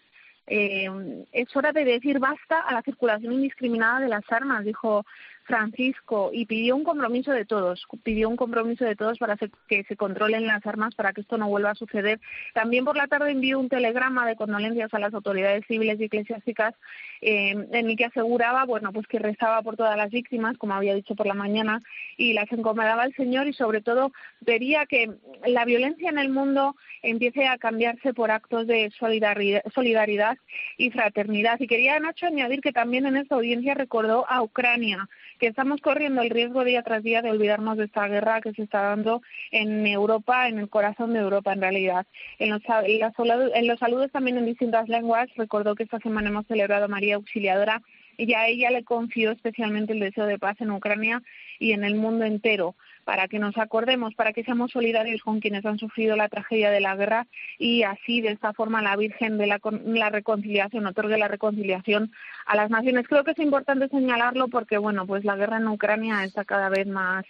Eh, 0.46 0.90
es 1.32 1.56
hora 1.56 1.72
de 1.72 1.86
decir 1.86 2.18
basta 2.18 2.60
a 2.60 2.74
la 2.74 2.82
circulación 2.82 3.32
indiscriminada 3.32 4.00
de 4.00 4.08
las 4.08 4.30
armas, 4.30 4.64
dijo 4.64 5.06
Francisco 5.50 6.30
y 6.32 6.46
pidió 6.46 6.76
un 6.76 6.84
compromiso 6.84 7.32
de 7.32 7.44
todos, 7.44 7.84
pidió 8.04 8.28
un 8.28 8.36
compromiso 8.36 8.84
de 8.84 8.94
todos 8.94 9.18
para 9.18 9.36
que 9.66 9.82
se 9.82 9.96
controlen 9.96 10.46
las 10.46 10.64
armas 10.64 10.94
para 10.94 11.12
que 11.12 11.22
esto 11.22 11.38
no 11.38 11.48
vuelva 11.48 11.72
a 11.72 11.74
suceder. 11.74 12.20
También 12.54 12.84
por 12.84 12.96
la 12.96 13.08
tarde 13.08 13.32
envió 13.32 13.58
un 13.58 13.68
telegrama 13.68 14.28
de 14.28 14.36
condolencias 14.36 14.94
a 14.94 15.00
las 15.00 15.12
autoridades 15.12 15.64
civiles 15.66 15.98
y 15.98 16.04
eclesiásticas 16.04 16.74
eh, 17.20 17.50
en 17.50 17.90
el 17.90 17.96
que 17.96 18.04
aseguraba, 18.04 18.64
bueno, 18.64 18.92
pues 18.92 19.08
que 19.08 19.18
rezaba 19.18 19.60
por 19.62 19.76
todas 19.76 19.96
las 19.96 20.10
víctimas, 20.10 20.56
como 20.56 20.74
había 20.74 20.94
dicho 20.94 21.16
por 21.16 21.26
la 21.26 21.34
mañana, 21.34 21.80
y 22.16 22.32
las 22.32 22.50
encomendaba 22.52 23.02
al 23.02 23.14
Señor 23.14 23.48
y 23.48 23.52
sobre 23.52 23.80
todo 23.80 24.12
pedía 24.44 24.86
que 24.86 25.10
la 25.44 25.64
violencia 25.64 26.10
en 26.10 26.18
el 26.18 26.28
mundo 26.28 26.76
empiece 27.02 27.48
a 27.48 27.58
cambiarse 27.58 28.14
por 28.14 28.30
actos 28.30 28.68
de 28.68 28.92
solidaridad, 29.00 29.62
solidaridad 29.74 30.38
y 30.76 30.90
fraternidad. 30.90 31.58
Y 31.58 31.66
quería, 31.66 31.98
Nacho, 31.98 32.26
añadir 32.26 32.60
que 32.60 32.72
también 32.72 33.06
en 33.06 33.16
esta 33.16 33.34
audiencia 33.34 33.74
recordó 33.74 34.30
a 34.30 34.42
Ucrania, 34.42 35.08
que 35.40 35.46
estamos 35.46 35.80
corriendo 35.80 36.20
el 36.20 36.30
riesgo 36.30 36.64
día 36.64 36.82
tras 36.82 37.02
día 37.02 37.22
de 37.22 37.30
olvidarnos 37.30 37.78
de 37.78 37.84
esta 37.84 38.06
guerra 38.06 38.42
que 38.42 38.52
se 38.52 38.62
está 38.62 38.82
dando 38.82 39.22
en 39.50 39.86
Europa, 39.86 40.48
en 40.48 40.58
el 40.58 40.68
corazón 40.68 41.14
de 41.14 41.20
Europa 41.20 41.52
en 41.54 41.62
realidad. 41.62 42.06
En 42.38 42.50
los, 42.50 42.62
en 42.68 43.66
los 43.66 43.78
saludos 43.78 44.12
también 44.12 44.36
en 44.36 44.44
distintas 44.44 44.88
lenguas, 44.88 45.28
recordó 45.36 45.74
que 45.74 45.84
esta 45.84 45.98
semana 45.98 46.28
hemos 46.28 46.46
celebrado 46.46 46.84
a 46.84 46.88
María 46.88 47.16
Auxiliadora 47.16 47.82
y 48.18 48.34
a 48.34 48.46
ella 48.48 48.70
le 48.70 48.84
confió 48.84 49.30
especialmente 49.30 49.94
el 49.94 50.00
deseo 50.00 50.26
de 50.26 50.38
paz 50.38 50.60
en 50.60 50.70
Ucrania 50.70 51.22
y 51.58 51.72
en 51.72 51.84
el 51.84 51.94
mundo 51.94 52.26
entero. 52.26 52.76
Para 53.04 53.28
que 53.28 53.38
nos 53.38 53.56
acordemos, 53.58 54.14
para 54.14 54.32
que 54.32 54.44
seamos 54.44 54.72
solidarios 54.72 55.22
con 55.22 55.40
quienes 55.40 55.64
han 55.66 55.78
sufrido 55.78 56.16
la 56.16 56.28
tragedia 56.28 56.70
de 56.70 56.80
la 56.80 56.96
guerra 56.96 57.26
y 57.58 57.82
así 57.82 58.20
de 58.20 58.30
esta 58.30 58.52
forma 58.52 58.82
la 58.82 58.96
Virgen 58.96 59.38
de 59.38 59.46
la, 59.46 59.60
la 59.84 60.10
reconciliación 60.10 60.86
otorgue 60.86 61.18
la 61.18 61.28
reconciliación 61.28 62.12
a 62.46 62.56
las 62.56 62.70
naciones. 62.70 63.08
Creo 63.08 63.24
que 63.24 63.32
es 63.32 63.38
importante 63.38 63.88
señalarlo 63.88 64.48
porque 64.48 64.78
bueno, 64.78 65.06
pues 65.06 65.24
la 65.24 65.36
guerra 65.36 65.58
en 65.58 65.68
Ucrania 65.68 66.24
está 66.24 66.44
cada 66.44 66.68
vez 66.68 66.86
más 66.86 67.24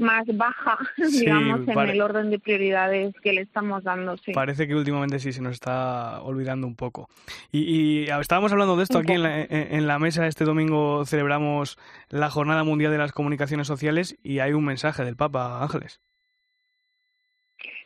más 0.00 0.24
baja, 0.34 0.78
digamos, 0.96 1.68
en 1.68 1.78
el 1.78 2.00
orden 2.00 2.30
de 2.30 2.38
prioridades 2.38 3.14
que 3.22 3.32
le 3.32 3.42
estamos 3.42 3.84
dando. 3.84 4.16
Sí. 4.16 4.32
Parece 4.32 4.66
que 4.66 4.74
últimamente 4.74 5.18
sí 5.20 5.32
se 5.32 5.42
nos 5.42 5.52
está 5.52 6.20
olvidando 6.22 6.66
un 6.66 6.76
poco. 6.76 7.08
Y, 7.52 8.04
estábamos 8.20 8.52
hablando 8.52 8.76
de 8.76 8.82
esto 8.82 8.98
aquí 8.98 9.12
en 9.12 9.22
la, 9.22 9.40
en 9.42 9.86
la, 9.86 9.98
mesa. 9.98 10.26
Este 10.26 10.44
domingo 10.44 11.04
celebramos 11.04 11.78
la 12.08 12.30
Jornada 12.30 12.64
Mundial 12.64 12.90
de 12.90 12.98
las 12.98 13.12
Comunicaciones 13.12 13.66
Sociales 13.66 14.16
y 14.22 14.38
hay 14.40 14.52
un 14.52 14.64
mensaje 14.64 15.04
del 15.04 15.16
Papa 15.16 15.62
Ángeles. 15.62 16.00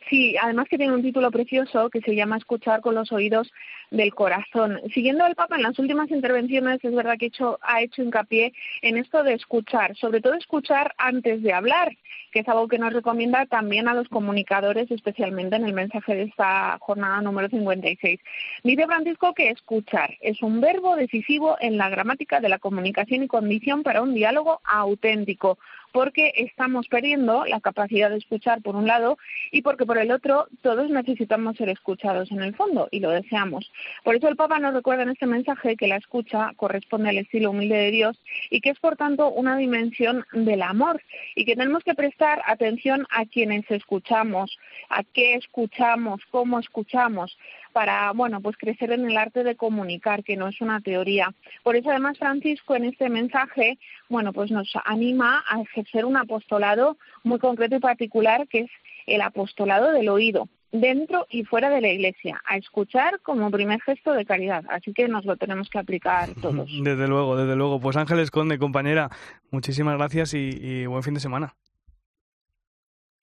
Sí, 0.09 0.35
además 0.39 0.67
que 0.69 0.77
tiene 0.77 0.93
un 0.93 1.01
título 1.01 1.31
precioso 1.31 1.89
que 1.89 2.01
se 2.01 2.15
llama 2.15 2.37
Escuchar 2.37 2.81
con 2.81 2.93
los 2.93 3.11
oídos 3.11 3.51
del 3.89 4.13
corazón. 4.13 4.79
Siguiendo 4.93 5.23
al 5.23 5.35
Papa 5.35 5.55
en 5.55 5.63
las 5.63 5.79
últimas 5.79 6.11
intervenciones, 6.11 6.83
es 6.83 6.93
verdad 6.93 7.17
que 7.17 7.27
hecho, 7.27 7.57
ha 7.63 7.81
hecho 7.81 8.03
hincapié 8.03 8.53
en 8.83 8.97
esto 8.97 9.23
de 9.23 9.33
escuchar, 9.33 9.95
sobre 9.95 10.21
todo 10.21 10.35
escuchar 10.35 10.93
antes 10.97 11.41
de 11.41 11.53
hablar, 11.53 11.95
que 12.31 12.41
es 12.41 12.47
algo 12.47 12.67
que 12.67 12.77
nos 12.77 12.93
recomienda 12.93 13.45
también 13.47 13.87
a 13.87 13.95
los 13.95 14.07
comunicadores, 14.09 14.91
especialmente 14.91 15.55
en 15.55 15.65
el 15.65 15.73
mensaje 15.73 16.13
de 16.13 16.23
esta 16.23 16.77
jornada 16.81 17.21
número 17.21 17.49
56. 17.49 18.19
Dice 18.63 18.85
Francisco 18.85 19.33
que 19.33 19.49
escuchar 19.49 20.15
es 20.21 20.41
un 20.43 20.61
verbo 20.61 20.95
decisivo 20.95 21.57
en 21.59 21.77
la 21.77 21.89
gramática 21.89 22.39
de 22.39 22.49
la 22.49 22.59
comunicación 22.59 23.23
y 23.23 23.27
condición 23.27 23.81
para 23.81 24.03
un 24.03 24.13
diálogo 24.13 24.61
auténtico 24.65 25.57
porque 25.95 26.33
estamos 26.35 26.89
perdiendo 26.89 27.45
la 27.45 27.61
capacidad 27.61 28.09
de 28.09 28.17
escuchar 28.17 28.61
por 28.61 28.75
un 28.75 28.85
lado 28.85 29.17
y 29.49 29.61
porque 29.61 29.85
por 29.85 29.97
el 29.97 30.11
otro 30.11 30.49
todos 30.61 30.89
necesitamos 30.89 31.55
ser 31.55 31.69
escuchados 31.69 32.29
en 32.33 32.41
el 32.41 32.53
fondo 32.53 32.89
y 32.91 32.99
lo 32.99 33.11
deseamos. 33.11 33.71
Por 34.03 34.13
eso 34.13 34.27
el 34.27 34.35
Papa 34.35 34.59
nos 34.59 34.73
recuerda 34.73 35.03
en 35.03 35.11
este 35.11 35.25
mensaje 35.25 35.77
que 35.77 35.87
la 35.87 35.95
escucha 35.95 36.51
corresponde 36.57 37.07
al 37.07 37.19
estilo 37.19 37.51
humilde 37.51 37.77
de 37.77 37.91
Dios 37.91 38.19
y 38.49 38.59
que 38.59 38.71
es 38.71 38.79
por 38.79 38.97
tanto 38.97 39.29
una 39.29 39.55
dimensión 39.55 40.25
del 40.33 40.63
amor 40.63 41.01
y 41.33 41.45
que 41.45 41.55
tenemos 41.55 41.85
que 41.85 41.95
prestar 41.95 42.41
atención 42.45 43.07
a 43.09 43.25
quienes 43.25 43.63
escuchamos, 43.71 44.59
a 44.89 45.01
qué 45.05 45.35
escuchamos, 45.35 46.19
cómo 46.29 46.59
escuchamos, 46.59 47.37
para, 47.75 48.13
bueno, 48.13 48.39
pues 48.39 48.55
crecer 48.55 48.93
en 48.93 49.03
el 49.03 49.17
arte 49.17 49.43
de 49.43 49.57
comunicar, 49.57 50.23
que 50.23 50.37
no 50.37 50.47
es 50.47 50.61
una 50.61 50.79
teoría. 50.79 51.33
Por 51.61 51.75
eso 51.75 51.89
además 51.89 52.17
Francisco 52.17 52.73
en 52.73 52.85
este 52.85 53.09
mensaje, 53.09 53.77
bueno, 54.07 54.31
pues 54.31 54.49
nos 54.49 54.71
anima 54.85 55.43
a 55.49 55.59
ejercer 55.59 56.05
un 56.05 56.15
apostolado 56.15 56.97
muy 57.25 57.37
concreto 57.37 57.75
y 57.75 57.81
particular, 57.81 58.47
que 58.47 58.59
es 58.59 58.71
el 59.07 59.21
apostolado 59.21 59.91
del 59.91 60.07
oído 60.07 60.47
dentro 60.71 61.27
y 61.29 61.43
fuera 61.43 61.69
de 61.69 61.81
la 61.81 61.89
iglesia, 61.89 62.41
a 62.45 62.55
escuchar 62.55 63.19
como 63.19 63.51
primer 63.51 63.81
gesto 63.81 64.13
de 64.13 64.23
caridad. 64.23 64.63
Así 64.69 64.93
que 64.93 65.09
nos 65.09 65.25
lo 65.25 65.35
tenemos 65.35 65.69
que 65.69 65.79
aplicar 65.79 66.29
todos. 66.41 66.69
Desde 66.81 67.09
luego, 67.09 67.35
desde 67.35 67.57
luego. 67.57 67.81
Pues 67.81 67.97
Ángeles 67.97 68.31
Conde, 68.31 68.57
compañera, 68.57 69.09
muchísimas 69.51 69.97
gracias 69.97 70.33
y 70.33 70.85
buen 70.85 71.03
fin 71.03 71.15
de 71.15 71.19
semana. 71.19 71.55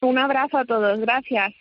Un 0.02 0.18
abrazo 0.18 0.58
a 0.58 0.66
todos, 0.66 1.00
gracias. 1.00 1.54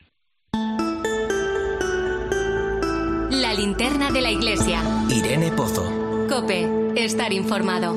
La 3.32 3.54
linterna 3.54 4.12
de 4.12 4.20
la 4.20 4.30
iglesia. 4.30 4.84
Irene 5.10 5.52
Pozo. 5.52 5.84
Cope, 6.28 6.68
estar 6.98 7.32
informado. 7.32 7.96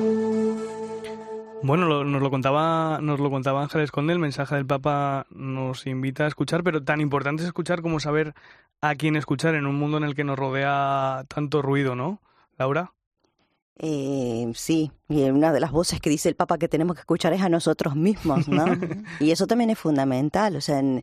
Bueno, 1.62 2.04
nos 2.04 2.22
lo 2.22 2.30
contaba, 2.30 3.00
nos 3.02 3.18
lo 3.18 3.30
contaba 3.30 3.62
Ángeles 3.62 3.90
Conde, 3.90 4.12
el 4.12 4.20
mensaje 4.20 4.54
del 4.54 4.64
Papa 4.64 5.26
nos 5.30 5.88
invita 5.88 6.24
a 6.24 6.28
escuchar, 6.28 6.62
pero 6.62 6.84
tan 6.84 7.00
importante 7.00 7.42
es 7.42 7.48
escuchar 7.48 7.82
como 7.82 7.98
saber 7.98 8.32
a 8.80 8.94
quién 8.94 9.16
escuchar 9.16 9.56
en 9.56 9.66
un 9.66 9.74
mundo 9.74 9.96
en 9.96 10.04
el 10.04 10.14
que 10.14 10.22
nos 10.22 10.38
rodea 10.38 11.24
tanto 11.26 11.62
ruido, 11.62 11.96
¿no? 11.96 12.20
Laura. 12.56 12.92
Eh, 13.76 14.52
sí, 14.54 14.92
y 15.08 15.24
una 15.24 15.52
de 15.52 15.58
las 15.58 15.72
voces 15.72 16.00
que 16.00 16.10
dice 16.10 16.28
el 16.28 16.36
Papa 16.36 16.58
que 16.58 16.68
tenemos 16.68 16.94
que 16.94 17.00
escuchar 17.00 17.32
es 17.32 17.42
a 17.42 17.48
nosotros 17.48 17.96
mismos, 17.96 18.46
¿no? 18.46 18.66
y 19.18 19.32
eso 19.32 19.48
también 19.48 19.70
es 19.70 19.78
fundamental, 19.80 20.54
o 20.54 20.60
sea, 20.60 20.78
en, 20.78 21.02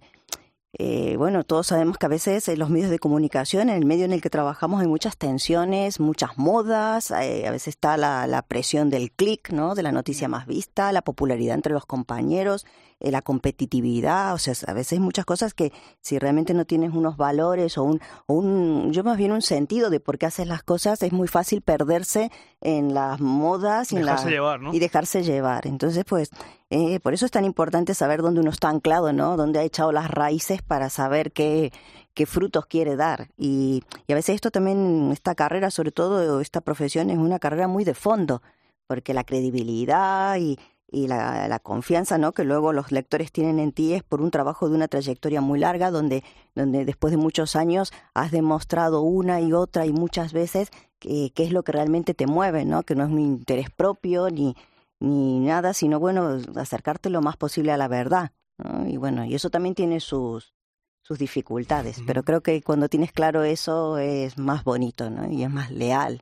eh, 0.80 1.16
bueno, 1.18 1.44
todos 1.44 1.68
sabemos 1.68 1.98
que 1.98 2.06
a 2.06 2.10
veces 2.10 2.48
en 2.48 2.58
los 2.58 2.70
medios 2.70 2.90
de 2.90 3.00
comunicación, 3.00 3.70
en 3.70 3.76
el 3.76 3.86
medio 3.86 4.06
en 4.06 4.14
el 4.14 4.22
que 4.22 4.30
trabajamos, 4.30 4.82
hay 4.82 4.88
muchas 4.88 5.18
tensiones, 5.18 6.00
muchas 6.00 6.38
modas, 6.38 7.12
eh, 7.12 7.46
a 7.46 7.52
veces 7.52 7.70
está 7.70 7.98
la, 7.98 8.26
la 8.26 8.42
presión 8.42 8.90
del 8.90 9.12
clic, 9.12 9.50
¿no? 9.52 9.76
De 9.76 9.84
la 9.84 9.92
noticia 9.92 10.30
más 10.30 10.48
vista, 10.48 10.94
la 10.94 11.02
popularidad 11.02 11.56
entre 11.56 11.74
los 11.74 11.86
compañeros, 11.86 12.66
eh, 13.02 13.10
la 13.10 13.24
competitividad, 13.24 14.34
o 14.34 14.38
sea, 14.38 14.54
a 14.68 14.74
veces 14.74 15.00
muchas 15.00 15.26
cosas 15.26 15.56
que 15.56 15.74
si 16.02 16.20
realmente 16.20 16.54
no 16.54 16.66
tienes 16.66 16.94
unos 16.94 17.18
valores 17.18 17.78
o 17.80 17.84
un, 17.84 18.00
o 18.28 18.36
un, 18.36 18.94
yo 18.94 19.04
más 19.04 19.18
bien 19.18 19.32
un 19.32 19.42
sentido 19.42 19.90
de 19.90 20.00
por 20.00 20.20
qué 20.20 20.28
haces 20.28 20.48
las 20.48 20.62
cosas, 20.62 21.02
es 21.02 21.12
muy 21.12 21.28
fácil 21.28 21.62
perderse 21.62 22.32
en 22.62 22.94
las 22.94 23.20
modas 23.20 23.92
y, 23.92 23.96
dejarse 23.98 24.30
llevar, 24.30 24.60
y 24.72 24.78
dejarse 24.78 25.24
llevar. 25.24 25.66
Entonces, 25.66 26.06
pues, 26.06 26.30
eh, 26.70 27.00
por 27.00 27.16
eso 27.16 27.26
es 27.26 27.32
tan 27.32 27.44
importante 27.44 27.96
saber 27.96 28.22
dónde 28.22 28.42
uno 28.42 28.52
está 28.52 28.70
anclado, 28.70 29.12
¿no? 29.14 29.36
Dónde 29.36 29.60
ha 29.60 29.64
echado 29.64 29.92
las 29.92 30.12
raíces 30.12 30.62
para 30.62 30.92
saber 30.92 31.32
qué, 31.32 31.74
qué 32.14 32.28
frutos 32.28 32.68
quiere 32.68 32.96
dar. 32.96 33.30
Y, 33.36 33.84
y 34.06 34.12
a 34.12 34.16
veces 34.16 34.36
esto 34.36 34.52
también, 34.52 35.10
esta 35.12 35.34
carrera, 35.34 35.72
sobre 35.72 35.92
todo 35.92 36.40
esta 36.40 36.62
profesión, 36.62 37.10
es 37.10 37.18
una 37.18 37.40
carrera 37.40 37.68
muy 37.68 37.84
de 37.84 37.96
fondo, 37.96 38.44
porque 38.86 39.16
la 39.16 39.24
credibilidad 39.24 40.38
y, 40.38 40.60
y 40.92 41.08
la, 41.08 41.48
la, 41.48 41.60
confianza 41.60 42.18
¿no? 42.18 42.34
que 42.34 42.44
luego 42.44 42.74
los 42.74 42.92
lectores 42.92 43.32
tienen 43.32 43.60
en 43.60 43.72
ti 43.72 43.94
es 43.94 44.04
por 44.04 44.22
un 44.22 44.30
trabajo 44.30 44.68
de 44.68 44.76
una 44.76 44.90
trayectoria 44.90 45.40
muy 45.40 45.58
larga 45.58 45.90
donde, 45.90 46.24
donde 46.54 46.84
después 46.84 47.12
de 47.12 47.18
muchos 47.18 47.56
años 47.56 47.94
has 48.14 48.32
demostrado 48.32 49.02
una 49.02 49.40
y 49.40 49.54
otra 49.54 49.86
y 49.86 49.94
muchas 49.94 50.34
veces 50.34 50.70
qué 51.00 51.32
es 51.36 51.52
lo 51.52 51.64
que 51.64 51.72
realmente 51.72 52.14
te 52.14 52.28
mueve, 52.28 52.66
¿no? 52.66 52.84
que 52.84 52.96
no 52.96 53.06
es 53.06 53.10
un 53.10 53.20
interés 53.20 53.70
propio 53.70 54.30
ni, 54.30 54.56
ni 55.00 55.40
nada, 55.40 55.74
sino 55.74 56.00
bueno, 56.00 56.38
acercarte 56.56 57.10
lo 57.10 57.22
más 57.22 57.38
posible 57.38 57.72
a 57.72 57.78
la 57.78 57.88
verdad. 57.88 58.32
¿no? 58.58 58.88
Y 58.88 58.98
bueno, 58.98 59.24
y 59.24 59.34
eso 59.34 59.50
también 59.50 59.76
tiene 59.76 60.02
sus, 60.02 60.54
sus 61.02 61.18
dificultades, 61.18 62.02
pero 62.06 62.24
creo 62.24 62.42
que 62.42 62.62
cuando 62.62 62.90
tienes 62.90 63.14
claro 63.14 63.44
eso 63.44 63.98
es 63.98 64.38
más 64.38 64.66
bonito 64.66 65.10
¿no? 65.10 65.32
y 65.32 65.44
es 65.44 65.50
más 65.50 65.72
leal. 65.72 66.22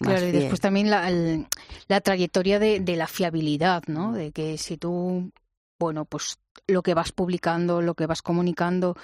Claro, 0.00 0.26
y 0.26 0.32
después 0.32 0.60
también 0.60 0.88
la, 0.88 1.10
la 1.88 2.00
trayectoria 2.00 2.58
de, 2.58 2.80
de, 2.80 2.96
la 2.96 3.06
fiabilidad, 3.06 3.82
¿no? 3.86 4.12
De 4.12 4.32
que 4.32 4.56
si 4.56 4.78
tú, 4.78 5.30
bueno, 5.78 6.06
pues 6.06 6.38
lo 6.66 6.82
que 6.82 6.94
vas 6.94 7.12
publicando, 7.12 7.82
lo 7.82 7.94
que 7.94 8.06
vas 8.06 8.22
comunicando, 8.22 8.96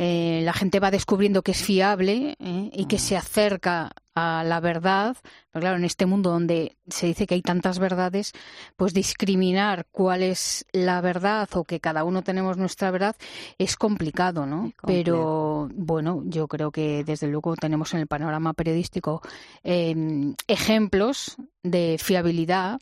eh, 0.00 0.42
la 0.44 0.52
gente 0.52 0.78
va 0.78 0.92
descubriendo 0.92 1.42
que 1.42 1.50
es 1.50 1.62
fiable 1.62 2.36
¿eh? 2.38 2.70
y 2.72 2.86
que 2.86 3.00
se 3.00 3.16
acerca 3.16 3.90
a 4.14 4.44
la 4.44 4.60
verdad. 4.60 5.16
Pero 5.50 5.62
claro, 5.62 5.76
en 5.76 5.84
este 5.84 6.06
mundo 6.06 6.30
donde 6.30 6.76
se 6.86 7.08
dice 7.08 7.26
que 7.26 7.34
hay 7.34 7.42
tantas 7.42 7.80
verdades, 7.80 8.32
pues 8.76 8.94
discriminar 8.94 9.86
cuál 9.90 10.22
es 10.22 10.64
la 10.70 11.00
verdad 11.00 11.48
o 11.54 11.64
que 11.64 11.80
cada 11.80 12.04
uno 12.04 12.22
tenemos 12.22 12.56
nuestra 12.56 12.92
verdad 12.92 13.16
es 13.58 13.76
complicado, 13.76 14.46
¿no? 14.46 14.72
Pero 14.86 15.68
bueno, 15.74 16.22
yo 16.26 16.46
creo 16.46 16.70
que 16.70 17.02
desde 17.02 17.26
luego 17.26 17.56
tenemos 17.56 17.92
en 17.92 18.00
el 18.00 18.06
panorama 18.06 18.52
periodístico 18.52 19.20
eh, 19.64 20.32
ejemplos 20.46 21.36
de 21.64 21.96
fiabilidad 22.00 22.78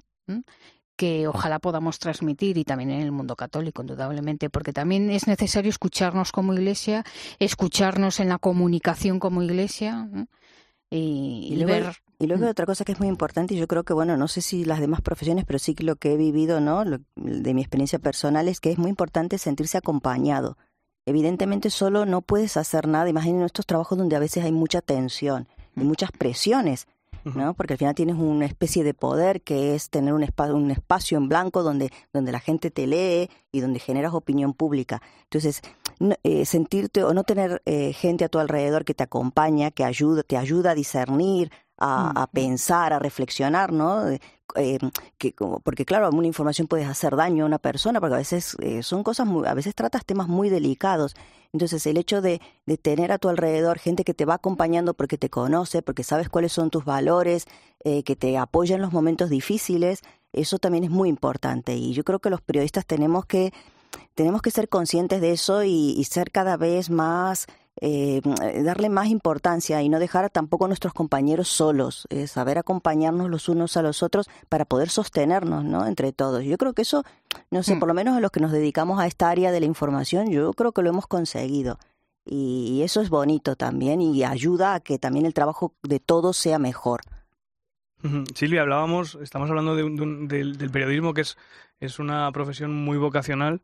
que 0.97 1.29
ojalá 1.29 1.59
podamos 1.59 1.99
transmitir 1.99 2.59
y 2.59 2.65
también 2.65 2.91
en 2.91 3.03
el 3.03 3.13
mundo 3.13 3.37
católico, 3.37 3.83
indudablemente, 3.83 4.51
porque 4.51 4.73
también 4.73 5.11
es 5.11 5.27
necesario 5.27 5.69
escucharnos 5.69 6.33
como 6.33 6.55
iglesia, 6.55 7.05
escucharnos 7.39 8.21
en 8.21 8.29
la 8.29 8.39
comunicación 8.39 9.21
como 9.21 9.43
iglesia 9.43 10.09
y, 10.91 11.55
luego, 11.57 11.87
ver. 11.87 11.97
Y 12.19 12.27
luego 12.27 12.49
otra 12.49 12.65
cosa 12.65 12.85
que 12.85 12.93
es 12.93 12.99
muy 12.99 13.09
importante, 13.09 13.55
y 13.55 13.59
yo 13.59 13.67
creo 13.67 13.85
que, 13.85 13.93
bueno, 13.93 14.17
no 14.17 14.29
sé 14.29 14.41
si 14.41 14.65
las 14.65 14.81
demás 14.81 15.03
profesiones, 15.03 15.45
pero 15.45 15.59
sí 15.59 15.75
que 15.75 15.85
lo 15.85 15.97
que 15.97 16.15
he 16.15 16.17
vivido, 16.17 16.61
¿no? 16.61 16.85
de 16.85 17.55
mi 17.55 17.61
experiencia 17.61 17.99
personal 17.99 18.49
es 18.49 18.61
que 18.61 18.71
es 18.71 18.79
muy 18.79 18.89
importante 18.89 19.39
sentirse 19.39 19.79
acompañado. 19.79 20.57
Evidentemente 21.05 21.71
solo 21.71 22.05
no 22.05 22.21
puedes 22.21 22.57
hacer 22.57 22.89
nada. 22.89 23.09
Imaginen 23.09 23.43
estos 23.43 23.65
trabajos 23.65 23.97
donde 23.97 24.17
a 24.17 24.19
veces 24.19 24.45
hay 24.45 24.51
mucha 24.51 24.81
tensión 24.81 25.47
y 25.77 25.85
muchas 25.85 26.11
presiones 26.11 26.89
¿no? 27.35 27.55
Porque 27.55 27.75
al 27.75 27.79
final 27.79 27.95
tienes 27.95 28.17
una 28.17 28.47
especie 28.47 28.85
de 28.85 28.95
poder 28.95 29.43
que 29.43 29.75
es 29.75 29.91
tener 29.91 30.15
un, 30.15 30.23
espacio, 30.23 30.55
un 30.55 30.71
espacio 30.71 31.19
en 31.19 31.29
blanco 31.29 31.63
donde, 31.63 31.91
donde 32.13 32.33
la 32.33 32.41
gente 32.41 32.71
te 32.71 32.87
lee 32.87 33.31
y 33.51 33.61
donde 33.61 33.81
generas 33.81 34.15
opinión 34.15 34.55
pública. 34.55 35.03
Entonces, 35.25 35.61
eh, 36.23 36.45
sentirte 36.45 37.03
o 37.03 37.15
no 37.15 37.25
tener 37.25 37.63
eh, 37.67 37.93
gente 37.93 38.25
a 38.25 38.29
tu 38.29 38.39
alrededor 38.39 38.85
que 38.85 38.95
te 38.95 39.03
acompaña, 39.03 39.71
que 39.71 39.85
ayuda, 39.85 40.23
te 40.23 40.37
ayuda 40.37 40.71
a 40.71 40.75
discernir, 40.75 41.51
a, 41.79 42.23
a 42.23 42.27
pensar, 42.29 42.93
a 42.93 42.99
reflexionar, 42.99 43.73
¿no? 43.73 44.05
Eh, 44.55 44.79
que, 45.19 45.35
porque 45.65 45.85
claro, 45.85 46.09
una 46.11 46.27
información 46.27 46.69
puede 46.69 46.85
hacer 46.85 47.17
daño 47.17 47.45
a 47.45 47.47
una 47.47 47.59
persona, 47.59 48.01
porque 48.01 48.15
a 48.15 48.19
veces 48.19 48.57
eh, 48.61 48.83
son 48.83 49.03
cosas 49.03 49.27
muy, 49.27 49.47
a 49.47 49.55
veces 49.55 49.75
tratas 49.75 50.05
temas 50.05 50.29
muy 50.29 50.49
delicados. 50.49 51.15
Entonces 51.53 51.87
el 51.87 51.97
hecho 51.97 52.21
de, 52.21 52.41
de, 52.67 52.77
tener 52.77 53.13
a 53.13 53.19
tu 53.19 53.29
alrededor 53.29 53.79
gente 53.79 54.05
que 54.05 54.15
te 54.15 54.25
va 54.25 54.35
acompañando 54.35 54.95
porque 54.95 55.19
te 55.19 55.31
conoce, 55.31 55.83
porque 55.83 56.05
sabes 56.05 56.29
cuáles 56.29 56.53
son 56.53 56.71
tus 56.71 56.85
valores, 56.85 57.47
eh, 57.85 58.03
que 58.03 58.17
te 58.17 58.37
apoya 58.37 58.77
en 58.77 58.83
los 58.83 58.93
momentos 58.93 59.31
difíciles, 59.31 60.03
eso 60.33 60.59
también 60.59 60.85
es 60.85 60.91
muy 60.91 61.09
importante. 61.09 61.75
Y 61.75 61.93
yo 61.93 62.05
creo 62.05 62.19
que 62.19 62.31
los 62.31 62.41
periodistas 62.41 62.87
tenemos 62.87 63.27
que 63.27 63.53
tenemos 64.15 64.43
que 64.43 64.51
ser 64.51 64.69
conscientes 64.69 65.21
de 65.21 65.33
eso 65.33 65.63
y, 65.63 66.03
ser 66.05 66.31
cada 66.31 66.57
vez 66.57 66.91
más, 66.91 67.47
eh, 67.81 68.23
darle 68.63 68.89
más 68.89 69.09
importancia 69.09 69.83
y 69.83 69.89
no 69.89 69.99
dejar 69.99 70.31
tampoco 70.31 70.65
a 70.65 70.69
nuestros 70.69 70.95
compañeros 70.95 71.49
solos, 71.49 72.07
eh, 72.11 72.27
saber 72.27 72.59
acompañarnos 72.59 73.29
los 73.29 73.49
unos 73.49 73.77
a 73.77 73.83
los 73.83 74.03
otros 74.03 74.29
para 74.49 74.65
poder 74.65 74.89
sostenernos, 74.89 75.65
¿no? 75.65 75.87
Entre 75.87 76.13
todos. 76.13 76.43
Yo 76.45 76.57
creo 76.57 76.73
que 76.73 76.83
eso, 76.83 77.05
no 77.51 77.63
sé, 77.63 77.75
mm. 77.75 77.79
por 77.79 77.89
lo 77.89 77.95
menos 77.95 78.17
a 78.17 78.21
los 78.21 78.31
que 78.31 78.41
nos 78.41 78.53
dedicamos 78.53 78.99
a 78.99 79.07
esta 79.07 79.29
área 79.29 79.53
de 79.53 79.61
la 79.61 79.67
información, 79.67 80.31
yo 80.31 80.53
creo 80.55 80.73
que 80.73 80.83
lo 80.83 80.89
hemos 80.89 81.07
conseguido. 81.07 81.79
Y 82.25 82.81
eso 82.83 83.01
es 83.01 83.09
bonito 83.09 83.55
también 83.55 84.01
y 84.01 84.25
ayuda 84.25 84.75
a 84.75 84.81
que 84.81 84.99
también 84.99 85.27
el 85.27 85.35
trabajo 85.35 85.75
de 85.83 86.01
todos 86.01 86.37
sea 86.37 86.59
mejor. 86.59 87.03
Silvia, 88.35 88.63
hablábamos, 88.63 89.19
estamos 89.23 89.49
hablando 89.49 89.75
del, 89.75 90.71
periodismo, 90.73 91.15
que 91.15 91.23
es, 91.23 91.37
es 91.81 91.99
una 91.99 92.31
profesión 92.33 92.75
muy 92.75 92.99
vocacional, 92.99 93.63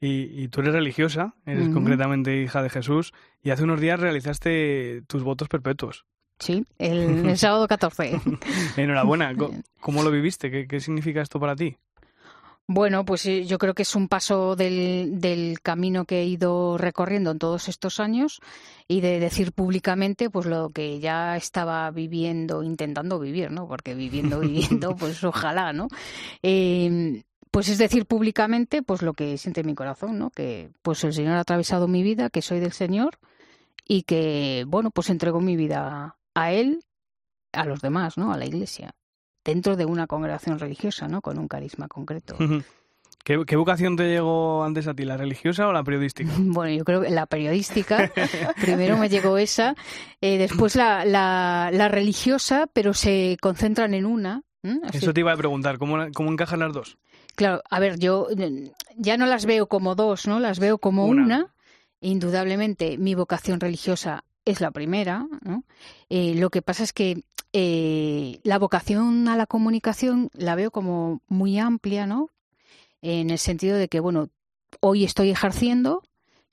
y, 0.00 0.48
tú 0.48 0.60
eres 0.60 0.74
religiosa, 0.74 1.34
eres 1.44 1.68
concretamente 1.70 2.40
hija 2.42 2.62
de 2.62 2.70
Jesús, 2.70 3.12
y 3.42 3.50
hace 3.50 3.64
unos 3.64 3.80
días 3.80 3.98
realizaste 3.98 5.02
tus 5.06 5.22
votos 5.22 5.48
perpetuos. 5.48 6.04
Sí, 6.38 6.64
el, 6.78 7.36
sábado 7.36 7.66
14. 7.66 8.20
Enhorabuena. 8.76 9.34
¿Cómo 9.80 10.02
lo 10.02 10.10
viviste? 10.10 10.50
¿Qué, 10.50 10.68
¿Qué 10.68 10.80
significa 10.80 11.20
esto 11.20 11.40
para 11.40 11.56
ti? 11.56 11.76
Bueno, 12.70 13.06
pues 13.06 13.24
yo 13.24 13.56
creo 13.56 13.72
que 13.72 13.80
es 13.80 13.96
un 13.96 14.08
paso 14.08 14.54
del, 14.54 15.22
del, 15.22 15.58
camino 15.62 16.04
que 16.04 16.20
he 16.20 16.26
ido 16.26 16.76
recorriendo 16.76 17.30
en 17.30 17.38
todos 17.38 17.66
estos 17.66 17.98
años 17.98 18.40
y 18.86 19.00
de 19.00 19.20
decir 19.20 19.52
públicamente 19.52 20.28
pues 20.28 20.44
lo 20.44 20.68
que 20.68 21.00
ya 21.00 21.34
estaba 21.38 21.90
viviendo, 21.90 22.62
intentando 22.62 23.18
vivir, 23.18 23.50
¿no? 23.50 23.66
Porque 23.66 23.94
viviendo, 23.94 24.40
viviendo, 24.40 24.94
pues 24.96 25.24
ojalá, 25.24 25.72
¿no? 25.72 25.88
Eh, 26.42 27.22
pues 27.50 27.68
es 27.68 27.78
decir 27.78 28.06
públicamente 28.06 28.82
pues 28.82 29.02
lo 29.02 29.14
que 29.14 29.38
siente 29.38 29.64
mi 29.64 29.74
corazón, 29.74 30.18
¿no? 30.18 30.30
Que 30.30 30.70
pues 30.82 31.02
el 31.04 31.12
Señor 31.12 31.34
ha 31.34 31.40
atravesado 31.40 31.88
mi 31.88 32.02
vida, 32.02 32.30
que 32.30 32.42
soy 32.42 32.60
del 32.60 32.72
Señor 32.72 33.18
y 33.86 34.02
que, 34.02 34.64
bueno, 34.66 34.90
pues 34.90 35.10
entrego 35.10 35.40
mi 35.40 35.56
vida 35.56 36.16
a 36.34 36.52
Él, 36.52 36.84
a 37.52 37.64
los 37.64 37.80
demás, 37.80 38.18
¿no? 38.18 38.32
A 38.32 38.36
la 38.36 38.46
Iglesia 38.46 38.94
dentro 39.44 39.76
de 39.76 39.86
una 39.86 40.06
congregación 40.06 40.58
religiosa, 40.58 41.08
¿no? 41.08 41.22
Con 41.22 41.38
un 41.38 41.48
carisma 41.48 41.88
concreto. 41.88 42.36
¿Qué, 43.24 43.56
vocación 43.56 43.96
te 43.96 44.08
llegó 44.08 44.64
antes 44.64 44.86
a 44.86 44.94
ti, 44.94 45.04
la 45.04 45.18
religiosa 45.18 45.68
o 45.68 45.72
la 45.72 45.84
periodística? 45.84 46.30
Bueno, 46.38 46.74
yo 46.74 46.84
creo 46.84 47.02
que 47.02 47.10
la 47.10 47.26
periodística. 47.26 48.10
Primero 48.60 48.96
me 48.96 49.08
llegó 49.08 49.36
esa, 49.36 49.74
eh, 50.20 50.38
después 50.38 50.76
la, 50.76 51.04
la, 51.04 51.88
religiosa, 51.88 52.68
pero 52.72 52.94
se 52.94 53.36
concentran 53.40 53.92
en 53.92 54.06
una. 54.06 54.42
Eso 54.92 55.12
te 55.12 55.20
iba 55.20 55.32
a 55.32 55.36
preguntar, 55.36 55.78
¿cómo, 55.78 55.98
¿cómo 56.14 56.32
encajan 56.32 56.60
las 56.60 56.72
dos? 56.72 56.98
Claro, 57.38 57.62
a 57.70 57.78
ver, 57.78 58.00
yo 58.00 58.26
ya 58.96 59.16
no 59.16 59.24
las 59.26 59.46
veo 59.46 59.68
como 59.68 59.94
dos, 59.94 60.26
¿no? 60.26 60.40
Las 60.40 60.58
veo 60.58 60.78
como 60.78 61.06
una. 61.06 61.54
Indudablemente, 62.00 62.98
mi 62.98 63.14
vocación 63.14 63.60
religiosa 63.60 64.24
es 64.44 64.60
la 64.60 64.72
primera. 64.72 65.24
¿no? 65.42 65.62
Eh, 66.08 66.34
lo 66.34 66.50
que 66.50 66.62
pasa 66.62 66.82
es 66.82 66.92
que 66.92 67.22
eh, 67.52 68.40
la 68.42 68.58
vocación 68.58 69.28
a 69.28 69.36
la 69.36 69.46
comunicación 69.46 70.30
la 70.32 70.56
veo 70.56 70.72
como 70.72 71.20
muy 71.28 71.60
amplia, 71.60 72.08
¿no? 72.08 72.30
En 73.02 73.30
el 73.30 73.38
sentido 73.38 73.76
de 73.76 73.86
que, 73.86 74.00
bueno, 74.00 74.30
hoy 74.80 75.04
estoy 75.04 75.30
ejerciendo, 75.30 76.02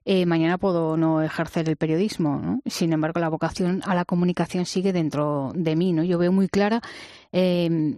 eh, 0.03 0.27
mañana 0.27 0.59
puedo 0.59 0.97
no 0.97 1.23
ejercer 1.23 1.67
el 1.67 1.77
periodismo, 1.77 2.37
¿no? 2.37 2.61
Sin 2.67 2.93
embargo, 2.93 3.19
la 3.19 3.29
vocación 3.29 3.81
a 3.87 3.95
la 3.95 4.05
comunicación 4.05 4.67
sigue 4.67 4.93
dentro 4.93 5.51
de 5.55 5.75
mí, 5.75 5.93
¿no? 5.93 6.03
Yo 6.03 6.19
veo 6.19 6.31
muy 6.31 6.47
clara 6.47 6.81
eh, 7.31 7.97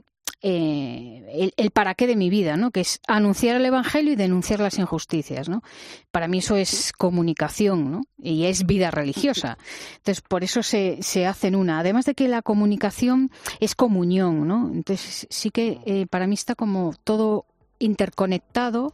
eh, 0.49 1.51
el, 1.57 1.71
para 1.71 1.93
qué 1.93 2.07
de 2.07 2.15
mi 2.15 2.29
vida, 2.29 2.55
¿no? 2.55 2.71
Que 2.71 2.79
es 2.79 3.01
anunciar 3.05 3.57
el 3.57 3.65
Evangelio 3.65 4.13
y 4.13 4.15
denunciar 4.15 4.61
las 4.61 4.79
injusticias, 4.79 5.49
¿no? 5.49 5.61
Para 6.09 6.29
mí 6.29 6.37
eso 6.37 6.55
es 6.55 6.93
comunicación, 6.93 7.91
¿no? 7.91 8.01
Y 8.17 8.45
es 8.45 8.65
vida 8.65 8.89
religiosa. 8.89 9.57
Entonces, 9.97 10.21
por 10.21 10.45
eso 10.45 10.63
se, 10.63 10.99
se 11.01 11.25
hacen 11.25 11.53
una. 11.53 11.79
Además 11.79 12.05
de 12.05 12.13
que 12.13 12.29
la 12.29 12.41
comunicación 12.41 13.29
es 13.59 13.75
comunión, 13.75 14.47
¿no? 14.47 14.71
Entonces, 14.73 15.27
sí 15.29 15.49
que 15.49 15.81
eh, 15.85 16.07
para 16.09 16.27
mí 16.27 16.35
está 16.35 16.55
como 16.55 16.93
todo 17.03 17.45
interconectado 17.79 18.93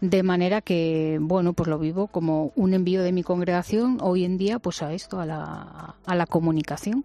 de 0.00 0.22
manera 0.22 0.62
que 0.62 1.18
bueno 1.20 1.52
pues 1.52 1.68
lo 1.68 1.78
vivo 1.78 2.06
como 2.06 2.50
un 2.56 2.72
envío 2.72 3.02
de 3.02 3.12
mi 3.12 3.22
congregación 3.22 3.98
hoy 4.00 4.24
en 4.24 4.38
día 4.38 4.58
pues 4.58 4.82
a 4.82 4.94
esto 4.94 5.20
a 5.20 5.26
la, 5.26 5.96
a 6.06 6.14
la 6.14 6.24
comunicación 6.24 7.04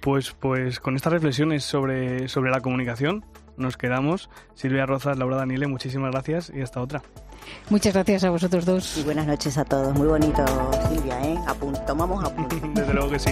pues, 0.00 0.32
pues 0.32 0.80
con 0.80 0.96
estas 0.96 1.12
reflexiones 1.12 1.64
sobre, 1.64 2.28
sobre 2.28 2.50
la 2.50 2.60
comunicación 2.60 3.24
nos 3.56 3.76
quedamos. 3.76 4.30
Silvia 4.54 4.86
Rozas, 4.86 5.18
Laura 5.18 5.36
Daniele, 5.36 5.66
muchísimas 5.66 6.12
gracias 6.12 6.52
y 6.54 6.62
hasta 6.62 6.80
otra. 6.80 7.02
Muchas 7.70 7.94
gracias 7.94 8.24
a 8.24 8.30
vosotros 8.30 8.64
dos. 8.64 8.98
Y 8.98 9.02
buenas 9.02 9.26
noches 9.26 9.58
a 9.58 9.64
todos. 9.64 9.94
Muy 9.96 10.06
bonito, 10.06 10.44
Silvia, 10.88 11.20
¿eh? 11.22 11.38
tomamos 11.86 12.24
apunte. 12.24 12.56
Desde 12.74 12.94
luego 12.94 13.10
que 13.10 13.18
sí. 13.18 13.30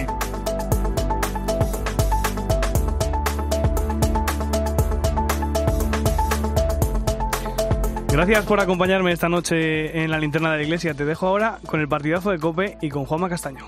Gracias 8.09 8.45
por 8.45 8.59
acompañarme 8.59 9.11
esta 9.11 9.29
noche 9.29 10.03
en 10.03 10.09
la 10.09 10.17
linterna 10.17 10.51
de 10.51 10.57
la 10.57 10.63
iglesia. 10.63 10.95
Te 10.95 11.05
dejo 11.05 11.27
ahora 11.27 11.59
con 11.67 11.81
el 11.81 11.87
partidazo 11.87 12.31
de 12.31 12.39
Cope 12.39 12.77
y 12.81 12.89
con 12.89 13.05
Juanma 13.05 13.29
Castaño. 13.29 13.67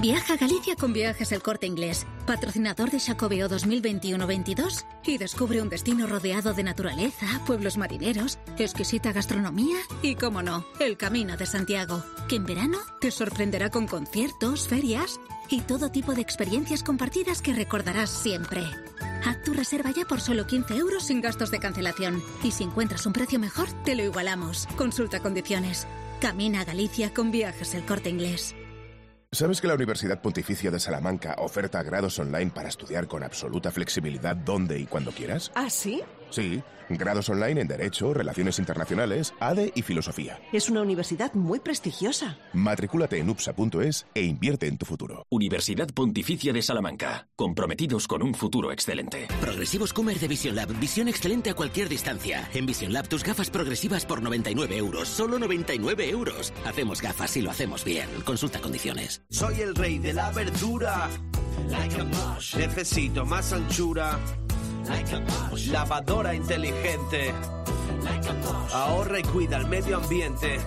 Viaja 0.00 0.34
a 0.34 0.36
Galicia 0.36 0.74
con 0.76 0.92
Viajes 0.92 1.30
El 1.32 1.40
Corte 1.40 1.66
Inglés, 1.66 2.06
patrocinador 2.26 2.90
de 2.90 2.98
Xacobeo 2.98 3.48
2021-22 3.48 4.84
y 5.04 5.18
descubre 5.18 5.62
un 5.62 5.68
destino 5.68 6.06
rodeado 6.06 6.52
de 6.52 6.64
naturaleza, 6.64 7.26
pueblos 7.46 7.78
marineros, 7.78 8.38
exquisita 8.58 9.12
gastronomía 9.12 9.76
y, 10.02 10.16
como 10.16 10.42
no, 10.42 10.64
el 10.80 10.96
Camino 10.96 11.36
de 11.36 11.46
Santiago, 11.46 12.02
que 12.28 12.36
en 12.36 12.44
verano 12.44 12.78
te 13.00 13.10
sorprenderá 13.10 13.70
con 13.70 13.86
conciertos, 13.86 14.68
ferias 14.68 15.20
y 15.48 15.60
todo 15.60 15.90
tipo 15.90 16.14
de 16.14 16.22
experiencias 16.22 16.82
compartidas 16.82 17.40
que 17.40 17.54
recordarás 17.54 18.10
siempre. 18.10 18.64
Haz 19.24 19.42
tu 19.42 19.54
reserva 19.54 19.90
ya 19.92 20.04
por 20.04 20.20
solo 20.20 20.46
15 20.46 20.76
euros 20.76 21.04
sin 21.04 21.20
gastos 21.20 21.50
de 21.50 21.60
cancelación 21.60 22.22
y 22.42 22.50
si 22.50 22.64
encuentras 22.64 23.06
un 23.06 23.12
precio 23.12 23.38
mejor, 23.38 23.68
te 23.84 23.94
lo 23.94 24.02
igualamos. 24.02 24.66
Consulta 24.76 25.20
condiciones. 25.20 25.86
Camina 26.20 26.60
a 26.60 26.64
Galicia 26.64 27.14
con 27.14 27.30
Viajes 27.30 27.74
El 27.74 27.84
Corte 27.84 28.10
Inglés. 28.10 28.54
¿Sabes 29.34 29.60
que 29.60 29.66
la 29.66 29.74
Universidad 29.74 30.20
Pontificia 30.22 30.70
de 30.70 30.78
Salamanca 30.78 31.34
oferta 31.38 31.82
grados 31.82 32.20
online 32.20 32.52
para 32.54 32.68
estudiar 32.68 33.08
con 33.08 33.24
absoluta 33.24 33.72
flexibilidad 33.72 34.36
donde 34.36 34.78
y 34.78 34.86
cuando 34.86 35.10
quieras? 35.10 35.50
¿Ah, 35.56 35.68
sí? 35.68 36.04
Sí, 36.30 36.62
grados 36.88 37.28
online 37.28 37.60
en 37.60 37.68
Derecho, 37.68 38.14
Relaciones 38.14 38.58
Internacionales, 38.58 39.34
ADE 39.40 39.72
y 39.74 39.82
Filosofía. 39.82 40.38
Es 40.52 40.68
una 40.68 40.82
universidad 40.82 41.32
muy 41.34 41.60
prestigiosa. 41.60 42.38
Matrículate 42.52 43.18
en 43.18 43.30
upsa.es 43.30 44.06
e 44.14 44.22
invierte 44.22 44.66
en 44.66 44.78
tu 44.78 44.86
futuro. 44.86 45.26
Universidad 45.30 45.88
Pontificia 45.88 46.52
de 46.52 46.62
Salamanca. 46.62 47.28
Comprometidos 47.36 48.08
con 48.08 48.22
un 48.22 48.34
futuro 48.34 48.72
excelente. 48.72 49.28
Progresivos 49.40 49.92
Comer 49.92 50.18
de 50.18 50.28
Vision 50.28 50.56
Lab. 50.56 50.72
Visión 50.78 51.08
excelente 51.08 51.50
a 51.50 51.54
cualquier 51.54 51.88
distancia. 51.88 52.48
En 52.54 52.66
Vision 52.66 52.92
Lab 52.92 53.08
tus 53.08 53.24
gafas 53.24 53.50
progresivas 53.50 54.06
por 54.06 54.22
99 54.22 54.76
euros. 54.76 55.08
Solo 55.08 55.38
99 55.38 56.08
euros. 56.08 56.52
Hacemos 56.64 57.00
gafas 57.00 57.36
y 57.36 57.42
lo 57.42 57.50
hacemos 57.50 57.84
bien. 57.84 58.08
Consulta 58.24 58.60
condiciones. 58.60 59.22
Soy 59.30 59.60
el 59.60 59.74
rey 59.74 59.98
de 59.98 60.12
la 60.12 60.30
verdura. 60.30 61.08
Necesito 62.56 63.24
más 63.24 63.52
anchura 63.52 64.18
Lavadora 65.70 66.34
inteligente. 66.34 67.32
Ahorra 68.72 69.20
y 69.20 69.22
cuida 69.22 69.58
el 69.58 69.66
medio 69.66 69.96
ambiente. 69.98 70.58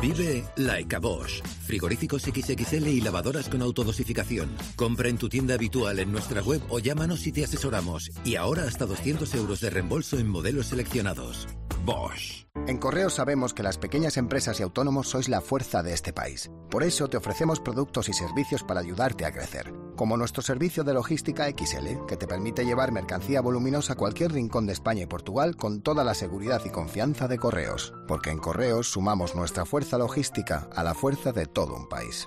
Vive 0.00 0.44
like 0.56 0.98
Bosch. 0.98 1.42
Frigoríficos 1.70 2.22
XXL 2.22 2.88
y 2.88 3.00
lavadoras 3.00 3.48
con 3.48 3.62
autodosificación. 3.62 4.50
Compra 4.74 5.08
en 5.08 5.18
tu 5.18 5.28
tienda 5.28 5.54
habitual 5.54 6.00
en 6.00 6.10
nuestra 6.10 6.42
web 6.42 6.60
o 6.68 6.80
llámanos 6.80 7.24
y 7.28 7.30
te 7.30 7.44
asesoramos. 7.44 8.10
Y 8.24 8.34
ahora 8.34 8.64
hasta 8.64 8.86
200 8.86 9.32
euros 9.36 9.60
de 9.60 9.70
reembolso 9.70 10.18
en 10.18 10.26
modelos 10.26 10.66
seleccionados. 10.66 11.46
Bosch. 11.84 12.44
En 12.66 12.78
Correos 12.78 13.14
sabemos 13.14 13.54
que 13.54 13.62
las 13.62 13.78
pequeñas 13.78 14.16
empresas 14.16 14.58
y 14.58 14.62
autónomos 14.62 15.08
sois 15.08 15.28
la 15.28 15.40
fuerza 15.40 15.82
de 15.82 15.92
este 15.92 16.12
país. 16.12 16.50
Por 16.70 16.82
eso 16.82 17.08
te 17.08 17.16
ofrecemos 17.16 17.60
productos 17.60 18.08
y 18.08 18.12
servicios 18.12 18.64
para 18.64 18.80
ayudarte 18.80 19.24
a 19.24 19.32
crecer. 19.32 19.72
Como 19.96 20.16
nuestro 20.16 20.42
servicio 20.42 20.82
de 20.82 20.94
logística 20.94 21.46
XL, 21.48 22.06
que 22.08 22.16
te 22.16 22.26
permite 22.26 22.64
llevar 22.64 22.90
mercancía 22.90 23.40
voluminosa 23.40 23.92
a 23.92 23.96
cualquier 23.96 24.32
rincón 24.32 24.66
de 24.66 24.72
España 24.72 25.02
y 25.02 25.06
Portugal 25.06 25.56
con 25.56 25.82
toda 25.82 26.04
la 26.04 26.14
seguridad 26.14 26.62
y 26.64 26.70
confianza 26.70 27.28
de 27.28 27.38
Correos. 27.38 27.92
Porque 28.08 28.30
en 28.30 28.38
Correos 28.38 28.88
sumamos 28.88 29.34
nuestra 29.34 29.64
fuerza 29.64 29.98
logística 29.98 30.68
a 30.74 30.82
la 30.82 30.94
fuerza 30.94 31.32
de 31.32 31.46
todo 31.60 31.76
un 31.76 31.86
país. 31.86 32.26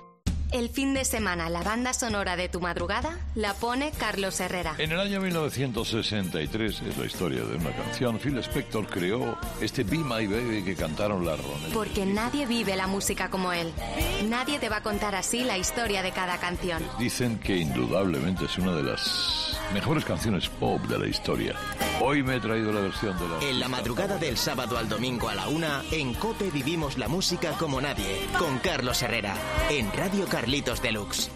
El 0.52 0.68
fin 0.68 0.94
de 0.94 1.04
semana, 1.04 1.50
la 1.50 1.62
banda 1.62 1.92
sonora 1.92 2.36
de 2.36 2.48
tu 2.48 2.60
madrugada 2.60 3.18
la 3.34 3.54
pone 3.54 3.90
Carlos 3.98 4.38
Herrera. 4.38 4.76
En 4.78 4.92
el 4.92 5.00
año 5.00 5.20
1963, 5.20 6.82
es 6.82 6.96
la 6.96 7.06
historia 7.06 7.42
de 7.44 7.56
una 7.56 7.72
canción, 7.72 8.18
Phil 8.18 8.38
Spector 8.38 8.86
creó 8.86 9.36
este 9.60 9.82
Be 9.82 9.98
My 9.98 10.26
Baby 10.26 10.62
que 10.62 10.76
cantaron 10.76 11.26
las 11.26 11.38
Ronettes. 11.42 11.72
Porque 11.72 12.06
nadie 12.06 12.46
vive 12.46 12.76
la 12.76 12.86
música 12.86 13.30
como 13.30 13.52
él. 13.52 13.72
Nadie 14.28 14.58
te 14.58 14.68
va 14.68 14.76
a 14.76 14.82
contar 14.82 15.14
así 15.16 15.42
la 15.42 15.58
historia 15.58 16.02
de 16.02 16.12
cada 16.12 16.38
canción. 16.38 16.82
Dicen 16.98 17.38
que 17.38 17.56
indudablemente 17.56 18.44
es 18.44 18.56
una 18.58 18.72
de 18.76 18.84
las 18.84 19.58
mejores 19.72 20.04
canciones 20.04 20.48
pop 20.48 20.80
de 20.82 20.98
la 20.98 21.06
historia. 21.08 21.54
Hoy 22.00 22.22
me 22.22 22.36
he 22.36 22.40
traído 22.40 22.72
la 22.72 22.80
versión 22.80 23.18
de 23.18 23.28
la... 23.28 23.48
En 23.48 23.60
la 23.60 23.68
madrugada 23.68 24.18
del 24.18 24.36
sábado 24.36 24.78
al 24.78 24.88
domingo 24.88 25.28
a 25.28 25.34
la 25.34 25.48
una, 25.48 25.82
en 25.90 26.14
Cope 26.14 26.50
vivimos 26.50 26.98
la 26.98 27.08
música 27.08 27.52
como 27.52 27.80
nadie, 27.80 28.20
con 28.38 28.58
Carlos 28.58 29.02
Herrera, 29.02 29.34
en 29.70 29.90
Radio 29.92 30.26
Carlitos 30.34 30.82
Deluxe. 30.82 31.30